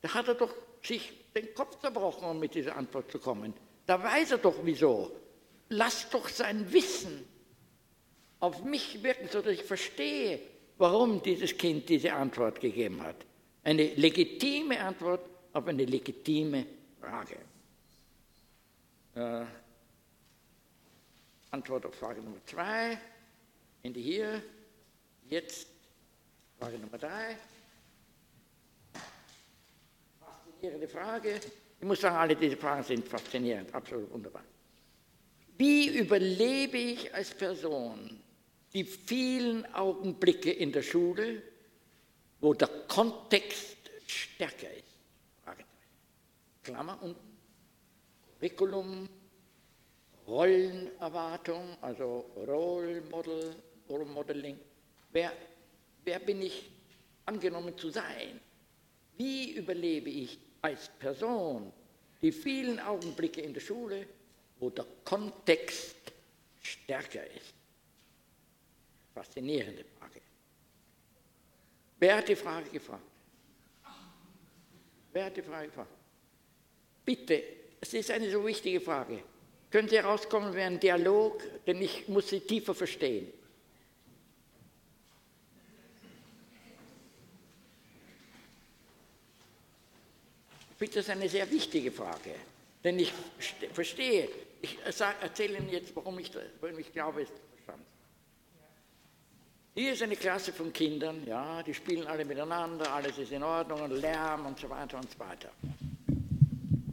[0.01, 3.53] Da hat er doch sich den Kopf zerbrochen, um mit dieser Antwort zu kommen.
[3.85, 5.11] Da weiß er doch wieso.
[5.69, 7.25] Lass doch sein Wissen
[8.39, 10.39] auf mich wirken, sodass ich verstehe,
[10.77, 13.25] warum dieses Kind diese Antwort gegeben hat.
[13.67, 16.65] Eine legitime Antwort auf eine legitime
[17.01, 17.35] Frage.
[19.13, 19.45] Äh,
[21.51, 22.97] Antwort auf Frage Nummer zwei.
[23.83, 24.41] Ende hier.
[25.29, 25.67] Jetzt
[26.57, 27.35] Frage Nummer drei.
[30.17, 31.41] Faszinierende Frage.
[31.77, 34.45] Ich muss sagen, alle diese Fragen sind faszinierend, absolut wunderbar.
[35.57, 38.17] Wie überlebe ich als Person
[38.71, 41.43] die vielen Augenblicke in der Schule,
[42.39, 43.77] wo der Kontext
[44.07, 44.83] stärker ist?
[46.63, 47.15] Klammer und
[48.39, 49.07] Curriculum,
[50.27, 53.55] Rollenerwartung, also Role Model,
[53.89, 54.59] Role Modeling.
[55.13, 55.31] Wer,
[56.03, 56.69] wer bin ich
[57.25, 58.41] angenommen zu sein?
[59.15, 61.71] Wie überlebe ich als Person
[62.21, 64.05] die vielen Augenblicke in der Schule,
[64.59, 65.95] wo der Kontext
[66.61, 67.53] stärker ist?
[69.13, 69.85] Faszinierende.
[71.99, 73.03] Wer hat die Frage gefragt?
[75.11, 75.89] Wer hat die Frage gefragt?
[77.03, 77.43] Bitte,
[77.81, 79.23] es ist eine so wichtige Frage.
[79.71, 83.33] Können Sie herauskommen wie ein Dialog, denn ich muss Sie tiefer verstehen.
[90.77, 92.35] Finde das eine sehr wichtige Frage,
[92.83, 93.11] denn ich
[93.73, 94.29] verstehe,
[94.61, 97.25] ich erzähle Ihnen jetzt, warum ich, warum ich glaube.
[99.77, 103.91] Hier ist eine Klasse von Kindern, ja, die spielen alle miteinander, alles ist in Ordnung,
[103.91, 105.51] Lärm und so weiter und so weiter.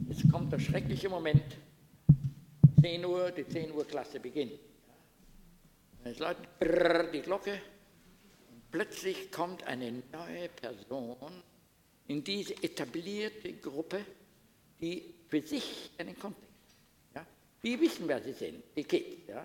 [0.07, 1.57] Jetzt kommt der schreckliche Moment,
[2.79, 4.59] 10 Uhr, die 10 Uhr Klasse beginnt.
[6.03, 7.53] Es läutet brrr, die Glocke
[8.51, 11.41] und plötzlich kommt eine neue Person
[12.07, 14.05] in diese etablierte Gruppe,
[14.79, 16.53] die für sich einen Kontext.
[17.15, 17.25] Ja?
[17.63, 19.27] Die wissen, wer sie sind, die Kids.
[19.27, 19.43] Ja?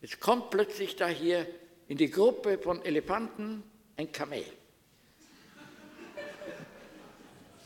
[0.00, 1.46] Es kommt plötzlich da hier
[1.90, 3.64] in die Gruppe von Elefanten
[3.96, 4.44] ein Kamel.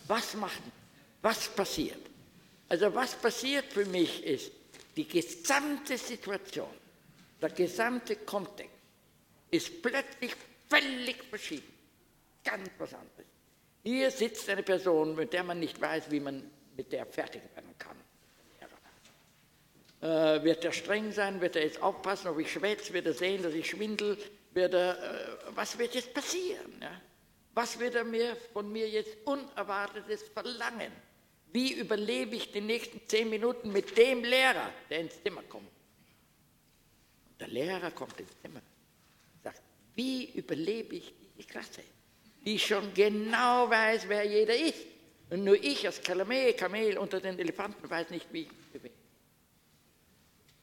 [0.08, 0.62] Was macht,
[1.20, 2.00] was passiert?
[2.70, 4.50] Also was passiert für mich ist,
[4.96, 6.72] die gesamte Situation,
[7.40, 8.72] der gesamte Kontext
[9.50, 10.34] ist plötzlich
[10.70, 11.74] völlig verschieden.
[12.42, 13.26] Ganz was anderes.
[13.82, 17.73] Hier sitzt eine Person, mit der man nicht weiß, wie man mit der fertig werden.
[20.04, 21.40] Äh, wird er streng sein?
[21.40, 22.92] Wird er jetzt aufpassen, ob ich schwätze?
[22.92, 24.18] Wird er sehen, dass ich schwindel?
[24.52, 26.74] Wird er, äh, was wird jetzt passieren?
[26.80, 27.00] Ja?
[27.54, 30.92] Was wird er mir von mir jetzt Unerwartetes verlangen?
[31.52, 35.70] Wie überlebe ich die nächsten zehn Minuten mit dem Lehrer, der ins Zimmer kommt?
[37.30, 39.62] Und der Lehrer kommt ins Zimmer und sagt,
[39.94, 41.82] wie überlebe ich die Klasse?
[42.44, 44.86] die schon genau weiß, wer jeder ist.
[45.30, 48.93] Und nur ich als Kamel, Kamel unter den Elefanten weiß nicht, wie ich mich bewege.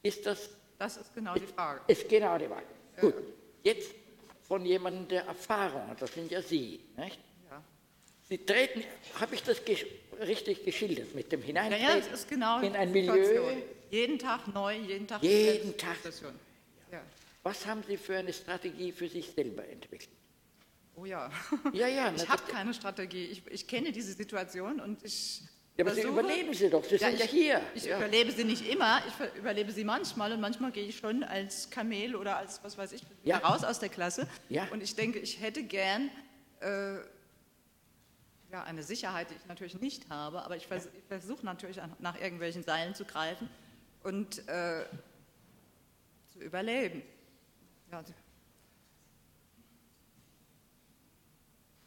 [0.03, 0.49] Ist das?
[0.77, 1.81] Das ist genau die Frage.
[1.87, 2.65] Ist genau die Frage.
[2.95, 3.01] Ja.
[3.01, 3.15] Gut,
[3.63, 3.91] jetzt
[4.43, 7.19] von jemandem, der Erfahrung hat, das sind ja Sie, nicht?
[7.49, 7.63] Ja.
[8.27, 8.83] Sie treten,
[9.19, 9.85] habe ich das gesch
[10.19, 13.57] richtig geschildert, mit dem Ja, Hineintreten ja, es ist genau in ein Milieu?
[13.89, 15.97] Jeden Tag neu, jeden Tag Jeden Tag.
[16.91, 17.01] Ja.
[17.43, 20.09] Was haben Sie für eine Strategie für sich selber entwickelt?
[20.95, 21.31] Oh ja.
[21.73, 23.25] Ja, ja, Ich habe keine Strategie.
[23.25, 25.41] Ich, ich kenne diese Situation und ich.
[25.81, 27.61] Ja, aber Sie versuche- überleben sie doch, Sie sind ja ich, hier.
[27.73, 27.97] Ich Ja.
[27.97, 32.15] überlebe sie nicht immer, ich überlebe sie manchmal und manchmal gehe ich schon als Kamel
[32.15, 33.37] oder als, was weiß ich, Ja.
[33.39, 34.27] raus aus der Klasse.
[34.49, 34.67] Ja.
[34.71, 36.09] Und ich denke, ich hätte gern
[36.59, 36.97] äh,
[38.51, 42.19] ja, eine Sicherheit, die ich natürlich nicht habe, aber ich, vers ich versuche natürlich nach
[42.21, 43.49] irgendwelchen Seilen zu greifen
[44.03, 44.83] und äh,
[46.33, 47.01] zu überleben.
[47.91, 48.03] Ja,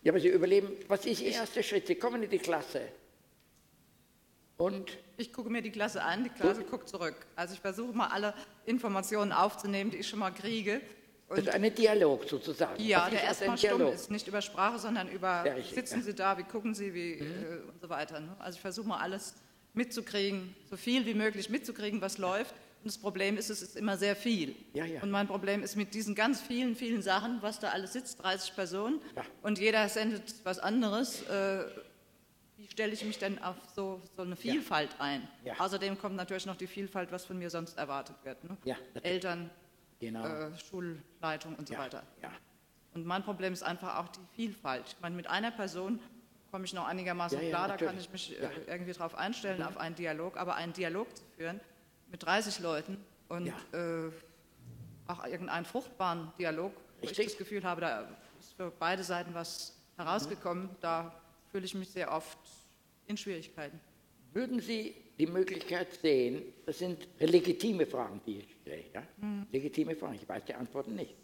[0.03, 1.87] Ja, aber Sie überleben, was ist Ihr erster Schritt?
[1.87, 2.89] Sie kommen in die Klasse.
[4.57, 7.15] Und Ich gucke mir die Klasse an, die Klasse guckt zurück.
[7.37, 8.35] Also ich versuche mal alle
[8.67, 10.81] Informationen aufzunehmen, die ich schon mal kriege.
[11.29, 12.81] Und also ein Dialog sozusagen.
[12.83, 13.95] ja, der ist erstmal stumm Dialog?
[13.95, 16.01] ist, nicht über Sprache, sondern über, richtig, sitzen ja.
[16.01, 16.05] Mhm.
[16.05, 18.21] Sie da, wie gucken Sie, wie äh, und so weiter.
[18.21, 18.37] Ne?
[18.39, 19.35] Also ich versuche mal alles
[19.73, 22.53] mitzukriegen, so viel wie möglich mitzukriegen, was läuft.
[22.53, 24.55] Und das Problem ist, es ist immer sehr viel.
[24.75, 25.03] Ja, ja.
[25.03, 28.55] Und mein Problem ist mit diesen ganz vielen, vielen Sachen, was da alles sitzt, 30
[28.55, 29.23] Personen, Ja.
[29.43, 31.23] und jeder sendet was anderes.
[31.23, 31.65] Äh,
[32.75, 35.27] stelle ich mich denn auf so, so eine Vielfalt ein?
[35.45, 35.55] Ja.
[35.59, 38.43] Außerdem kommt natürlich noch die Vielfalt, was von mir sonst erwartet wird.
[38.45, 38.57] Ne?
[38.65, 38.77] Ja.
[39.03, 39.49] Eltern,
[40.01, 40.27] Genau.
[40.27, 42.03] äh, Schulleitung und so ja, weiter.
[42.21, 42.31] ja.
[42.95, 44.85] Und mein Problem ist einfach auch die Vielfalt.
[44.89, 46.01] Ich meine, mit einer Person
[46.51, 48.49] komme ich noch einigermaßen Ja, ja, klar, da kann ich mich Ja.
[48.51, 51.61] äh, irgendwie drauf einstellen, auf einen Dialog, aber einen Dialog zu führen
[52.11, 52.99] mit 30 Leuten
[53.29, 54.11] und äh,
[55.07, 58.09] auch irgendeinen fruchtbaren Dialog, wo ich das Gefühl habe, da
[58.41, 61.15] ist für beide Seiten was herausgekommen, da
[61.51, 62.39] fühle ich mich sehr oft
[63.07, 63.81] in Schwierigkeiten.
[64.33, 69.03] Würden Sie die Möglichkeit sehen, das sind legitime Fragen, die ich stelle, ja?
[69.19, 69.47] Mhm.
[69.53, 71.15] legitime Fragen, ich weiß die Antworten nicht.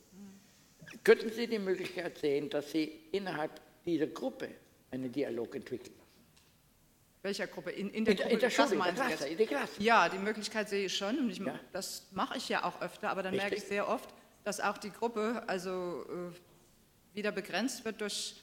[1.04, 4.48] Könnten Sie die Möglichkeit sehen, dass Sie innerhalb dieser Gruppe
[4.90, 5.94] einen Dialog entwickeln?
[7.22, 7.70] Welcher Gruppe?
[7.70, 9.82] In, in der In Gruppe in der Schule, in der Klasse, in der Klasse.
[9.82, 11.18] Ja, die Möglichkeit sehe ich schon.
[11.18, 11.58] Und ich, Ja.
[11.72, 13.68] Das mache ich ja auch öfter, aber dann merke ich Richtig.
[13.68, 14.08] sehr oft,
[14.44, 18.36] dass auch die Gruppe also äh, wieder begrenzt wird durch,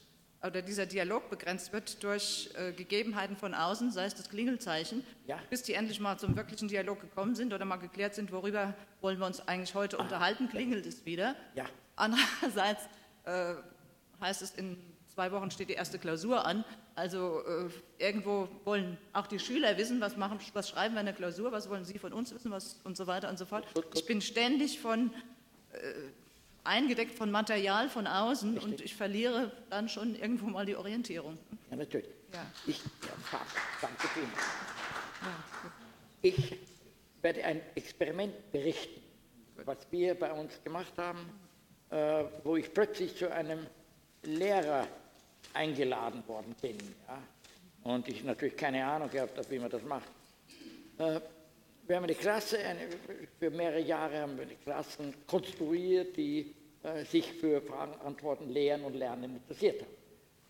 [0.43, 5.39] oder dieser Dialog begrenzt wird durch äh, Gegebenheiten von außen, sei es das Klingelzeichen, Ja.
[5.49, 9.17] bis die endlich mal zum wirklichen Dialog gekommen sind oder mal geklärt sind, worüber wollen
[9.19, 11.35] wir uns eigentlich heute unterhalten, klingelt es wieder.
[11.55, 11.65] Ja.
[11.95, 12.83] Andererseits
[13.25, 13.55] äh,
[14.21, 14.77] heißt es, in
[15.07, 16.63] zwei Wochen steht die erste Klausur an.
[16.93, 21.15] Also äh, irgendwo wollen auch die Schüler wissen, was, machen, was schreiben wir in der
[21.15, 23.65] Klausur, was wollen sie von uns wissen was, und so weiter und so fort.
[23.95, 25.11] Ich bin ständig von,
[25.73, 25.77] äh,
[26.67, 31.37] eingedeckt von Material von außen und ich verliere dann schon irgendwo mal die Orientierung.
[31.69, 32.09] Ja, natürlich.
[32.33, 32.45] Ja.
[32.65, 33.41] Ich, ja,
[33.81, 34.31] danke vielen.
[36.21, 36.57] Ich
[37.21, 39.01] werde ein Experiment berichten,
[39.65, 41.29] was wir bei uns gemacht haben,
[41.89, 43.65] äh, wo ich plötzlich zu einem
[44.23, 44.87] Lehrer
[45.53, 46.77] eingeladen worden bin.
[47.07, 47.21] Ja?
[47.83, 50.09] Und ich natürlich keine Ahnung gehabt habe, wie man das macht.
[50.97, 51.21] Äh,
[51.87, 52.89] wir haben eine Klasse, eine,
[53.39, 56.53] für mehrere Jahre haben wir eine Klassen konstruiert, die
[56.87, 59.91] äh, sich für Fragen, Antworten, Lehren und Lernen interessiert haben.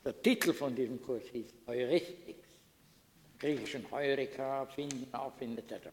[0.06, 2.48] Der Titel von diesem Kurs hieß Heuristics,
[3.40, 5.88] griechischen Heureka, Finden, Auffinden etc.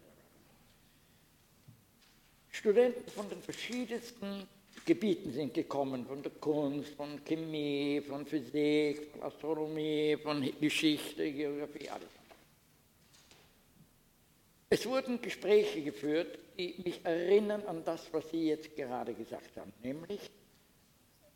[2.51, 4.47] Studenten von den verschiedensten
[4.85, 11.89] Gebieten sind gekommen, von der Kunst, von Chemie, von Physik, von Astronomie, von Geschichte, Geografie,
[11.89, 12.24] alles.
[14.75, 19.73] Es wurden Gespräche geführt, die mich erinnern an das, was Sie jetzt gerade gesagt haben,
[19.85, 20.19] nämlich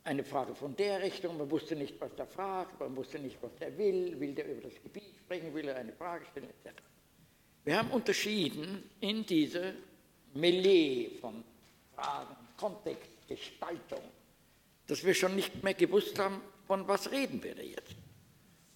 [0.03, 3.55] eine Frage von der Richtung, man wusste nicht, was der fragt, man wusste nicht, was
[3.61, 6.83] der will, will der über das Gebiet sprechen, will er eine Frage stellen, etc.
[7.63, 9.73] Wir haben unterschieden in diese
[10.35, 11.45] Melee von
[11.95, 14.03] Fragen, Kontext, Gestaltung,
[14.89, 17.95] dass wir schon nicht mehr gewusst haben, von was reden wir da jetzt.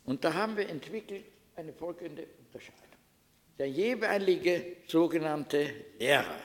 [0.05, 1.25] Und da haben wir entwickelt
[1.57, 2.92] eine folgende Unterscheidung.
[3.59, 6.41] Der jeweilige sogenannte Lehrer,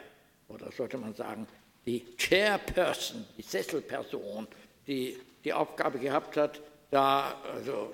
[0.48, 1.48] oder sollte man sagen,
[1.86, 4.48] die Chairperson, die Sesselperson,
[4.86, 6.62] die die Aufgabe gehabt hat,
[6.92, 7.94] da also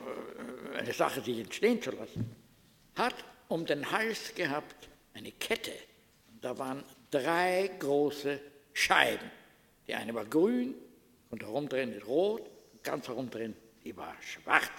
[0.74, 2.36] äh, eine Sache sich entstehen zu lassen,
[2.96, 3.16] hat
[3.48, 5.74] um den Hals gehabt eine Kette.
[6.42, 8.40] Da waren drei große
[8.74, 9.30] Scheiben.
[9.88, 10.76] Die eine war grün
[11.30, 12.42] und herumdrehen ist rot,
[12.74, 14.72] und ganz herumdrehen, die war schwarz.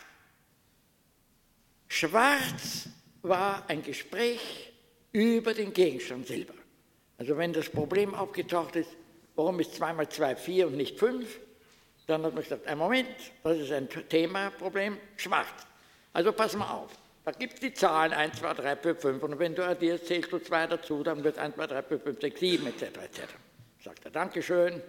[1.88, 2.88] Schwarz
[3.24, 4.72] war ein Gespräch
[5.12, 6.54] über den Gegenstand selber.
[7.18, 8.90] Also wenn das Problem aufgetaucht ist,
[9.34, 11.40] warum ist 2 mal 2 4 und nicht 5,
[12.06, 13.08] dann hat man gesagt, ein Moment,
[13.42, 15.46] das ist ein Thema, Problem, schwarz.
[16.12, 16.90] Also pass mal auf,
[17.24, 20.30] da gibt es die Zahlen 1, 2, 3, 4, 5 und wenn du addierst, zählst
[20.30, 22.82] du 2 dazu, dann wird 1, 2, 3, 4, 5, 6, 7 etc.
[22.82, 23.20] etc.
[23.82, 24.82] Sagt er, Dankeschön,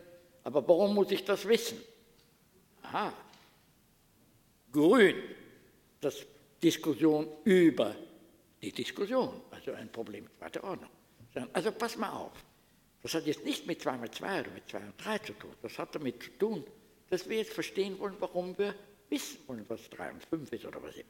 [0.44, 1.82] aber warum muss ich das wissen?
[2.82, 3.14] Aha,
[4.72, 5.16] grün,
[6.02, 6.26] das
[6.62, 7.96] Diskussion über
[8.62, 10.90] die Diskussion, also ein Problem zweiter Ordnung.
[11.54, 12.32] Also pass mal auf,
[13.04, 15.54] das hat jetzt nicht mit 2 mal 2 oder mit 2 und 3 zu tun,
[15.62, 16.64] das hat damit zu tun,
[17.10, 18.74] dass wir jetzt verstehen wollen, warum wir
[19.10, 21.10] wissen wollen, was 3 und 5 ist oder was immer.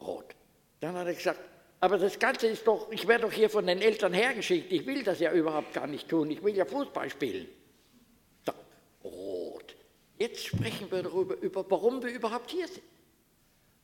[0.00, 0.34] Rot.
[0.80, 1.40] Dann hat er gesagt,
[1.80, 5.02] aber das Ganze ist doch, ich werde doch hier von den Eltern hergeschickt, ich will
[5.02, 7.48] das ja überhaupt gar nicht tun, ich will ja Fußball spielen.
[8.44, 8.52] So,
[9.02, 9.74] rot.
[10.18, 12.84] Jetzt sprechen wir darüber, über, warum wir überhaupt hier sind.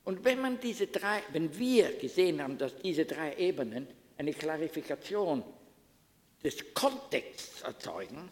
[0.09, 3.87] Und wenn man diese drei, wenn wir gesehen haben, dass diese drei Ebenen
[4.17, 5.45] eine Klarifikation
[6.43, 8.31] des Kontexts erzeugen,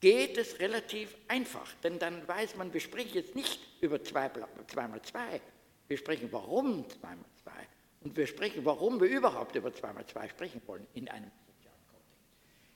[0.00, 1.72] geht es relativ einfach.
[1.82, 4.32] Denn dann weiß man, wir sprechen jetzt nicht über 2
[4.86, 5.40] mal 2,
[5.88, 7.52] wir sprechen warum 2 mal 2
[8.02, 11.86] und wir sprechen, warum wir überhaupt über 2 mal 2 sprechen wollen in einem sozialen
[11.86, 12.20] Kontext.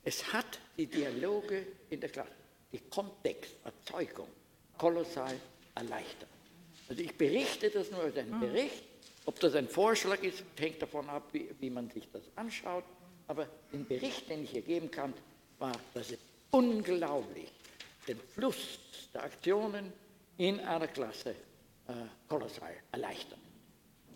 [0.05, 2.33] Es hat die Dialoge in der Klasse,
[2.73, 4.29] die Kontexterzeugung
[4.79, 5.39] kolossal
[5.75, 6.31] erleichtert.
[6.89, 8.85] Also ich berichte das nur als einen Bericht.
[9.25, 12.85] Ob das ein Vorschlag ist, hängt davon ab, wie, wie man sich das anschaut.
[13.27, 15.13] Aber den Bericht, den ich hier geben kann,
[15.59, 16.19] war, dass es
[16.51, 17.51] unglaublich
[18.07, 18.79] den Fluss
[19.13, 19.93] der Aktionen
[20.37, 21.31] in einer Klasse
[21.89, 21.93] äh,
[22.29, 23.39] kolossal erleichtert.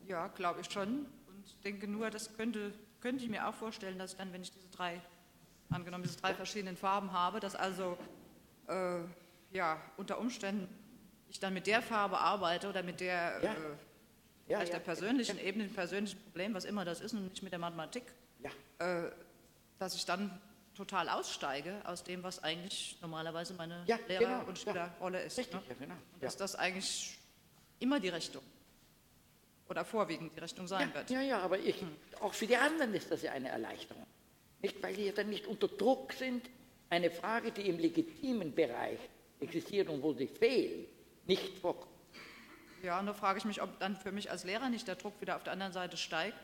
[0.06, 1.06] Ja, glaube ich schon.
[1.26, 4.68] Und denke nur, das könnte, könnte ich mir auch vorstellen, dass dann, wenn ich diese
[4.68, 5.00] drei,
[5.70, 7.98] angenommen diese drei verschiedenen Farben habe, dass also
[8.68, 9.00] äh,
[9.52, 10.68] ja, unter Umständen
[11.30, 13.52] ich dann mit der Farbe arbeite oder mit der, Ja.
[13.52, 13.56] äh,
[14.48, 17.42] Ja, vielleicht ja, der persönlichen Ebene, dem persönlichen Problem, was immer das ist, und nicht
[17.42, 18.02] mit der Mathematik,
[18.78, 19.02] äh,
[19.78, 20.40] dass ich dann
[20.74, 24.58] total aussteige aus dem, was eigentlich normalerweise meine Lehrer- genau, und.
[24.58, 25.38] Schülerrolle ist.
[25.38, 25.76] Richtig, ne?
[25.78, 27.16] genau, Und dass das eigentlich
[27.78, 28.42] immer die Richtung
[29.68, 31.10] oder vorwiegend die Richtung sein wird.
[31.10, 31.76] ja, ja, aber ich,
[32.20, 34.06] auch für die anderen ist das ja eine Erleichterung.
[34.62, 36.50] Nicht, weil ja dann nicht unter Druck sind,
[36.88, 38.98] eine Frage, die im legitimen Bereich
[39.38, 40.86] existiert und wo sie fehlen,
[41.30, 41.90] nicht vorkommt.
[42.82, 45.20] Ja, und da frage ich mich, ob dann für mich als Lehrer nicht der Druck
[45.20, 46.36] wieder auf der anderen Seite steigt.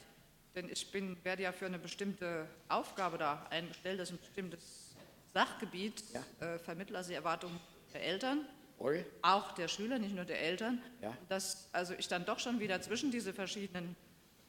[0.54, 4.94] Denn ich bin, werde ja für eine bestimmte Aufgabe da eingestellt, das ist ein bestimmtes
[5.34, 6.02] Sachgebiet
[6.40, 7.58] äh, vermittelt, also die Erwartungen
[7.92, 8.46] der Eltern,
[8.78, 9.04] Voll.
[9.22, 10.80] auch der Schüler, nicht nur der Eltern.
[11.02, 11.12] Ja.
[11.28, 13.96] Dass also ich dann doch schon wieder zwischen diese verschiedenen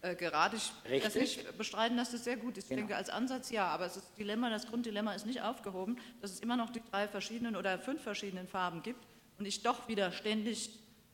[0.02, 1.46] äh, gerade, ich will das Richtig.
[1.46, 2.66] nicht bestreiten, dass das sehr gut ist.
[2.66, 2.82] Ich Genau.
[2.82, 6.40] denke, als Ansatz ja, aber es ist Dilemma, das Grunddilemma ist nicht aufgehoben, dass es
[6.42, 9.04] immer noch die drei verschiedenen oder fünf verschiedenen Farben gibt
[9.40, 10.70] und ich doch wieder ständig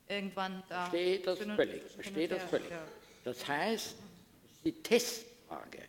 [0.08, 0.86] irgendwann da.
[0.86, 1.84] Verstehe das und- völlig.
[1.84, 2.70] Verstehe das völlig.
[2.70, 2.86] ja.
[3.24, 3.96] Das heißt,
[4.64, 5.80] die Testfrage,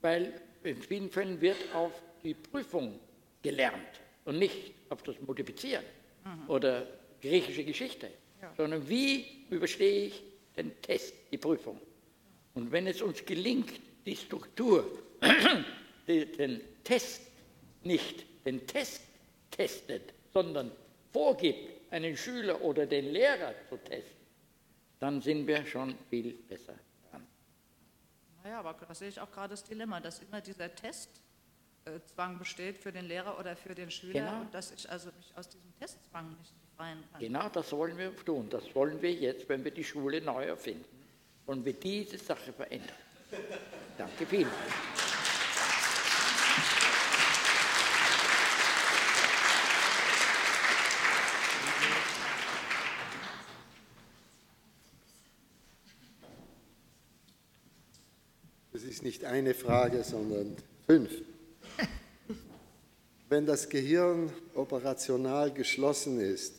[0.00, 2.98] weil in vielen Fällen wird auf die Prüfung
[3.42, 5.84] gelernt und nicht auf das Multiplizieren
[6.48, 6.86] oder
[7.22, 8.10] griechische Geschichte,
[8.56, 10.22] sondern wie überstehe ich
[10.56, 11.80] den Test, die Prüfung.
[12.54, 13.72] Und wenn es uns gelingt,
[14.04, 14.84] die Struktur,
[16.08, 17.22] den Test
[17.84, 19.02] nicht den Test
[19.50, 20.70] testet, sondern
[21.12, 24.16] vorgibt, einen Schüler oder den Lehrer zu testen,
[24.98, 26.74] dann sind wir schon viel besser
[27.10, 27.26] dran.
[28.44, 32.92] Naja, aber da sehe ich auch gerade das Dilemma, dass immer dieser Testzwang besteht für
[32.92, 34.40] den Lehrer oder für den Schüler Genau.
[34.42, 37.20] und dass ich also mich aus diesem Testzwang nicht befreien kann.
[37.20, 38.48] Genau das wollen wir tun.
[38.50, 40.84] Das wollen wir jetzt, wenn wir die Schule neu erfinden.
[41.46, 42.94] Wollen wir diese Sache verändern.
[43.98, 44.99] Danke vielmals.
[59.00, 60.54] Ist nicht eine Frage, sondern
[60.86, 61.10] fünf.
[63.30, 66.56] Wenn das Gehirn operational geschlossen ist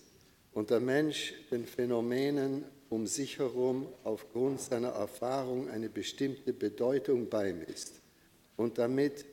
[0.51, 8.01] und der Mensch den Phänomenen um sich herum aufgrund seiner Erfahrung eine bestimmte Bedeutung beimisst
[8.57, 9.23] und damit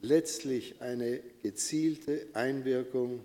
[0.00, 3.24] letztlich eine gezielte Einwirkung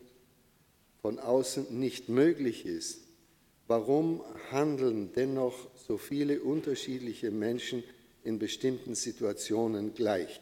[1.03, 3.01] von außen nicht möglich ist,
[3.67, 7.83] warum handeln dennoch so viele unterschiedliche Menschen
[8.23, 10.41] in bestimmten Situationen gleich?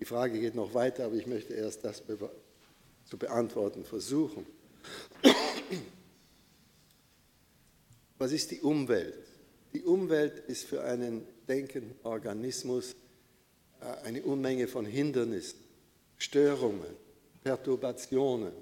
[0.00, 2.02] Die Frage geht noch weiter, aber ich möchte erst das
[3.04, 4.46] zu beantworten versuchen.
[8.18, 9.14] Was ist die Umwelt?
[9.72, 12.94] Die Umwelt ist für einen denkenden Organismus
[13.80, 15.58] äh, eine Unmenge von Hindernissen,
[16.18, 16.96] Störungen,
[17.42, 18.52] Perturbationen.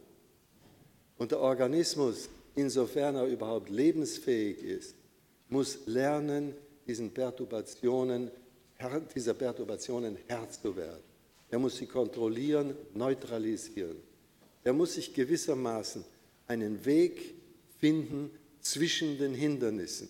[1.17, 4.95] Und der Organismus, insofern er überhaupt lebensfähig ist,
[5.49, 6.55] muss lernen,
[6.87, 8.31] diesen Perturbationen,
[8.79, 11.03] Herr, dieser Perturbationen Herr zu werden.
[11.51, 13.97] Er muss sie kontrollieren, neutralisieren.
[14.63, 16.05] Er muss sich gewissermaßen
[16.47, 17.35] einen Weg
[17.81, 18.31] finden
[18.61, 20.09] zwischen den Hindernissen,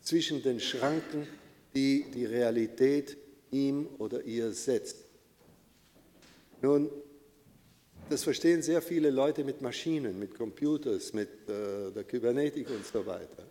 [0.00, 1.26] zwischen den Schranken,
[1.74, 3.16] die die Realität
[3.52, 4.96] ihm oder ihr setzt.
[6.62, 6.90] Nun,
[8.08, 13.06] das verstehen sehr viele Leute mit Maschinen, mit Computers, mit äh, der Kybernetik und so
[13.06, 13.46] weiter.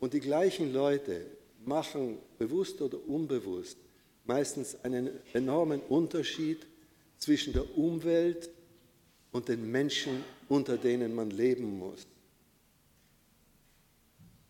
[0.00, 1.24] Und die gleichen Leute
[1.66, 3.78] machen bewusst oder unbewusst
[4.24, 6.66] meistens einen enormen Unterschied
[7.18, 8.50] zwischen der Umwelt
[9.32, 12.06] und den Menschen, unter denen man leben muss.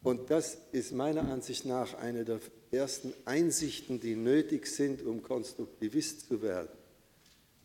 [0.02, 6.28] Und das ist meiner Ansicht nach eine der ersten Einsichten, die nötig sind, um Konstruktivist
[6.28, 6.68] zu werden.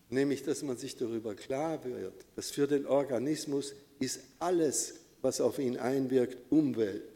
[0.09, 5.59] Nämlich, dass man sich darüber klar wird, dass für den Organismus ist alles, was auf
[5.59, 7.08] ihn einwirkt, Umwelt.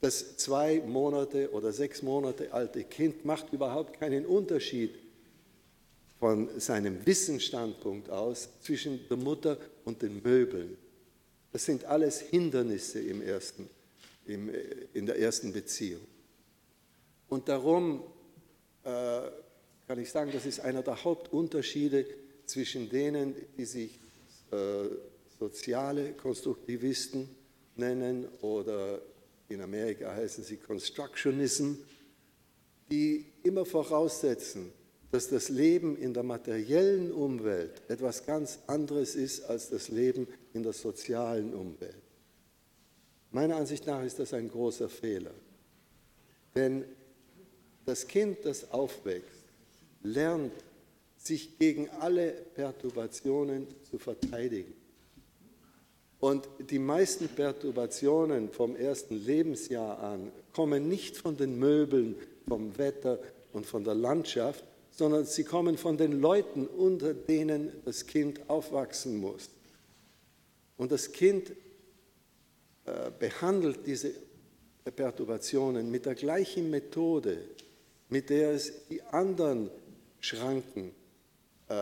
[0.00, 4.94] Das zwei Monate oder sechs Monate alte Kind macht überhaupt keinen Unterschied
[6.18, 10.76] von seinem Wissensstandpunkt aus zwischen der Mutter und den Möbeln.
[11.52, 13.68] Das sind alles Hindernisse im ersten,
[14.26, 14.60] im, äh,
[14.94, 16.02] in der ersten Beziehung.
[17.28, 18.02] Und darum
[18.84, 19.22] äh,
[19.86, 22.06] kann ich sagen, das ist einer der Hauptunterschiede
[22.46, 23.98] zwischen denen, die sich
[24.50, 24.84] äh,
[25.38, 27.28] soziale Konstruktivisten
[27.76, 29.00] nennen oder
[29.50, 31.74] in Amerika heißen sie Constructionism,
[32.90, 34.72] die immer voraussetzen,
[35.10, 40.62] dass das Leben in der materiellen Umwelt etwas ganz anderes ist als das Leben in
[40.62, 41.96] der sozialen Umwelt.
[43.32, 45.34] Meiner Ansicht nach ist das ein großer Fehler.
[46.54, 46.84] Denn
[47.84, 49.44] das Kind, das aufwächst,
[50.02, 50.52] lernt,
[51.16, 54.72] sich gegen alle Perturbationen zu verteidigen.
[56.20, 62.14] Und die meisten Perturbationen vom ersten Lebensjahr an kommen nicht von den Möbeln,
[62.46, 63.18] vom Wetter
[63.52, 69.18] und von der Landschaft, sondern sie kommen von den Leuten, unter denen das Kind aufwachsen
[69.18, 69.48] muss.
[70.76, 71.52] Und das Kind
[72.84, 74.12] äh, behandelt diese
[74.94, 77.38] Perturbationen mit der gleichen Methode,
[78.08, 79.70] mit der es die anderen
[80.20, 80.92] Schranken
[81.68, 81.74] äh,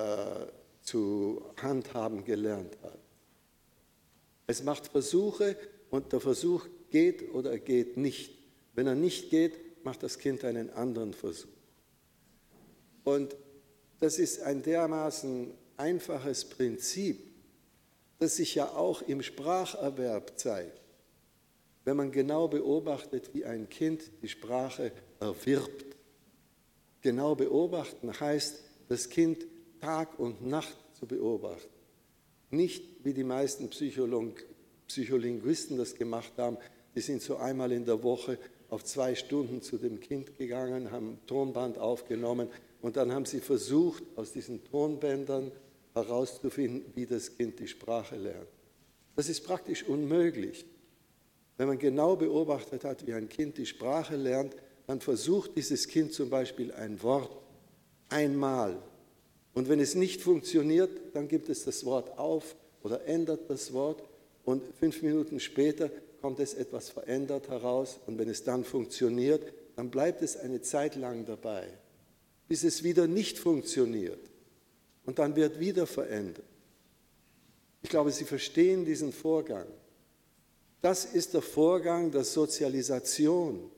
[0.82, 2.98] zu handhaben gelernt hat.
[4.51, 5.57] Es macht Versuche
[5.91, 8.33] und der Versuch geht oder er geht nicht.
[8.75, 11.51] Wenn er nicht geht, macht das Kind einen anderen Versuch.
[13.05, 13.37] Und
[14.01, 17.31] das ist ein dermaßen einfaches Prinzip,
[18.19, 20.81] das sich ja auch im Spracherwerb zeigt.
[21.85, 25.85] Wenn man genau beobachtet, wie ein Kind die Sprache erwirbt.
[27.03, 29.47] Genau beobachten heißt, das Kind
[29.81, 31.78] Tag und Nacht zu beobachten.
[32.51, 36.57] Nicht wie die meisten Psycholinguisten das gemacht haben,
[36.95, 38.39] die sind so einmal in der Woche
[38.70, 42.49] auf zwei Stunden zu dem Kind gegangen, haben Tonband aufgenommen
[42.81, 45.53] und dann haben sie versucht, aus diesen Tonbändern
[45.95, 48.49] herauszufinden, wie das Kind die Sprache lernt.
[49.16, 50.65] Das ist praktisch unmöglich.
[51.57, 54.55] Wenn man genau beobachtet hat, wie ein Kind die Sprache lernt,
[54.87, 57.37] dann versucht dieses Kind zum Beispiel ein Wort
[58.09, 58.81] einmal
[59.59, 62.55] und wenn es nicht funktioniert, dann gibt es das Wort auf
[62.85, 64.05] oder ändert das Wort
[64.44, 65.90] und fünf Minuten später
[66.22, 70.94] kommt es etwas verändert heraus und wenn es dann funktioniert, dann bleibt es eine Zeit
[70.94, 71.66] lang dabei,
[72.47, 74.20] bis es wieder nicht funktioniert
[75.05, 76.47] und dann wird wieder verändert.
[77.82, 79.66] Ich glaube, Sie verstehen diesen Vorgang.
[80.82, 83.72] Das ist der Vorgang der Sozialisation.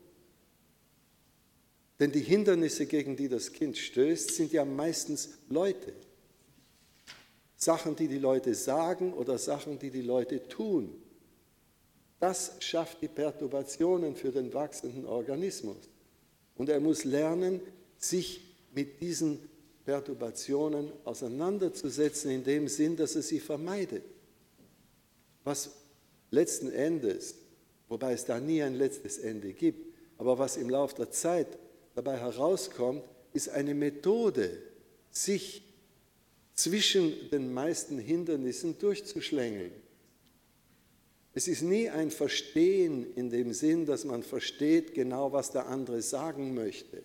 [2.01, 5.93] Denn die Hindernisse, gegen die das Kind stößt, sind ja meistens Leute.
[7.57, 10.91] Sachen, die die Leute sagen oder Sachen, die die Leute tun.
[12.19, 15.77] Das schafft die Perturbationen für den wachsenden Organismus.
[16.57, 17.61] Und er muss lernen,
[17.99, 18.41] sich
[18.75, 19.39] mit diesen
[19.85, 24.05] Perturbationen auseinanderzusetzen, in dem Sinn, dass er sie vermeidet.
[25.45, 25.71] Was
[26.31, 27.35] letzten Endes,
[27.89, 31.59] wobei es da nie ein letztes Ende gibt, aber was im Laufe der Zeit
[31.95, 34.51] dabei herauskommt, ist eine Methode,
[35.11, 35.63] sich
[36.55, 39.73] zwischen den meisten Hindernissen durchzuschlängeln.
[41.33, 46.03] Es ist nie ein Verstehen in dem Sinn, dass man versteht genau, was der andere
[46.03, 47.03] sagen möchte.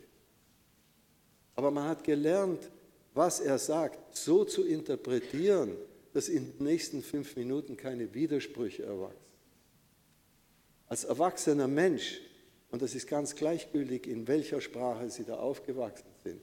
[1.56, 2.70] Aber man hat gelernt,
[3.14, 5.72] was er sagt, so zu interpretieren,
[6.14, 9.20] dass in den nächsten fünf Minuten keine Widersprüche erwachsen.
[10.88, 12.20] Als erwachsener Mensch
[12.76, 16.42] und das ist ganz gleichgültig, in welcher Sprache Sie da aufgewachsen sind,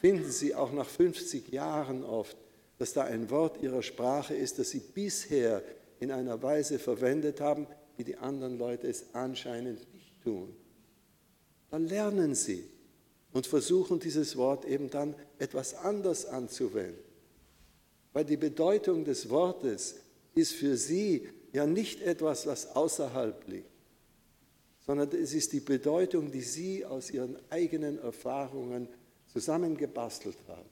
[0.00, 2.36] finden Sie auch nach 50 Jahren oft,
[2.78, 5.60] dass da ein Wort Ihrer Sprache ist, das Sie bisher
[5.98, 10.54] in einer Weise verwendet haben, wie die anderen Leute es anscheinend nicht tun.
[11.72, 12.62] Dann lernen Sie
[13.32, 17.02] und versuchen dieses Wort eben dann etwas anders anzuwenden.
[18.12, 19.96] Weil die Bedeutung des Wortes
[20.36, 23.71] ist für Sie ja nicht etwas, was außerhalb liegt
[24.86, 28.88] sondern es ist die Bedeutung, die Sie aus Ihren eigenen Erfahrungen
[29.32, 30.68] zusammengebastelt haben.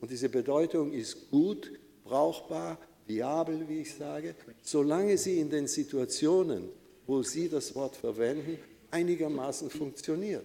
[0.00, 1.70] Und diese Bedeutung ist gut,
[2.04, 6.68] brauchbar, viabel, wie ich sage, solange sie in den Situationen,
[7.06, 8.58] wo Sie das Wort verwenden,
[8.90, 10.44] einigermaßen funktioniert.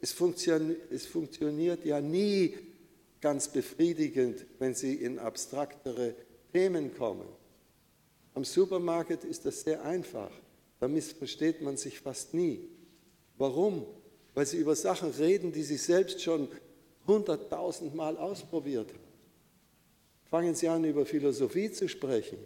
[0.00, 2.54] Es, funktion es funktioniert ja nie
[3.20, 6.14] ganz befriedigend, wenn Sie in abstraktere
[6.52, 7.26] Themen kommen.
[8.34, 10.30] Am Supermarkt ist das sehr einfach.
[10.80, 12.68] Da missversteht man sich fast nie.
[13.38, 13.86] Warum?
[14.34, 16.48] Weil Sie über Sachen reden, die Sie selbst schon
[17.06, 19.00] hunderttausend Mal ausprobiert haben.
[20.24, 22.38] Fangen Sie an, über Philosophie zu sprechen.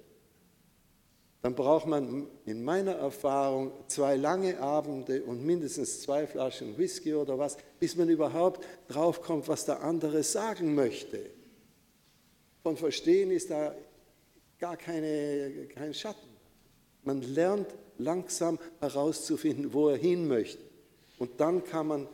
[1.43, 7.39] Dann braucht man in meiner Erfahrung zwei lange Abende und mindestens zwei Flaschen Whisky oder
[7.39, 11.31] was, bis man überhaupt draufkommt, was der andere sagen möchte.
[12.63, 13.75] Von Verstehen ist da
[14.59, 16.29] gar keine, kein Schatten.
[17.05, 17.69] Man lernt
[18.03, 20.63] langsam herauszufinden, wo er hin möchte.
[21.19, 22.09] Und dann kann man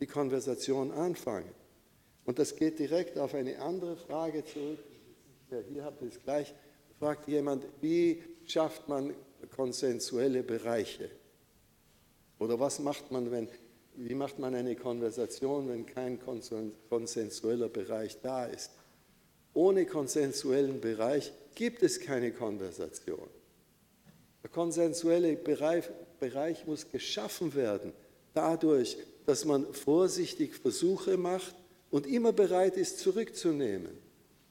[0.00, 1.50] die Konversation anfangen.
[2.24, 4.78] Und das geht direkt auf eine andere Frage zurück.
[5.50, 6.54] Ja, hier habt ihr es gleich.
[6.98, 9.14] Fragt jemand, wie schafft man
[9.54, 11.10] konsensuelle Bereiche?
[12.38, 13.48] Oder was macht man, wenn,
[13.94, 16.18] wie macht man eine Konversation, wenn kein
[16.88, 18.72] konsensueller Bereich da ist?
[19.54, 23.28] Ohne konsensuellen Bereich gibt es keine Konversation.
[24.42, 25.84] Der konsensuelle Bereich,
[26.20, 27.92] Bereich muss geschaffen werden,
[28.34, 28.96] dadurch,
[29.26, 31.54] dass man vorsichtig Versuche macht
[31.90, 33.98] und immer bereit ist, zurückzunehmen,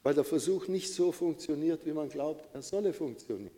[0.02, 3.50] weil der Versuch nicht so funktioniert, wie man glaubt, er solle funktionieren.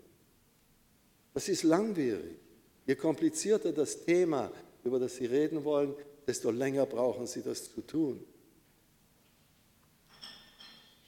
[1.35, 2.39] Das ist langwierig.
[2.87, 4.51] Je komplizierter das Thema,
[4.83, 5.95] über das Sie reden wollen,
[6.27, 8.25] desto länger brauchen Sie das zu tun.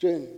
[0.00, 0.28] Schön,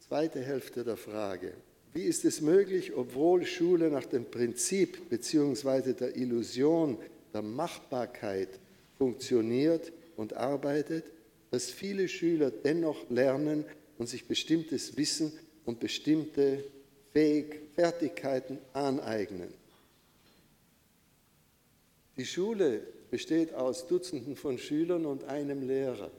[0.00, 1.54] zweite Hälfte der Frage.
[1.98, 5.94] Wie ist es möglich, obwohl Schule nach dem Prinzip bzw.
[5.94, 6.96] der Illusion
[7.34, 8.60] der Machbarkeit
[8.98, 11.06] funktioniert und arbeitet,
[11.50, 13.64] dass viele Schüler dennoch lernen
[13.98, 15.32] und sich bestimmtes Wissen
[15.64, 16.62] und bestimmte
[17.12, 19.52] Fähig Fertigkeiten aneignen.
[22.16, 22.80] Die Schule
[23.10, 26.12] besteht aus Dutzenden von Schülern und einem Lehrer.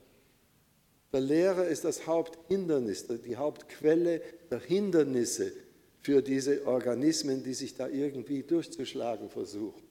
[1.13, 5.53] Der Lehrer ist das Haupthindernis, die Hauptquelle der Hindernisse
[6.01, 9.83] für diese Organismen, die sich da irgendwie durchzuschlagen versuchen.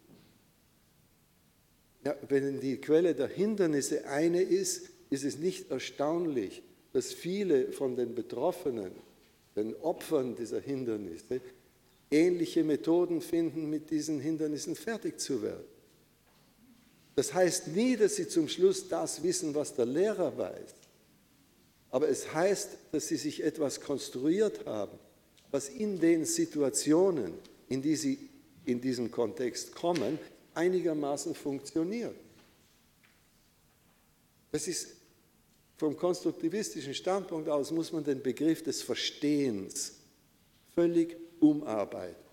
[2.04, 6.62] Ja, wenn die Quelle der Hindernisse eine ist, ist es nicht erstaunlich,
[6.92, 8.92] dass viele von den Betroffenen,
[9.56, 11.40] den Opfern dieser Hindernisse,
[12.10, 15.64] ähnliche Methoden finden, mit diesen Hindernissen fertig zu werden.
[17.16, 20.74] Das heißt nie, dass sie zum Schluss das wissen, was der Lehrer weiß.
[21.90, 24.98] Aber es heißt, dass sie sich etwas konstruiert haben,
[25.50, 27.34] was in den Situationen,
[27.68, 28.28] in die sie
[28.64, 30.18] in diesen Kontext kommen,
[30.54, 32.14] einigermaßen funktioniert.
[34.52, 34.88] Das ist
[35.76, 39.94] vom konstruktivistischen Standpunkt aus muss man den Begriff des Verstehens
[40.74, 42.28] völlig umarbeiten.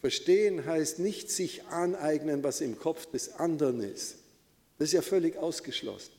[0.00, 4.16] Verstehen heißt nicht sich aneignen, was im Kopf des anderen ist.
[4.78, 6.12] Das ist ja völlig ausgeschlossen.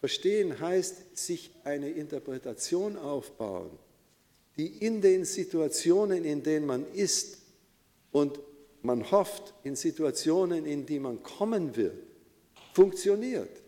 [0.00, 3.70] Verstehen heißt sich eine Interpretation aufbauen,
[4.56, 7.38] die in den Situationen, in denen man ist
[8.10, 8.38] und
[8.82, 11.96] man hofft, in Situationen, in die man kommen will,
[12.74, 13.62] funktioniert.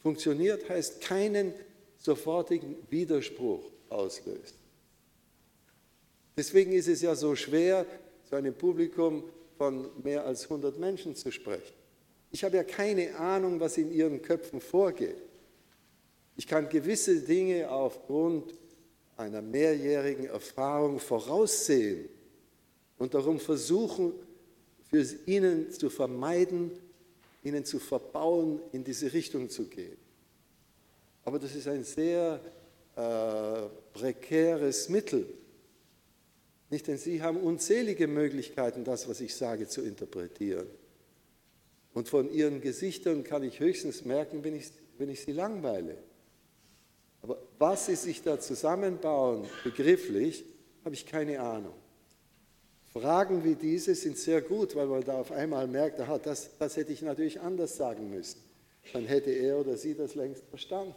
[0.00, 1.52] Funktioniert heißt keinen
[1.98, 4.54] sofortigen Widerspruch auslöst.
[6.36, 7.84] Deswegen ist es ja so schwer,
[8.28, 9.24] zu einem Publikum
[9.56, 11.74] von mehr als 100 Menschen zu sprechen.
[12.30, 15.16] Ich habe ja keine Ahnung, was in ihren Köpfen vorgeht.
[16.36, 18.54] Ich kann gewisse Dinge aufgrund
[19.18, 22.08] einer mehrjährigen Erfahrung voraussehen
[22.98, 24.12] und darum versuchen,
[24.88, 26.70] für ihnen zu vermeiden,
[27.42, 29.98] ihnen zu verbauen, in diese Richtung zu gehen.
[31.24, 32.40] Aber das ist ein sehr
[32.96, 35.26] äh, prekäres Mittel.
[36.70, 40.66] Nicht, denn Sie haben unzählige Möglichkeiten, das, was ich sage, zu interpretieren.
[41.92, 45.96] Und von Ihren Gesichtern kann ich höchstens merken, wenn ich, wenn ich Sie langweile.
[47.22, 50.44] Aber was Sie sich da zusammenbauen, begrifflich,
[50.84, 51.74] habe ich keine Ahnung.
[52.92, 56.76] Fragen wie diese sind sehr gut, weil man da auf einmal merkt, aha, das, das
[56.76, 58.40] hätte ich natürlich anders sagen müssen.
[58.92, 60.94] Dann hätte er oder sie das längst verstanden.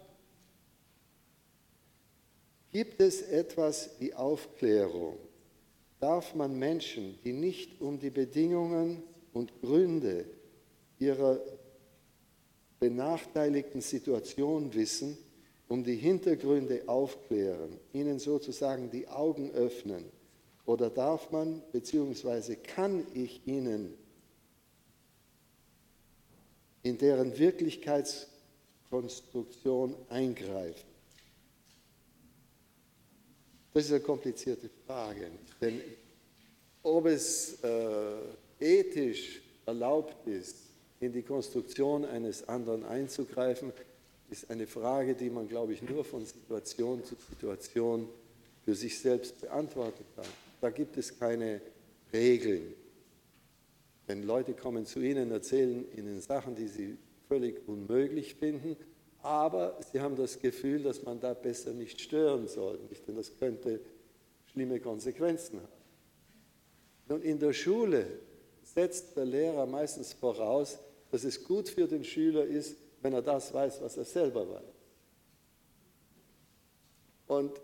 [2.72, 5.18] Gibt es etwas wie Aufklärung?
[6.00, 9.04] Darf man Menschen, die nicht um die Bedingungen
[9.34, 10.26] und Gründe
[10.98, 11.40] ihrer
[12.80, 15.18] benachteiligten Situation wissen,
[15.72, 20.04] um die Hintergründe aufklären, ihnen sozusagen die Augen öffnen
[20.66, 22.58] oder darf man bzw.
[22.58, 23.94] kann ich ihnen
[26.84, 30.92] in deren Wirklichkeitskonstruktion eingreifen?
[33.74, 35.32] Das ist eine komplizierte Frage,
[35.62, 35.80] denn
[36.84, 38.18] Ob es äh,
[38.60, 40.58] ethisch erlaubt ist,
[41.00, 43.72] in die Konstruktion eines anderen einzugreifen,
[44.32, 48.08] ist eine Frage, die man, glaube ich, nur von Situation zu Situation
[48.64, 50.26] für sich selbst beantworten kann.
[50.62, 51.62] Da gibt es keine
[52.14, 52.74] Regeln.
[54.08, 56.98] Wenn Leute kommen zu Ihnen, erzählen Ihnen Sachen, die Sie
[57.28, 58.78] völlig unmöglich finden,
[59.22, 63.08] aber Sie haben das Gefühl, dass man da besser nicht stören soll, nicht?
[63.08, 63.82] denn das könnte
[64.46, 65.82] schlimme Konsequenzen haben.
[67.10, 68.06] Nun, in der Schule
[68.64, 70.80] setzt der Lehrer meistens voraus,
[71.12, 74.76] dass es gut für den Schüler ist, wenn er das weiß, was er selber weiß.
[77.28, 77.62] Und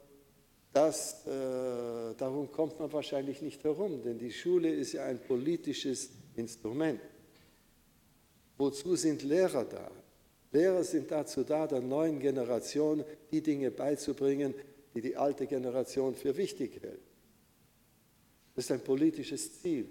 [0.74, 6.10] das, äh, darum kommt man wahrscheinlich nicht herum, denn die Schule ist ja ein politisches
[6.36, 7.02] Instrument.
[8.58, 9.92] Wozu sind Lehrer da?
[10.52, 14.54] Lehrer sind dazu da, der neuen Generation die Dinge beizubringen,
[14.94, 17.02] die die alte Generation für wichtig hält.
[18.56, 19.88] Das ist ein politisches Ziel.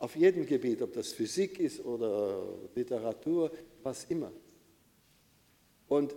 [0.00, 2.42] Auf jedem Gebiet, ob das Physik ist oder
[2.74, 3.52] Literatur,
[3.82, 4.32] was immer.
[5.88, 6.14] Und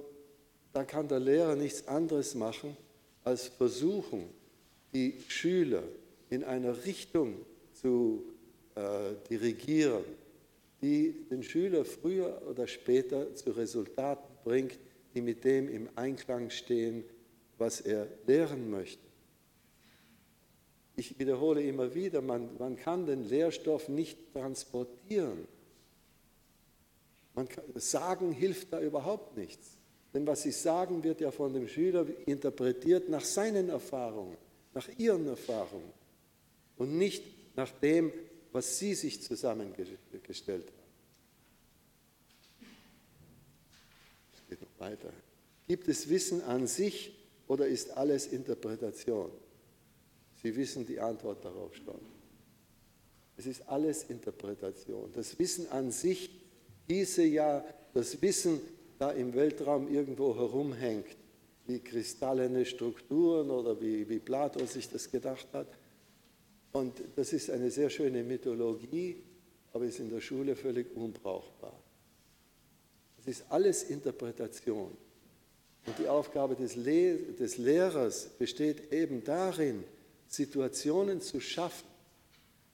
[0.71, 2.77] da kann der Lehrer nichts anderes machen,
[3.25, 4.29] als versuchen,
[4.93, 5.83] die Schüler
[6.29, 7.35] in einer Richtung
[7.73, 8.23] zu
[8.75, 10.05] äh, dirigieren,
[10.81, 14.79] die den Schüler früher oder später zu Resultaten bringt,
[15.13, 17.03] die mit dem im Einklang stehen,
[17.57, 19.12] was er lehren möchte.
[20.95, 25.47] Ich wiederhole immer wieder, man, man kann den Lehrstoff nicht transportieren.
[27.35, 29.77] Kann, sagen hilft da überhaupt nichts.
[30.13, 34.37] Denn was Sie sagen, wird ja von dem Schüler interpretiert nach seinen Erfahrungen,
[34.75, 35.91] nach ihren Erfahrungen
[36.77, 37.23] und nicht
[37.55, 38.13] nach dem,
[38.51, 40.83] was Sie sich zusammengestellt haben.
[44.35, 45.09] Es geht noch weiter.
[45.67, 47.17] Gibt es Wissen an sich
[47.47, 49.31] oder ist alles Interpretation?
[50.43, 51.99] Sie wissen die Antwort darauf schon.
[53.37, 55.09] Es ist alles Interpretation.
[55.13, 56.29] Das Wissen an sich
[56.87, 58.59] hieße ja, das Wissen
[58.99, 61.07] da im Weltraum irgendwo herumhängt,
[61.65, 65.67] wie kristallene Strukturen oder wie, wie Plato sich das gedacht hat.
[66.73, 69.23] Und das ist eine sehr schöne Mythologie,
[69.71, 71.73] aber ist in der Schule völlig unbrauchbar.
[73.19, 74.91] Es ist alles Interpretation.
[75.85, 79.83] Und die Aufgabe des, Le des Lehrers besteht eben darin,
[80.33, 81.87] Situationen zu schaffen,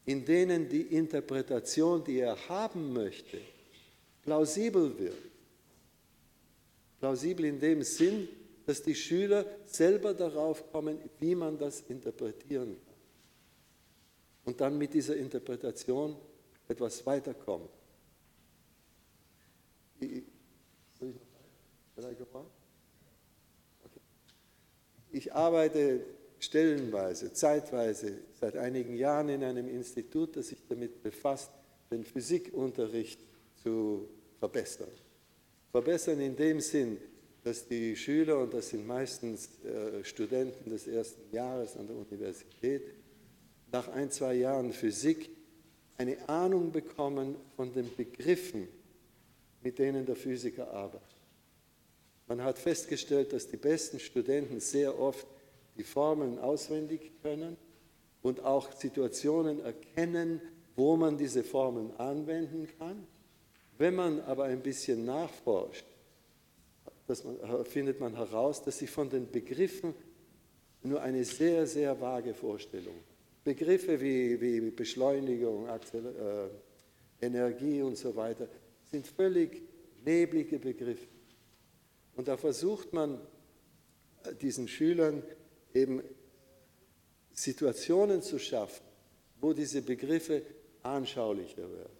[0.06, 3.40] in denen die Interpretation, die er haben möchte,
[4.24, 5.18] plausibel wird.
[7.00, 8.30] Plausibel in dem Sinn,
[8.66, 12.90] dass die Schüler selber darauf kommen, wie man das interpretieren kann
[14.46, 16.16] und dann mit dieser Interpretation
[16.68, 17.68] etwas weiterkommen.
[25.12, 26.06] Ich, arbeite
[26.40, 31.52] stellenweise, zeitweise, seit einigen Jahren in einem Institut, das sich damit befasst,
[31.92, 33.20] den Physikunterricht
[33.62, 34.08] zu
[34.40, 34.90] verbessern.
[35.72, 36.98] Verbessern in dem Sinn,
[37.44, 42.84] dass die Schüler, und das sind meistens äh, Studenten des ersten Jahres an der Universität,
[43.72, 45.30] nach ein, zwei Jahren Physik
[45.98, 48.68] eine Ahnung bekommen von den Begriffen,
[49.62, 51.08] mit denen der Physiker arbeitet.
[52.28, 55.26] Man hat festgestellt, dass die besten Studenten sehr oft
[55.80, 57.58] die Formeln auswendig können
[58.22, 60.42] und auch Situationen erkennen,
[60.76, 63.08] wo man diese Formeln anwenden kann.
[63.78, 65.86] Wenn man aber ein bisschen nachforscht,
[67.08, 69.94] man, findet man heraus, dass sie von den Begriffen
[70.84, 72.96] nur eine sehr, sehr vage Vorstellung.
[73.44, 78.48] Begriffe wie, wie Beschleunigung, äh, Energie und so weiter
[78.84, 79.62] sind völlig
[80.06, 81.08] neblige Begriffe.
[82.16, 83.20] Und da versucht man
[84.24, 85.24] äh, diesen Schülern
[85.74, 86.02] eben
[87.32, 88.84] Situationen zu schaffen,
[89.40, 90.42] wo diese Begriffe
[90.84, 91.98] anschaulicher werden.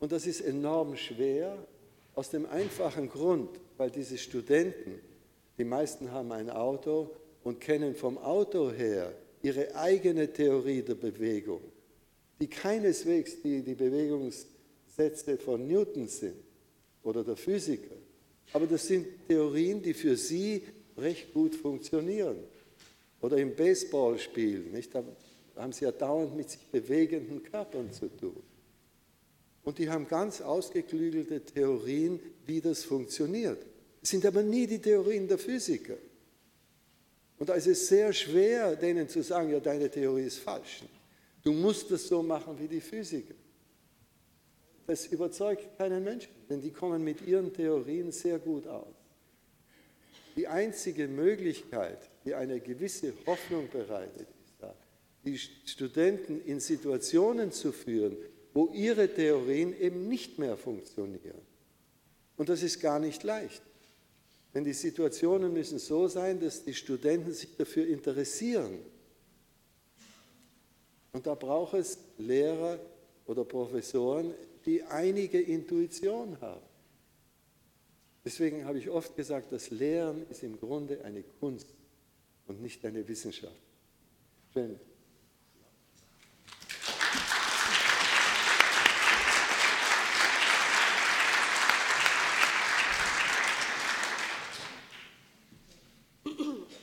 [0.00, 1.66] Und das ist enorm schwer
[2.14, 5.00] aus dem einfachen Grund, weil diese Studenten,
[5.58, 7.10] die meisten haben ein Auto
[7.44, 11.60] und kennen vom Auto her ihre eigene Theorie der Bewegung,
[12.40, 16.36] die keineswegs die, die Bewegungssätze von Newton sind
[17.02, 17.96] oder der Physiker.
[18.52, 20.62] Aber das sind Theorien, die für sie
[20.96, 22.38] recht gut funktionieren.
[23.22, 24.94] Oder im Baseballspiel, nicht?
[24.94, 25.02] da
[25.56, 28.42] haben sie ja dauernd mit sich bewegenden Körpern zu tun.
[29.64, 33.64] Und die haben ganz ausgeklügelte Theorien, wie das funktioniert.
[34.02, 35.96] Es sind aber nie die Theorien der Physiker.
[37.38, 40.82] Und da ist es sehr schwer, denen zu sagen, ja, deine Theorie ist falsch.
[41.44, 43.34] Du musst es so machen wie die Physiker.
[44.86, 48.94] Das überzeugt keinen Menschen, denn die kommen mit ihren Theorien sehr gut aus.
[50.34, 54.28] Die einzige Möglichkeit, die eine gewisse Hoffnung bereitet,
[55.24, 58.16] die Studenten in Situationen zu führen,
[58.54, 61.40] wo ihre Theorien eben nicht mehr funktionieren.
[62.36, 63.62] Und das ist gar nicht leicht.
[64.54, 68.78] Denn die Situationen müssen so sein, dass die Studenten sich dafür interessieren.
[71.12, 72.78] Und da braucht es Lehrer
[73.26, 74.34] oder Professoren,
[74.66, 76.62] die einige Intuition haben.
[78.24, 81.66] Deswegen habe ich oft gesagt, das Lehren ist im Grunde eine Kunst
[82.52, 83.56] und nicht eine Wissenschaft.
[84.52, 84.78] Schön.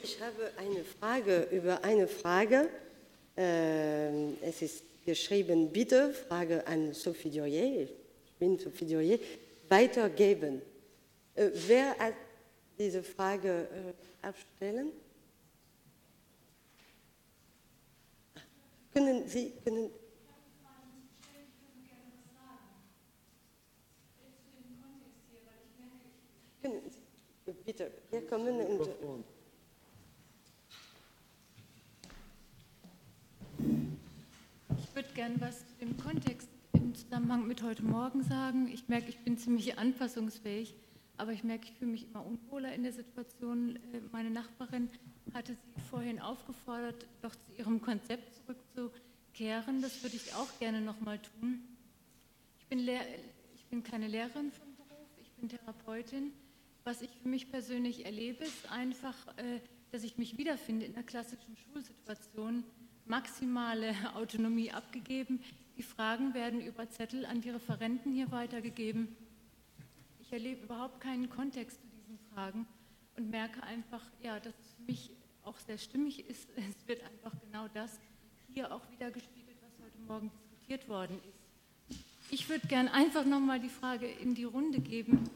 [0.02, 2.70] Ich habe eine Frage über eine Frage.
[3.38, 7.94] Ähm, es ist geschrieben, bitte, Frage an Sophie Durier, ich
[8.40, 9.20] bin Sophie Durier,
[9.70, 10.62] weitergeben.
[11.36, 12.16] Äh, wer hat
[12.78, 14.92] diese Frage äh, abstellen?
[18.92, 19.92] Können Sie, können,
[26.62, 29.26] können Sie, bitte, wir kommen und,
[34.78, 38.68] Ich würde gern was zu dem Kontext im Zusammenhang mit heute Morgen sagen.
[38.74, 40.76] Ich merke, ich bin ziemlich anpassungsfähig,
[41.20, 43.76] aber ich merke, ich fühle mich immer unwohler in der Situation.
[43.94, 44.90] Äh, Meine Nachbarin
[45.34, 49.82] hatte Sie vorhin aufgefordert, doch zu Ihrem Konzept zurückzukehren.
[49.82, 51.62] Das würde ich auch gerne nochmal tun.
[52.60, 53.02] Ich bin, Lehr
[53.54, 56.32] ich bin keine Lehrerin von Beruf, ich bin Therapeutin.
[56.86, 59.60] Was ich für mich persönlich erlebe, ist einfach, äh,
[59.92, 62.64] dass ich mich wiederfinde in der klassischen Schulsituation
[63.06, 65.42] maximale Autonomie abgegeben.
[65.76, 69.16] Die Fragen werden über Zettel an die Referenten hier weitergegeben.
[70.30, 72.68] Ich erlebe überhaupt keinen Kontext zu diesen Fragen
[73.18, 75.10] und merke einfach, ja, dass es für mich
[75.44, 76.48] auch sehr stimmig ist.
[76.56, 78.00] Es wird einfach genau das
[78.54, 82.00] hier auch wieder gespiegelt, was heute Morgen diskutiert worden ist.
[82.30, 85.28] Ich würde gern einfach nochmal die Frage in die Runde geben,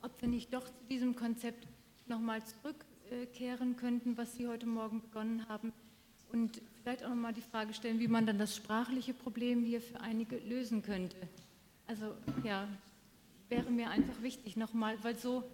[0.00, 1.68] ob wir nicht doch zu diesem Konzept
[2.06, 5.74] nochmal zurückkehren könnten, was Sie heute Morgen begonnen haben
[6.32, 10.00] und vielleicht auch nochmal die Frage stellen, wie man dann das sprachliche Problem hier für
[10.00, 11.18] einige lösen könnte.
[11.86, 12.14] Also
[12.44, 12.66] ja,
[13.52, 15.44] wäre mir einfach wichtig nochmal, weil so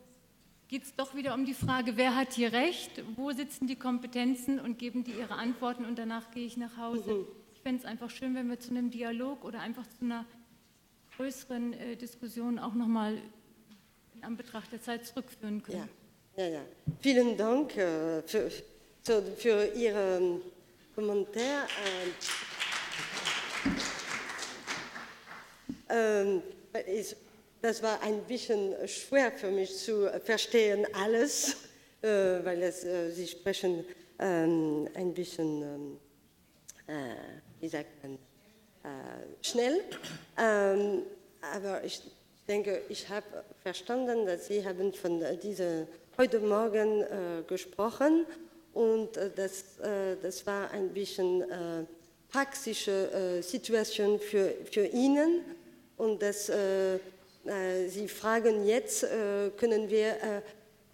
[0.68, 4.60] geht es doch wieder um die Frage, wer hat hier recht, wo sitzen die Kompetenzen
[4.60, 7.26] und geben die ihre Antworten und danach gehe ich nach Hause.
[7.54, 10.24] Ich fände es einfach schön, wenn wir zu einem Dialog oder einfach zu einer
[11.16, 13.18] größeren äh, Diskussion auch nochmal
[14.14, 15.88] in Anbetracht der Zeit zurückführen können.
[16.36, 16.60] Ja, ja, ja.
[17.00, 18.48] Vielen Dank äh, für,
[19.02, 20.40] für, für Ihren
[20.94, 21.66] Kommentar.
[26.86, 27.16] Ich,
[27.60, 31.56] das war ein bisschen schwer für mich zu verstehen, alles,
[32.02, 32.08] äh,
[32.44, 33.84] weil es, äh, Sie sprechen
[34.18, 35.98] ähm, ein bisschen, ähm,
[36.86, 37.14] äh,
[37.60, 39.80] wie sagt man, äh, schnell.
[40.38, 41.02] Ähm,
[41.40, 42.00] aber ich
[42.46, 43.26] denke, ich habe
[43.62, 45.86] verstanden, dass Sie haben von dieser
[46.16, 48.26] heute Morgen äh, gesprochen
[48.72, 49.64] und äh, das,
[50.22, 51.44] das war ein bisschen
[52.30, 55.42] praktische Situation für, für Ihnen
[55.96, 56.98] und äh,
[57.88, 60.42] Sie fragen jetzt, äh, können wir äh,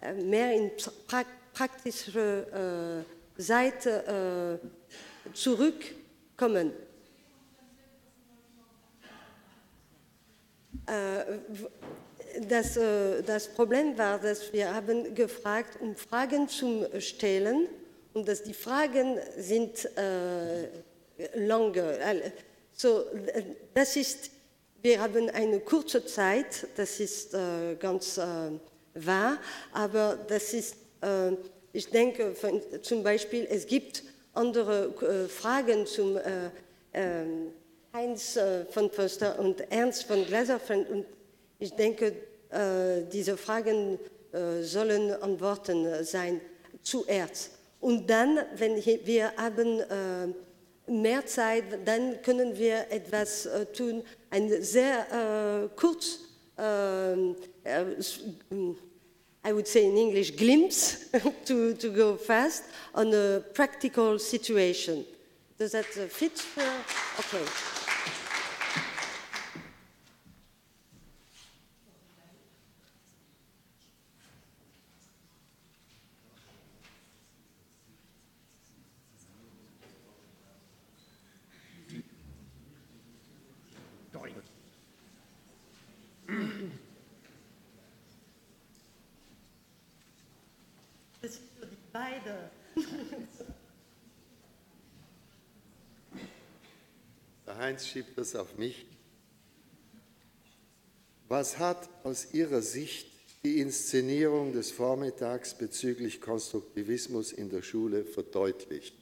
[0.01, 0.71] äh, mehr in
[1.07, 1.23] pra
[1.53, 3.05] praktische
[3.37, 6.73] äh, Seite äh, zurückkommen.
[10.85, 11.39] Äh,
[12.47, 17.67] das, äh, das Problem war, dass wir haben gefragt, um Fragen zu stellen
[18.13, 20.67] und dass die Fragen sind äh,
[21.35, 22.33] lange.
[22.73, 23.05] So,
[23.73, 24.29] das ist,
[24.85, 28.51] wir haben eine kurze Zeit, das ist äh, ganz äh,
[28.93, 29.39] wahr,
[29.73, 31.31] aber das ist, äh,
[31.73, 32.35] ich denke
[32.83, 34.03] zum Beispiel, es gibt
[34.35, 36.19] andere äh, Fragen zum
[36.93, 37.47] ähm,
[37.93, 38.37] Heinz
[38.69, 41.05] von Förster und Ernst von Glaserfeld und
[41.57, 42.13] ich denke,
[42.51, 43.97] äh, diese Fragen
[44.33, 46.39] äh, sollen Antworten sein
[46.83, 47.53] zuerst.
[47.81, 54.03] Und dann, wenn wir haben äh, mehr Zeit, dann können wir etwas äh, tun,
[54.35, 56.19] ein sehr äh, kurz,
[56.57, 57.13] äh,
[59.47, 61.09] I would say in English, glimpse
[61.45, 65.05] to, to go fast on a practical situation.
[65.57, 66.43] Does that uh, fit?
[66.57, 66.61] Uh,
[67.19, 67.84] okay.
[92.25, 92.49] Beide.
[97.45, 98.85] Herr Heinz schiebt das auf mich.
[101.27, 103.07] Was hat aus Ihrer Sicht
[103.43, 108.95] die Inszenierung des Vormittags bezüglich Konstruktivismus in der Schule verdeutlicht?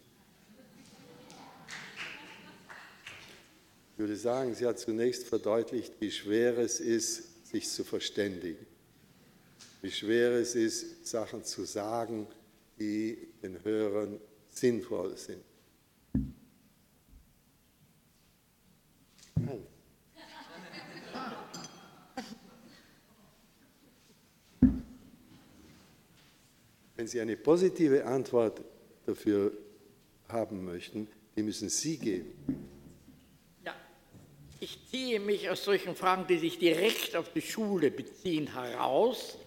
[3.93, 8.65] Ich würde sagen, sie hat zunächst verdeutlicht, wie schwer es ist, sich zu verständigen,
[9.81, 12.27] wie schwer es ist, Sachen zu sagen,
[12.79, 14.19] die den Hörern
[14.49, 15.43] sinnvoll sind.
[19.35, 19.65] Nein.
[26.95, 28.61] Wenn Sie eine positive Antwort
[29.05, 29.51] dafür
[30.29, 32.31] haben möchten, die müssen Sie geben.
[33.65, 33.75] Ja,
[34.59, 39.37] ich ziehe mich aus solchen Fragen, die sich direkt auf die Schule beziehen, heraus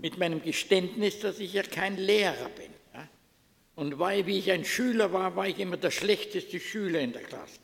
[0.00, 2.72] mit meinem Geständnis, dass ich ja kein Lehrer bin.
[3.74, 7.22] Und weil, wie ich ein Schüler war, war ich immer der schlechteste Schüler in der
[7.22, 7.58] Klasse.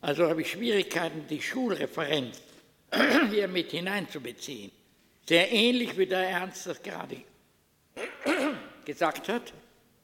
[0.00, 2.40] Also habe ich Schwierigkeiten, die Schulreferenz
[3.30, 4.70] hier mit hineinzubeziehen.
[5.28, 7.16] Sehr ähnlich wie der Ernst das gerade
[8.84, 9.52] gesagt hat.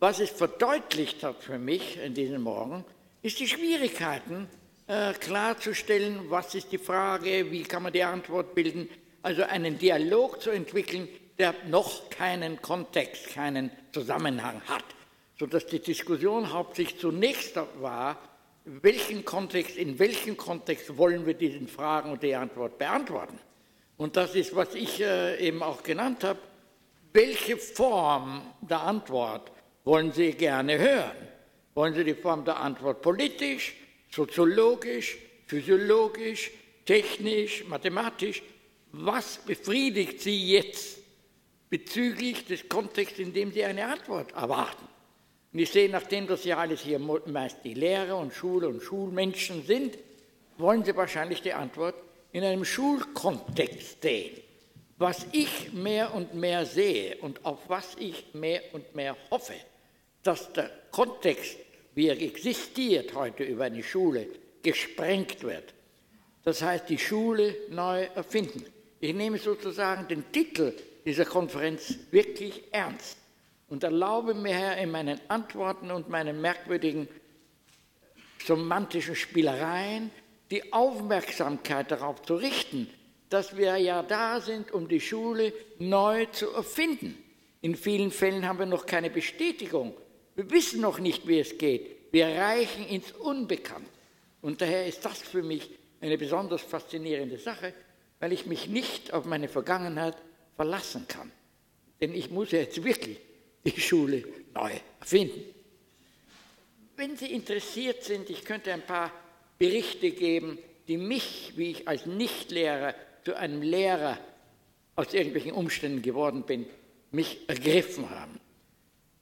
[0.00, 2.84] Was es verdeutlicht hat für mich in diesem Morgen,
[3.22, 4.48] ist die Schwierigkeiten
[4.88, 8.88] äh, klarzustellen, was ist die Frage, wie kann man die Antwort bilden,
[9.22, 14.84] also einen Dialog zu entwickeln, der noch keinen Kontext, keinen Zusammenhang hat,
[15.38, 18.18] sodass die Diskussion hauptsächlich zunächst war,
[18.64, 23.38] welchen Kontext, in welchem Kontext wollen wir diesen Fragen und die Antwort beantworten.
[23.96, 26.38] Und das ist, was ich äh, eben auch genannt habe,
[27.12, 29.52] welche Form der Antwort
[29.84, 31.28] wollen Sie gerne hören?
[31.74, 33.74] Wollen Sie die Form der Antwort politisch,
[34.10, 36.50] soziologisch, physiologisch,
[36.86, 38.42] technisch, mathematisch?
[38.92, 41.01] Was befriedigt Sie jetzt
[41.72, 44.86] bezüglich des Kontexts, in dem Sie eine Antwort erwarten?
[45.54, 49.64] Und ich sehe, nachdem das ja alles hier meist die Lehrer und Schule und Schulmenschen
[49.64, 49.96] sind,
[50.58, 51.94] wollen Sie wahrscheinlich die Antwort
[52.32, 54.38] in einem Schulkontext sehen.
[54.98, 59.54] Was ich mehr und mehr sehe und auf was ich mehr und mehr hoffe,
[60.22, 61.56] dass der Kontext,
[61.94, 64.28] wie er existiert heute über eine Schule,
[64.62, 65.72] gesprengt wird.
[66.44, 68.62] Das heißt, die Schule neu erfinden.
[69.00, 70.74] Ich nehme sozusagen den Titel
[71.04, 73.18] dieser Konferenz wirklich ernst
[73.68, 77.08] und erlaube mir in meinen Antworten und meinen merkwürdigen
[78.44, 80.10] semantischen Spielereien
[80.50, 82.88] die Aufmerksamkeit darauf zu richten,
[83.30, 87.16] dass wir ja da sind, um die Schule neu zu erfinden.
[87.62, 89.94] In vielen Fällen haben wir noch keine Bestätigung.
[90.34, 92.12] Wir wissen noch nicht, wie es geht.
[92.12, 93.88] Wir reichen ins Unbekannte.
[94.42, 95.70] Und daher ist das für mich
[96.00, 97.72] eine besonders faszinierende Sache,
[98.20, 100.16] weil ich mich nicht auf meine Vergangenheit
[100.56, 101.30] verlassen kann.
[102.00, 103.18] Denn ich muss jetzt wirklich
[103.64, 104.24] die Schule
[104.54, 105.42] neu erfinden.
[106.96, 109.12] Wenn Sie interessiert sind, ich könnte ein paar
[109.58, 110.58] Berichte geben,
[110.88, 114.18] die mich, wie ich als Nichtlehrer zu einem Lehrer
[114.96, 116.66] aus irgendwelchen Umständen geworden bin,
[117.12, 118.40] mich ergriffen haben.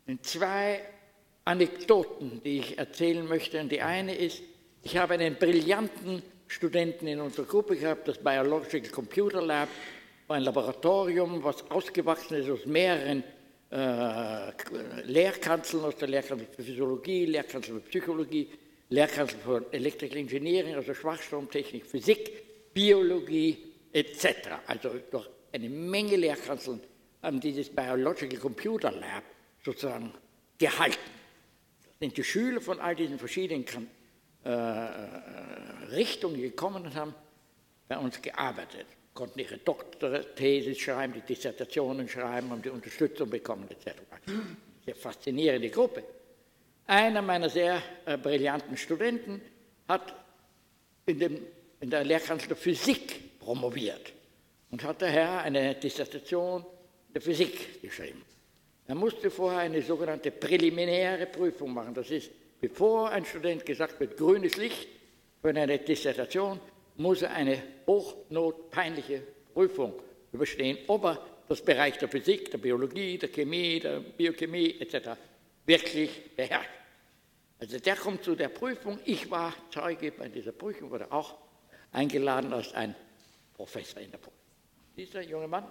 [0.06, 0.80] Und zwei
[1.44, 3.60] Anekdoten, die ich erzählen möchte.
[3.60, 4.42] Und die eine ist,
[4.82, 9.68] ich habe einen brillanten Studenten in unserer Gruppe gehabt, das Biological Computer Lab,
[10.30, 13.24] ein Laboratorium, was ausgewachsen ist aus mehreren
[13.70, 14.52] äh,
[15.04, 18.48] Lehrkanzeln, aus der Lehrkanzel für Physiologie, Lehrkanzel für Psychologie,
[18.88, 23.58] Lehrkanzel für Electrical Engineering, also Schwachstromtechnik, Physik, Biologie,
[23.92, 24.26] etc.
[24.66, 26.80] Also durch eine Menge Lehrkanzeln
[27.22, 29.24] haben dieses Biological Computer Lab
[29.64, 30.12] sozusagen
[30.58, 30.98] gehalten.
[31.82, 33.64] Da sind die Schüler von all diesen verschiedenen
[34.44, 34.50] äh,
[35.90, 37.14] Richtungen gekommen und haben
[37.88, 43.98] bei uns gearbeitet, konnten ihre Doktorthesis schreiben, die Dissertationen schreiben, haben die Unterstützung bekommen etc.
[44.84, 46.02] Sehr faszinierende Gruppe.
[46.86, 49.40] Einer meiner sehr äh, brillanten Studenten
[49.88, 50.14] hat
[51.06, 51.38] in, dem,
[51.80, 54.12] in der Lehrkanzler Physik promoviert
[54.70, 56.64] und hat daher eine Dissertation
[57.14, 58.22] der Physik geschrieben.
[58.86, 61.94] Er musste vorher eine sogenannte präliminäre Prüfung machen.
[61.94, 62.30] Das ist,
[62.60, 64.88] bevor ein Student gesagt wird, grünes Licht
[65.40, 66.58] für eine Dissertation,
[67.00, 69.22] muss er eine hochnotpeinliche
[69.54, 69.94] Prüfung
[70.32, 75.18] überstehen, ob er das Bereich der Physik, der Biologie, der Chemie, der Biochemie etc.
[75.64, 76.70] wirklich beherrscht.
[77.58, 79.00] Also der kommt zu der Prüfung.
[79.06, 81.38] Ich war Zeuge bei dieser Prüfung, wurde auch
[81.92, 82.94] eingeladen als ein
[83.54, 84.44] Professor in der Politik.
[84.96, 85.70] Dieser junge Mann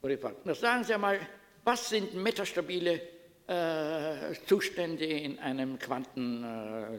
[0.00, 1.20] wurde gefragt, na sagen Sie einmal,
[1.64, 3.00] was sind metastabile
[3.46, 6.42] äh, Zustände in einem Quanten...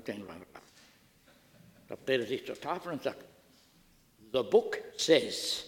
[0.05, 0.13] Äh,
[1.87, 3.32] da dreht er sich zur Tafel und sagt,
[4.33, 5.65] the book says.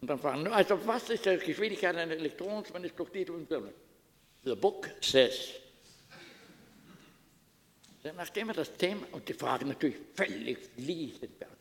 [0.00, 3.48] Und dann fragen, also was ist die Geschwindigkeit eines Elektrons, wenn es die und
[4.44, 5.54] The book says.
[8.16, 11.58] nachdem er das Thema und die Frage natürlich völlig fließend beantwortet,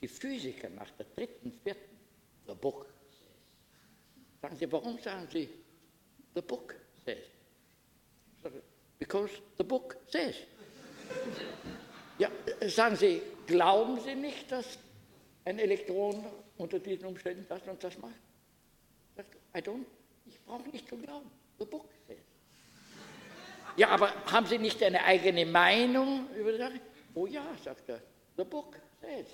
[0.00, 1.98] die Physiker nach der dritten, vierten,
[2.46, 2.86] the book
[4.40, 5.48] Sagen Sie, warum sagen Sie,
[6.34, 7.24] the book says?
[8.98, 10.36] Because the book says.
[12.18, 12.30] Ja,
[12.66, 14.78] sagen Sie, glauben Sie nicht, dass
[15.44, 16.24] ein Elektron
[16.56, 18.14] unter diesen Umständen das und das macht?
[19.54, 19.84] I don't,
[20.26, 21.30] ich brauche nicht zu glauben.
[21.58, 22.18] The book says.
[23.76, 26.80] Ja, aber haben Sie nicht eine eigene Meinung über die Sache?
[27.14, 28.00] Oh ja, sagt er,
[28.36, 29.26] the book says.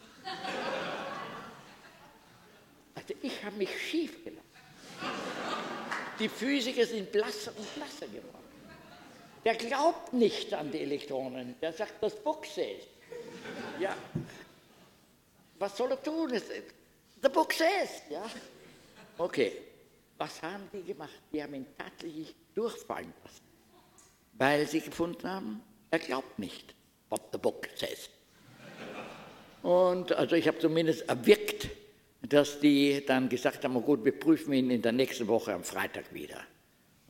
[2.95, 4.43] Also ich habe mich schief gelassen.
[6.19, 8.44] Die Physiker sind blasser und blasser geworden.
[9.45, 11.55] Der glaubt nicht an die Elektronen.
[11.61, 12.85] Der sagt, das Book says.
[13.79, 13.95] Ja,
[15.59, 16.31] was soll er tun?
[17.23, 18.03] The book says.
[18.11, 18.25] Ja.
[19.19, 19.53] Okay,
[20.19, 21.21] was haben die gemacht?
[21.33, 23.43] Die haben ihn tatsächlich durchfallen lassen,
[24.35, 26.75] weil sie gefunden haben, er glaubt nicht,
[27.09, 28.11] what the book says.
[29.63, 31.69] Und also ich habe zumindest erwirkt,
[32.23, 35.65] dass die dann gesagt haben, oh gut, wir prüfen ihn in der nächsten Woche am
[35.65, 36.41] Freitag wieder.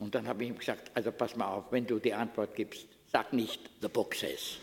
[0.05, 2.85] Und dann habe ich ihm gesagt, also pass mal auf, wenn du die Antwort gibst,
[3.11, 4.57] sag nicht, the book says.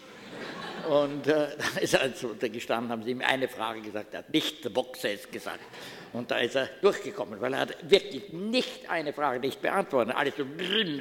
[0.89, 4.33] Und äh, dann ist er also gestanden, haben sie ihm eine Frage gesagt, er hat
[4.33, 5.65] nicht the book says gesagt.
[6.13, 10.35] Und da ist er durchgekommen, weil er hat wirklich nicht eine Frage nicht beantwortet, alles
[10.37, 10.45] so,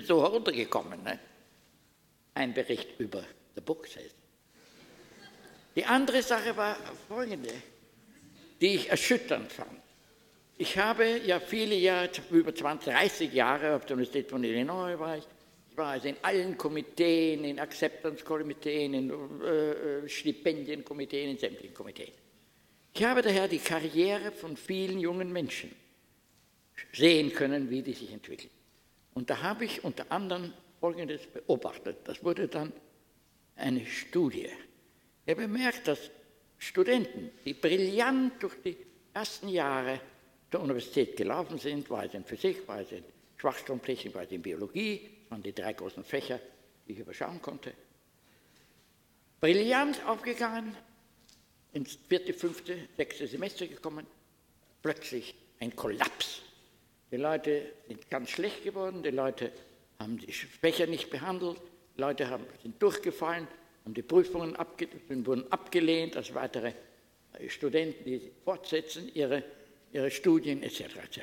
[0.04, 1.04] so heruntergekommen.
[1.04, 1.20] Ne?
[2.34, 3.24] Ein Bericht über
[3.54, 4.16] the book says.
[5.76, 6.76] Die andere Sache war
[7.08, 7.54] folgende
[8.60, 9.82] die ich erschütternd fand.
[10.62, 15.18] Ich habe ja viele Jahre, über 20, 30 Jahre auf der Universität von Illinois war
[15.18, 15.24] ich.
[15.72, 22.12] Ich war also in allen Komiteen, in Acceptance-Komiteen, in äh, Stipendienkomiteen, in sämtlichen Komiteen.
[22.94, 25.72] Ich habe daher die Karriere von vielen jungen Menschen
[26.94, 28.52] sehen können, wie die sich entwickeln.
[29.16, 31.98] Und da habe ich unter anderem Folgendes beobachtet.
[32.04, 32.72] Das wurde dann
[33.56, 34.50] eine Studie.
[35.28, 36.12] Habe bemerkt, dass
[36.60, 38.78] Studenten, die brillant durch die
[39.12, 40.00] ersten Jahre
[40.52, 43.03] der Universität gelaufen sind, war es in Physik, war es in
[43.38, 46.40] Schwachstromtechnik, war es in Biologie, waren die drei großen Fächer,
[46.88, 47.73] die ich überschauen konnte.
[49.40, 50.76] Brillant aufgegangen,
[51.73, 54.06] ins vierte, fünfte, sechste Semester gekommen,
[54.82, 56.41] plötzlich ein Kollaps.
[57.11, 59.52] Die Leute sind ganz schlecht geworden, die Leute
[59.99, 61.61] haben die Fächer nicht behandelt,
[61.95, 63.48] die Leute haben, sind durchgefallen,
[63.86, 64.88] haben die Prüfungen abge
[65.26, 66.73] wurden abgelehnt als weitere
[67.48, 69.44] Studenten, die fortsetzen ihre,
[69.94, 70.82] ihre Studien etc.
[70.82, 71.20] etc.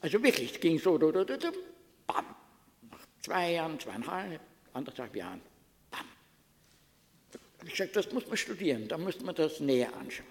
[0.00, 1.48] Also wirklich, es ging so, do, do, do, do,
[2.06, 2.24] bam,
[2.90, 4.40] nach zwei Jahren, zweieinhalb,
[4.72, 5.40] anderthalb Jahren,
[5.90, 6.06] bam.
[7.64, 10.26] Ich gesagt, das muss man studieren, da muss man das näher anschauen.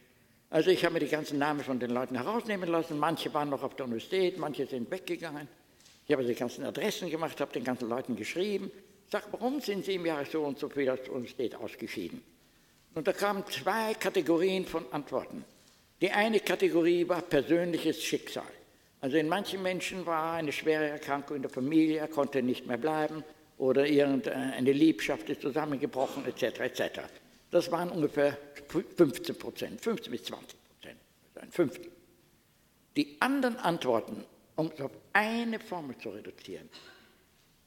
[0.49, 3.63] Also ich habe mir die ganzen Namen von den Leuten herausnehmen lassen, manche waren noch
[3.63, 5.47] auf der Universität, manche sind weggegangen.
[6.05, 8.69] Ich habe die ganzen Adressen gemacht, habe den ganzen Leuten geschrieben,
[9.11, 12.23] Sag, warum sind Sie im Jahr so und so viel aus uns steht ausgeschieden?
[12.93, 15.43] Und da kamen zwei Kategorien von Antworten.
[16.01, 18.51] Die eine Kategorie war persönliches Schicksal.
[19.01, 22.77] Also in manchen Menschen war eine schwere Erkrankung in der Familie, er konnte nicht mehr
[22.77, 23.23] bleiben
[23.59, 26.59] oder irgendeine Liebschaft ist zusammengebrochen etc.
[26.61, 27.01] etc.
[27.51, 28.37] Das waren ungefähr
[28.97, 31.91] 15 Prozent, 15 bis 20 Prozent, also ein Fünftel.
[32.95, 34.23] Die anderen Antworten,
[34.55, 36.67] um es auf eine Formel zu reduzieren,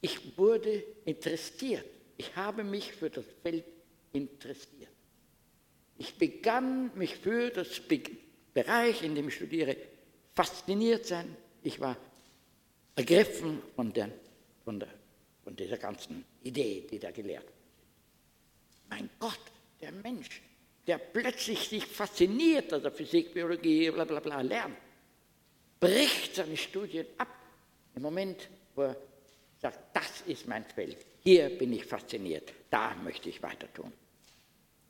[0.01, 1.85] ich wurde interessiert.
[2.17, 3.65] Ich habe mich für das Feld
[4.13, 4.89] interessiert.
[5.97, 7.73] Ich begann mich für das
[8.55, 9.75] Bereich, in dem ich studiere,
[10.33, 11.35] fasziniert sein.
[11.61, 11.97] Ich war
[12.95, 14.09] ergriffen von, der,
[14.63, 14.87] von, der,
[15.43, 17.53] von dieser ganzen Idee, die da gelehrt wird.
[18.89, 19.41] Mein Gott,
[19.81, 20.41] der Mensch,
[20.87, 24.77] der plötzlich sich fasziniert, dass er Physik, Biologie, bla bla bla lernt,
[25.81, 27.27] bricht seine Studien ab
[27.93, 28.95] im Moment, wo er
[29.59, 33.91] sagt, das ist mein Feld, hier bin ich fasziniert, da möchte ich weiter tun.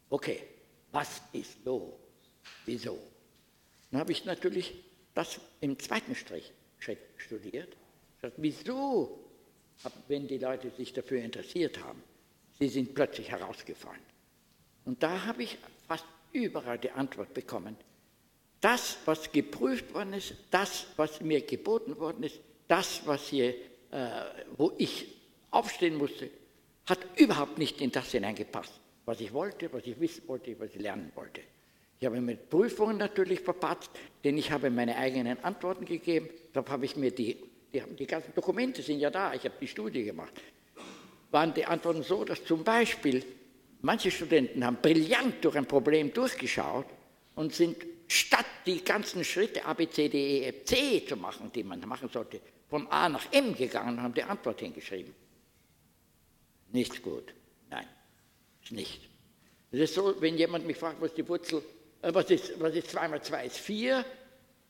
[0.10, 0.44] Okay,
[0.92, 1.94] was ist los?
[2.66, 3.15] Wieso?
[3.92, 4.74] Dann habe ich natürlich
[5.14, 6.52] das im zweiten Strich,
[7.18, 7.76] studiert.
[8.22, 9.20] Gesagt, wieso,
[10.08, 12.04] wenn die Leute sich dafür interessiert haben,
[12.60, 14.02] sie sind plötzlich herausgefallen.
[14.86, 15.58] Und da habe ich
[15.88, 17.76] fast überall die Antwort bekommen.
[18.62, 23.56] Das, was geprüft worden ist, das, was mir geboten worden ist, das, was hier
[23.96, 24.26] äh,
[24.58, 25.08] wo ich
[25.52, 26.30] aufstehen musste,
[26.86, 28.74] hat überhaupt nicht in das hineingepasst,
[29.06, 31.42] was ich wollte, was ich wissen wollte, was ich lernen wollte.
[32.00, 33.90] Ich habe mit Prüfungen natürlich verpatzt,
[34.24, 36.30] denn ich habe meine eigenen Antworten gegeben.
[36.54, 37.38] Da habe ich mir die,
[37.74, 40.34] die, die ganzen Dokumente sind ja da, ich habe die Studie gemacht.
[41.32, 43.24] Waren die Antworten so, dass zum Beispiel
[43.82, 46.86] manche Studenten haben brillant durch ein Problem durchgeschaut
[47.36, 47.78] und sind
[48.08, 51.80] statt die ganzen Schritte A, B, C, D, E, F, C zu machen, die man
[51.82, 55.14] machen sollte, von A nach M gegangen und haben die Antwort hingeschrieben.
[56.72, 57.34] Nicht gut.
[57.70, 57.88] Nein.
[58.64, 59.10] Ist nicht.
[59.72, 61.64] Das ist so, wenn jemand mich fragt, was ist die Wurzel,
[62.14, 64.06] was ist, was ist 2 mal 2 ist 4,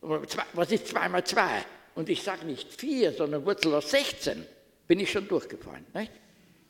[0.01, 1.65] oder zwei, was ist 2 mal 2?
[1.95, 4.45] Und ich sage nicht 4, sondern Wurzel aus 16,
[4.87, 5.85] bin ich schon durchgefallen.
[5.93, 6.11] Nicht?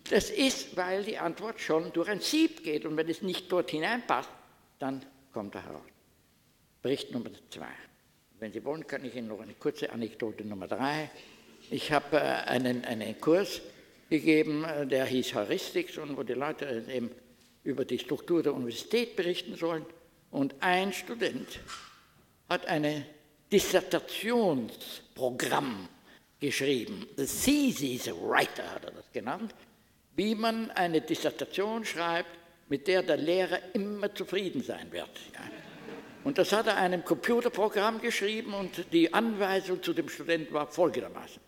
[0.10, 3.72] Das ist, weil die Antwort schon durch ein Sieb geht und wenn es nicht dort
[3.72, 4.30] hineinpasst,
[4.78, 5.82] dann kommt er heraus.
[6.82, 7.66] Bericht Nummer 2.
[8.40, 11.10] Wenn Sie wollen, kann ich Ihnen noch eine kurze Anekdote Nummer 3.
[11.72, 13.62] Ich habe äh, einen, einen Kurs
[14.10, 17.10] gegeben, äh, der hieß Heuristik, und wo die Leute eben
[17.64, 19.86] über die Struktur der Universität berichten sollen.
[20.32, 21.60] Und ein Student
[22.50, 23.06] hat ein
[23.52, 25.90] Dissertationsprogramm
[26.40, 27.08] geschrieben.
[27.16, 29.56] The Thesis Writer hat er das genannt,
[30.16, 32.30] wie man eine Dissertation schreibt,
[32.68, 35.10] mit der der Lehrer immer zufrieden sein wird.
[36.24, 41.40] Und das hat er einem Computerprogramm geschrieben und die Anweisung zu dem Studenten war folgendermaßen.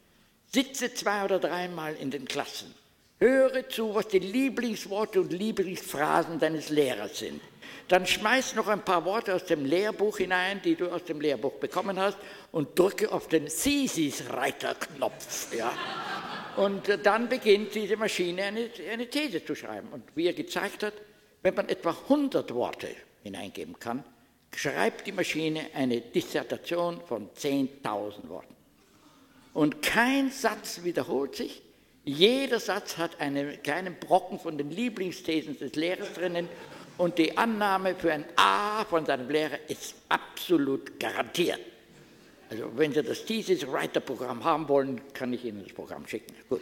[0.53, 2.73] Sitze zwei oder dreimal in den Klassen.
[3.19, 7.41] Höre zu, was die Lieblingsworte und Lieblingsphrasen deines Lehrers sind.
[7.87, 11.53] Dann schmeiß noch ein paar Worte aus dem Lehrbuch hinein, die du aus dem Lehrbuch
[11.53, 12.17] bekommen hast,
[12.51, 15.55] und drücke auf den Thesis-Reiter-Knopf.
[15.55, 15.71] Ja.
[16.57, 19.87] Und äh, dann beginnt diese Maschine eine, eine These zu schreiben.
[19.91, 20.93] Und wie er gezeigt hat,
[21.43, 22.89] wenn man etwa 100 Worte
[23.23, 24.03] hineingeben kann,
[24.53, 28.55] schreibt die Maschine eine Dissertation von 10.000 Worten.
[29.53, 31.61] Und kein Satz wiederholt sich.
[32.03, 36.47] Jeder Satz hat einen kleinen Brocken von den Lieblingsthesen des Lehrers drinnen
[36.97, 41.59] und die Annahme für ein A von seinem Lehrer ist absolut garantiert.
[42.49, 46.33] Also wenn Sie das Thesis Writer Programm haben wollen, kann ich Ihnen das Programm schicken.
[46.49, 46.61] Gut.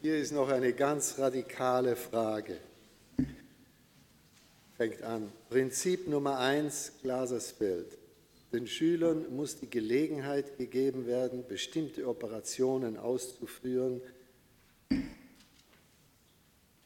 [0.00, 2.58] Hier ist noch eine ganz radikale Frage.
[4.82, 5.30] Fängt an.
[5.48, 7.98] Prinzip Nummer eins, Glasersfeld.
[8.52, 14.00] Den Schülern muss die Gelegenheit gegeben werden, bestimmte Operationen auszuführen,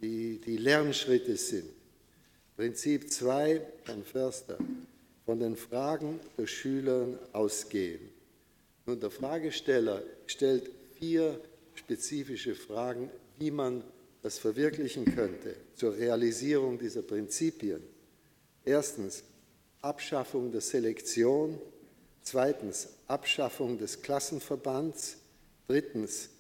[0.03, 1.71] die die Lernschritte sind.
[2.55, 4.59] Prinzip 2 von Förster,
[5.25, 8.11] von den Fragen der Schüler ausgehen.
[8.85, 11.41] Nun, der Fragesteller stellt vier
[11.75, 13.09] spezifische Fragen,
[13.39, 13.83] wie man
[14.27, 17.81] das verwirklichen könnte zur Realisierung dieser Prinzipien.
[18.65, 19.23] Erstens
[19.83, 21.61] Abschaffung der Selektion,
[22.23, 25.19] zweitens Abschaffung des Klassenverbands,
[25.69, 26.31] drittens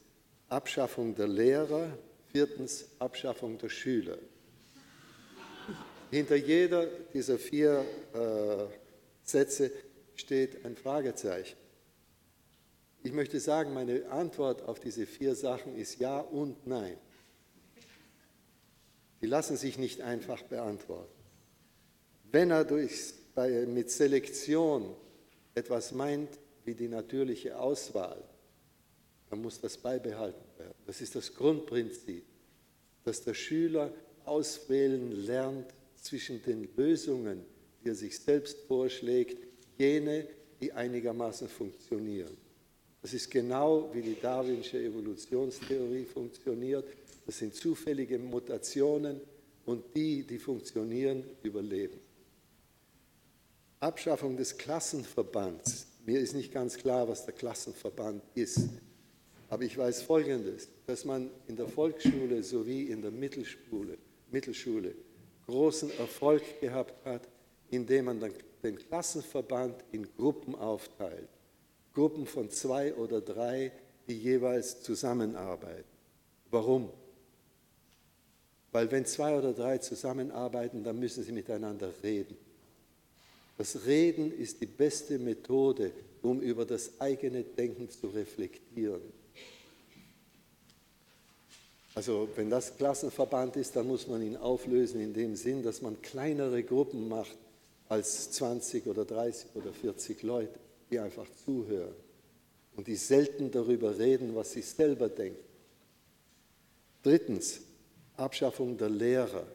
[0.48, 1.96] Abschaffung der Lehrer,
[2.32, 4.18] viertens Abschaffung der Schüler.
[6.10, 7.84] Hinter jeder dieser vier
[8.14, 8.64] äh,
[9.22, 9.70] Sätze
[10.16, 11.56] steht ein Fragezeichen.
[13.04, 16.96] Ich möchte sagen, meine Antwort auf diese vier Sachen ist Ja und Nein.
[19.20, 21.12] Die lassen sich nicht einfach beantworten.
[22.30, 24.94] Wenn er durch, bei, mit Selektion
[25.54, 26.30] etwas meint
[26.64, 28.22] wie die natürliche Auswahl,
[29.30, 30.74] dann muss das beibehalten werden.
[30.86, 32.24] Das ist das Grundprinzip,
[33.04, 33.92] dass der Schüler
[34.24, 37.44] auswählen lernt zwischen den Lösungen,
[37.82, 39.38] die er sich selbst vorschlägt,
[39.78, 40.26] jene,
[40.60, 42.36] die einigermaßen funktionieren.
[43.02, 46.84] Das ist genau wie die darwinsche Evolutionstheorie funktioniert.
[47.26, 49.20] Das sind zufällige Mutationen
[49.64, 51.98] und die, die funktionieren, überleben.
[53.80, 55.88] Abschaffung des Klassenverbands.
[56.06, 58.68] Mir ist nicht ganz klar, was der Klassenverband ist.
[59.48, 63.98] Aber ich weiß Folgendes, dass man in der Volksschule sowie in der Mittelschule,
[64.30, 64.94] Mittelschule
[65.46, 67.28] großen Erfolg gehabt hat,
[67.70, 68.32] indem man
[68.62, 71.28] den Klassenverband in Gruppen aufteilt.
[71.92, 73.72] Gruppen von zwei oder drei,
[74.08, 75.88] die jeweils zusammenarbeiten.
[76.50, 76.90] Warum?
[78.72, 82.36] Weil wenn zwei oder drei zusammenarbeiten, dann müssen sie miteinander reden.
[83.58, 89.00] Das Reden ist die beste Methode, um über das eigene Denken zu reflektieren.
[91.94, 96.02] Also wenn das Klassenverband ist, dann muss man ihn auflösen in dem Sinn, dass man
[96.02, 97.36] kleinere Gruppen macht
[97.88, 101.94] als 20 oder 30 oder 40 Leute, die einfach zuhören
[102.76, 105.42] und die selten darüber reden, was sie selber denken.
[107.02, 107.60] Drittens,
[108.16, 109.46] Abschaffung der Lehrer.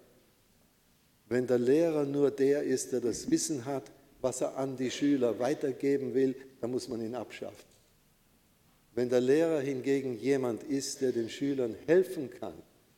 [1.27, 3.91] Wenn der Lehrer nur der ist, der das Wissen hat,
[4.21, 7.71] was er an die Schüler weitergeben will, dann muss man ihn abschaffen.
[8.93, 12.53] Wenn der Lehrer hingegen jemand ist, der den Schülern helfen kann,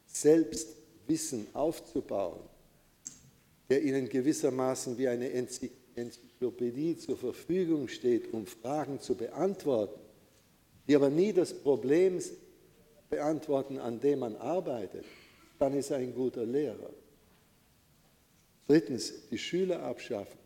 [0.07, 0.67] selbst
[1.07, 2.41] Wissen aufzubauen,
[3.69, 5.29] der ihnen gewissermaßen wie eine
[5.95, 9.99] Enzyklopädie zur Verfügung steht, um Fragen zu beantworten,
[10.87, 12.19] die aber nie das Problem
[13.09, 15.05] beantworten, an dem man arbeitet,
[15.59, 16.89] dann ist er ein guter Lehrer.
[18.67, 20.39] Drittens, die Schüler abschaffen.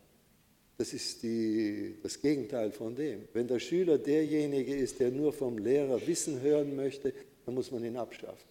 [0.76, 3.26] Das ist die, das Gegenteil von dem.
[3.32, 7.12] Wenn der Schüler derjenige ist, der nur vom Lehrer Wissen hören möchte,
[7.44, 8.48] dann muss man ihn abschaffen.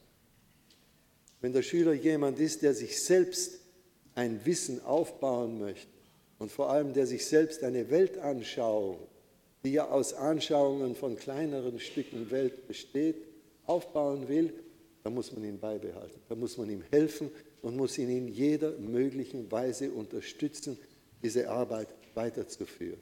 [1.39, 3.59] Wenn der Schüler jemand ist, der sich selbst
[4.15, 5.87] ein Wissen aufbauen möchte
[6.39, 8.97] und vor allem der sich selbst eine Weltanschauung,
[9.63, 13.17] die ja aus Anschauungen von kleineren Stücken Welt besteht,
[13.65, 14.53] aufbauen will,
[15.07, 16.19] dann muss man ihn beibehalten.
[16.27, 20.77] Da muss man ihm helfen und muss ihn in jeder möglichen Weise unterstützen,
[21.23, 22.99] diese Arbeit weiterzuführen.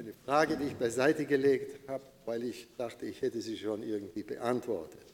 [0.00, 4.22] Eine Frage, die ich beiseite gelegt habe, weil ich dachte, ich hätte sie schon irgendwie
[4.22, 5.04] beantwortet.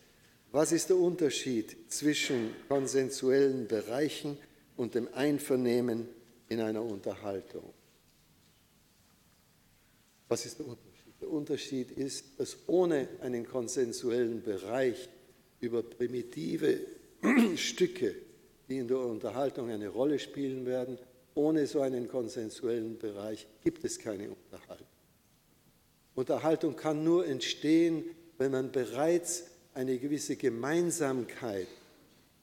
[0.52, 4.38] Was ist der Unterschied zwischen konsensuellen Bereichen
[4.76, 6.08] und dem Einvernehmen
[6.48, 7.74] in einer Unterhaltung?
[10.28, 11.20] Was ist der Unterschied?
[11.20, 15.08] Der Unterschied ist, dass ohne einen konsensuellen Bereich
[15.58, 16.78] über primitive
[17.56, 18.14] Stücke,
[18.68, 20.98] die in der Unterhaltung eine Rolle spielen werden,
[21.34, 24.65] ohne so einen konsensuellen Bereich gibt es keine Unterhaltung.
[26.16, 28.02] Unterhaltung kann nur entstehen,
[28.38, 31.68] wenn man bereits eine gewisse Gemeinsamkeit,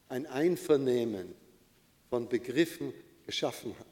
[0.09, 1.33] ein Einvernehmen
[2.09, 2.93] von Begriffen
[3.25, 3.87] geschaffen hat.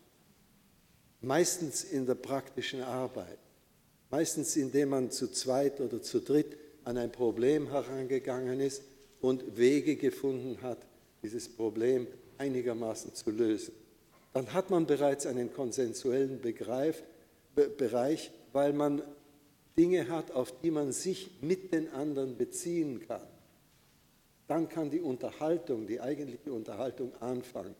[1.21, 3.39] Meistens in der praktischen Arbeit,
[4.11, 8.83] meistens indem man zu zweit oder zu dritt an ein Problem herangegangen ist
[9.19, 10.79] und Wege gefunden hat,
[11.23, 12.05] dieses Problem
[12.37, 13.73] einigermaßen zu lösen.
[14.33, 17.03] Dann hat man bereits einen konsensuellen Begreif,
[17.55, 19.01] Be Bereich, weil man
[19.77, 23.25] Dinge hat, auf die man sich mit den anderen beziehen kann.
[24.47, 27.75] Dann kann die Unterhaltung, die eigentliche Unterhaltung anfangen.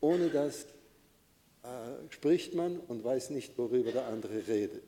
[0.00, 0.66] Ohne das
[1.62, 1.66] äh,
[2.10, 4.82] spricht man und weiß nicht, worüber der andere redet.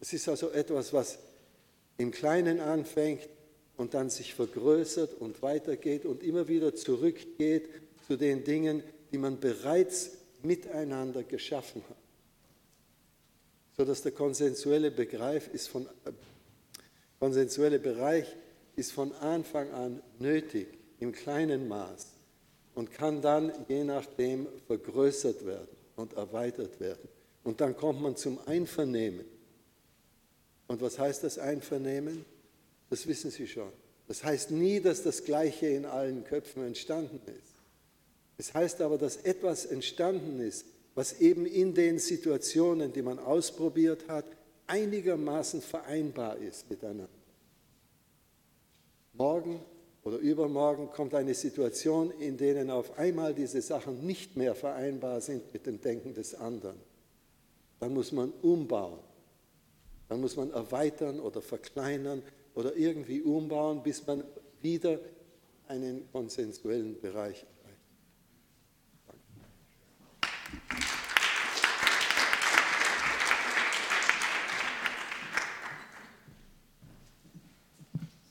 [0.00, 1.18] Es ist also etwas, was
[1.96, 3.28] im Kleinen anfängt
[3.76, 7.68] und dann sich vergrößert und weitergeht und immer wieder zurückgeht
[8.06, 10.10] zu den Dingen, die man bereits
[10.42, 11.96] miteinander geschaffen hat.
[13.78, 16.10] Sodass der konsensuelle, Begreif ist von, äh,
[17.20, 18.26] konsensuelle Bereich
[18.74, 20.66] ist von Anfang an nötig,
[20.98, 22.08] im kleinen Maß
[22.74, 27.08] und kann dann je nachdem vergrößert werden und erweitert werden.
[27.44, 29.24] Und dann kommt man zum Einvernehmen.
[30.66, 32.24] Und was heißt das Einvernehmen?
[32.90, 33.72] Das wissen Sie schon.
[34.08, 37.54] Das heißt nie, dass das Gleiche in allen Köpfen entstanden ist.
[38.38, 40.66] Es heißt aber, dass etwas entstanden ist,
[40.98, 44.24] was eben in den Situationen, die man ausprobiert hat,
[44.66, 47.08] einigermaßen vereinbar ist miteinander.
[49.12, 49.60] Morgen
[50.02, 55.52] oder übermorgen kommt eine Situation, in denen auf einmal diese Sachen nicht mehr vereinbar sind
[55.52, 56.80] mit dem Denken des anderen.
[57.78, 58.98] Dann muss man umbauen.
[60.08, 62.24] Dann muss man erweitern oder verkleinern
[62.56, 64.24] oder irgendwie umbauen, bis man
[64.62, 64.98] wieder
[65.68, 67.58] einen konsensuellen Bereich erreicht.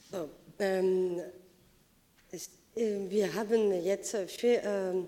[0.10, 0.38] So, ähm, es, äh,
[3.10, 5.08] wir haben jetzt äh, ähm,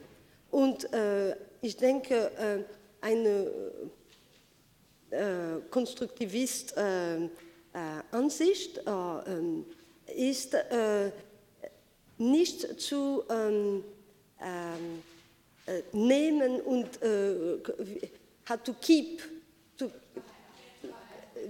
[0.51, 2.63] Und äh, ich denke, äh,
[3.01, 3.51] eine
[5.09, 7.27] äh, Konstruktivist äh,
[8.11, 9.65] Ansicht ähm,
[10.13, 10.57] ist
[12.17, 13.83] nicht zu ähm,
[14.41, 15.01] ähm,
[15.93, 16.87] nehmen und
[18.49, 19.21] how to keep,
[19.77, 19.89] to,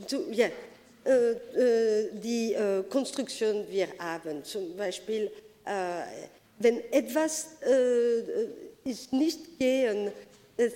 [0.07, 0.51] to, yeah,
[2.13, 2.55] die
[2.87, 4.43] Konstruktion wir haben.
[4.43, 5.31] Zum Beispiel,
[5.63, 7.47] wenn etwas
[8.83, 10.11] ist nicht gehen,
[10.57, 10.73] es,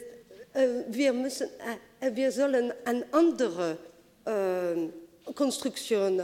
[0.90, 1.48] wir, müssen,
[2.12, 3.78] wir sollen eine andere
[5.34, 6.22] Konstruktion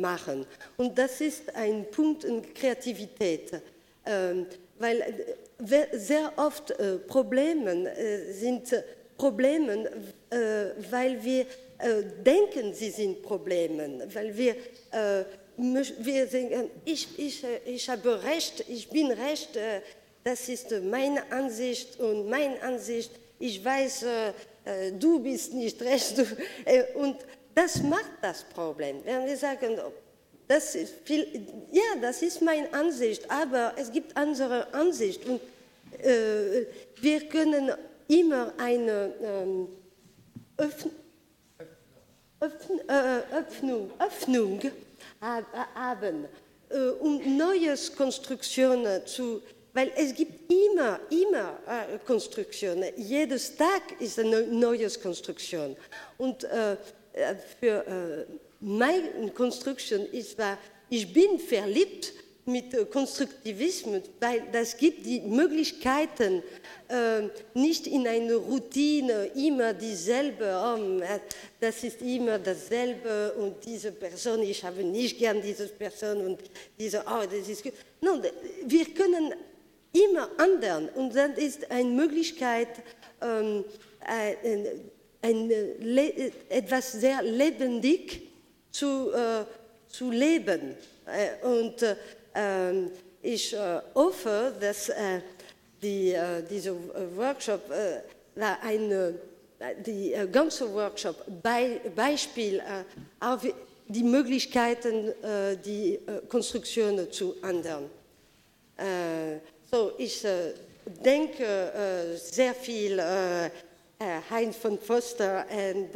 [0.00, 0.46] machen.
[0.76, 3.50] Und das ist ein Punkt in Kreativität,
[4.78, 5.14] weil
[5.92, 6.74] sehr oft
[7.06, 7.92] Probleme
[8.32, 8.74] sind
[9.16, 9.90] Probleme,
[10.90, 11.46] weil wir
[12.24, 14.56] denken, sie sind Probleme, weil wir,
[15.56, 19.50] wir denken, ich, ich, ich habe Recht, ich bin Recht,
[20.24, 24.04] das ist meine Ansicht und meine Ansicht, ich weiß,
[24.98, 26.14] du bist nicht recht.
[26.94, 27.16] Und
[27.54, 29.00] das macht das Problem.
[29.04, 29.78] Wenn wir sagen,
[30.48, 31.26] das ist viel,
[31.70, 35.32] ja, das ist meine Ansicht, aber es gibt andere Ansichten.
[35.32, 35.40] Und
[36.04, 36.66] äh,
[37.00, 37.72] wir können
[38.08, 39.68] immer eine ähm,
[40.56, 40.90] Öffn
[42.40, 44.60] Öffn äh, Öffnung, Öffnung
[45.22, 46.26] haben,
[46.68, 49.42] äh, um neue Konstruktionen zu
[49.74, 52.90] weil es gibt immer, immer äh, Konstruktionen.
[52.94, 55.74] Jedes Tag ist eine neue Konstruktion.
[56.18, 56.76] Und äh,
[57.58, 58.26] für
[58.60, 60.36] meine Konstruktion ist,
[60.90, 62.12] ich bin verliebt
[62.44, 66.42] mit äh, Konstruktivismus, weil das gibt die Möglichkeiten,
[66.88, 67.22] äh,
[67.54, 71.00] nicht in einer Routine immer dieselbe, oh,
[71.60, 76.40] das ist immer dasselbe und diese Person, ich habe nicht gern diese Person und
[76.78, 77.74] diese, oh, das ist gut.
[78.00, 78.20] No,
[78.66, 79.34] wir können
[79.92, 82.68] immer anderen und dann ist eine Möglichkeit,
[83.20, 83.64] ähm,
[84.00, 84.66] ein,
[85.22, 85.52] ein,
[86.48, 88.22] etwas sehr lebendig
[88.72, 89.44] zu, äh,
[89.86, 90.74] zu leben.
[91.06, 91.96] Äh, äh, ähm,
[93.22, 95.20] ich äh, hoffe, dass äh,
[95.80, 96.74] die, äh, dieser
[97.16, 97.70] Workshop
[98.36, 99.14] eine,
[99.86, 102.60] die ganze Workshop Be Beispiel
[103.20, 103.46] auf
[103.86, 105.12] die Möglichkeiten,
[105.64, 107.90] die Konstruktionen zu ändern.
[109.70, 110.26] So, ich
[111.04, 113.00] denke sehr viel
[114.30, 115.90] Heinz von Foster und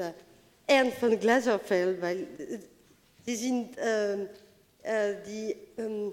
[0.67, 2.27] Ernst von Glaserfeld, weil
[3.25, 4.29] sie sind ähm,
[5.27, 6.13] die ähm,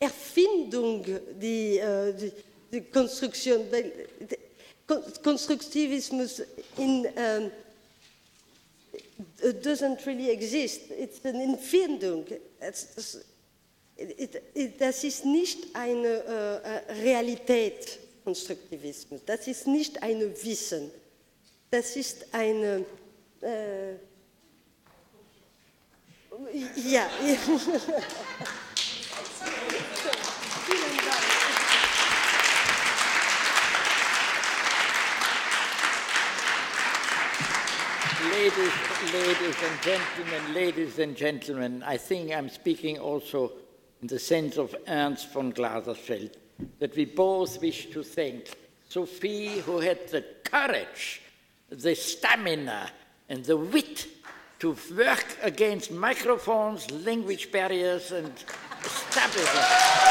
[0.00, 1.04] Erfindung,
[1.38, 2.32] die, äh, die,
[2.72, 3.92] die Konstruktion, weil
[5.22, 6.42] Konstruktivismus
[6.78, 7.50] in, um,
[9.62, 10.90] doesn't really exist.
[10.90, 12.24] It's an Erfindung.
[14.78, 19.20] Das ist nicht eine uh, Realität, Konstruktivismus.
[19.26, 20.90] Das ist nicht ein Wissen.
[21.70, 22.84] Das ist eine...
[23.42, 23.98] Uh,
[26.88, 27.10] ja.
[38.40, 43.52] ladies, ladies and gentlemen, ladies and gentlemen, I think I'm speaking also
[44.02, 46.34] in the sense of Ernst von Glasersfeld,
[46.78, 48.50] that we both wish to thank
[48.88, 51.22] Sophie, who had the courage,
[51.68, 52.90] the stamina,
[53.28, 54.06] and the wit
[54.58, 58.32] to work against microphones, language barriers, and
[58.84, 60.10] establish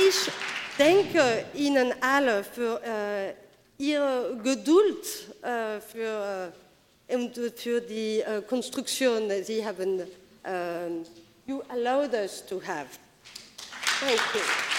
[0.00, 0.30] Ich
[0.78, 3.34] danke Ihnen alle für äh,
[3.78, 5.04] Ihre Geduld,
[5.42, 6.52] äh, für,
[7.08, 10.02] äh, und für die äh, Konstruktion, Sie haben,
[10.44, 10.88] uh,
[11.46, 12.98] you allowed us to have.
[14.00, 14.77] Thank you.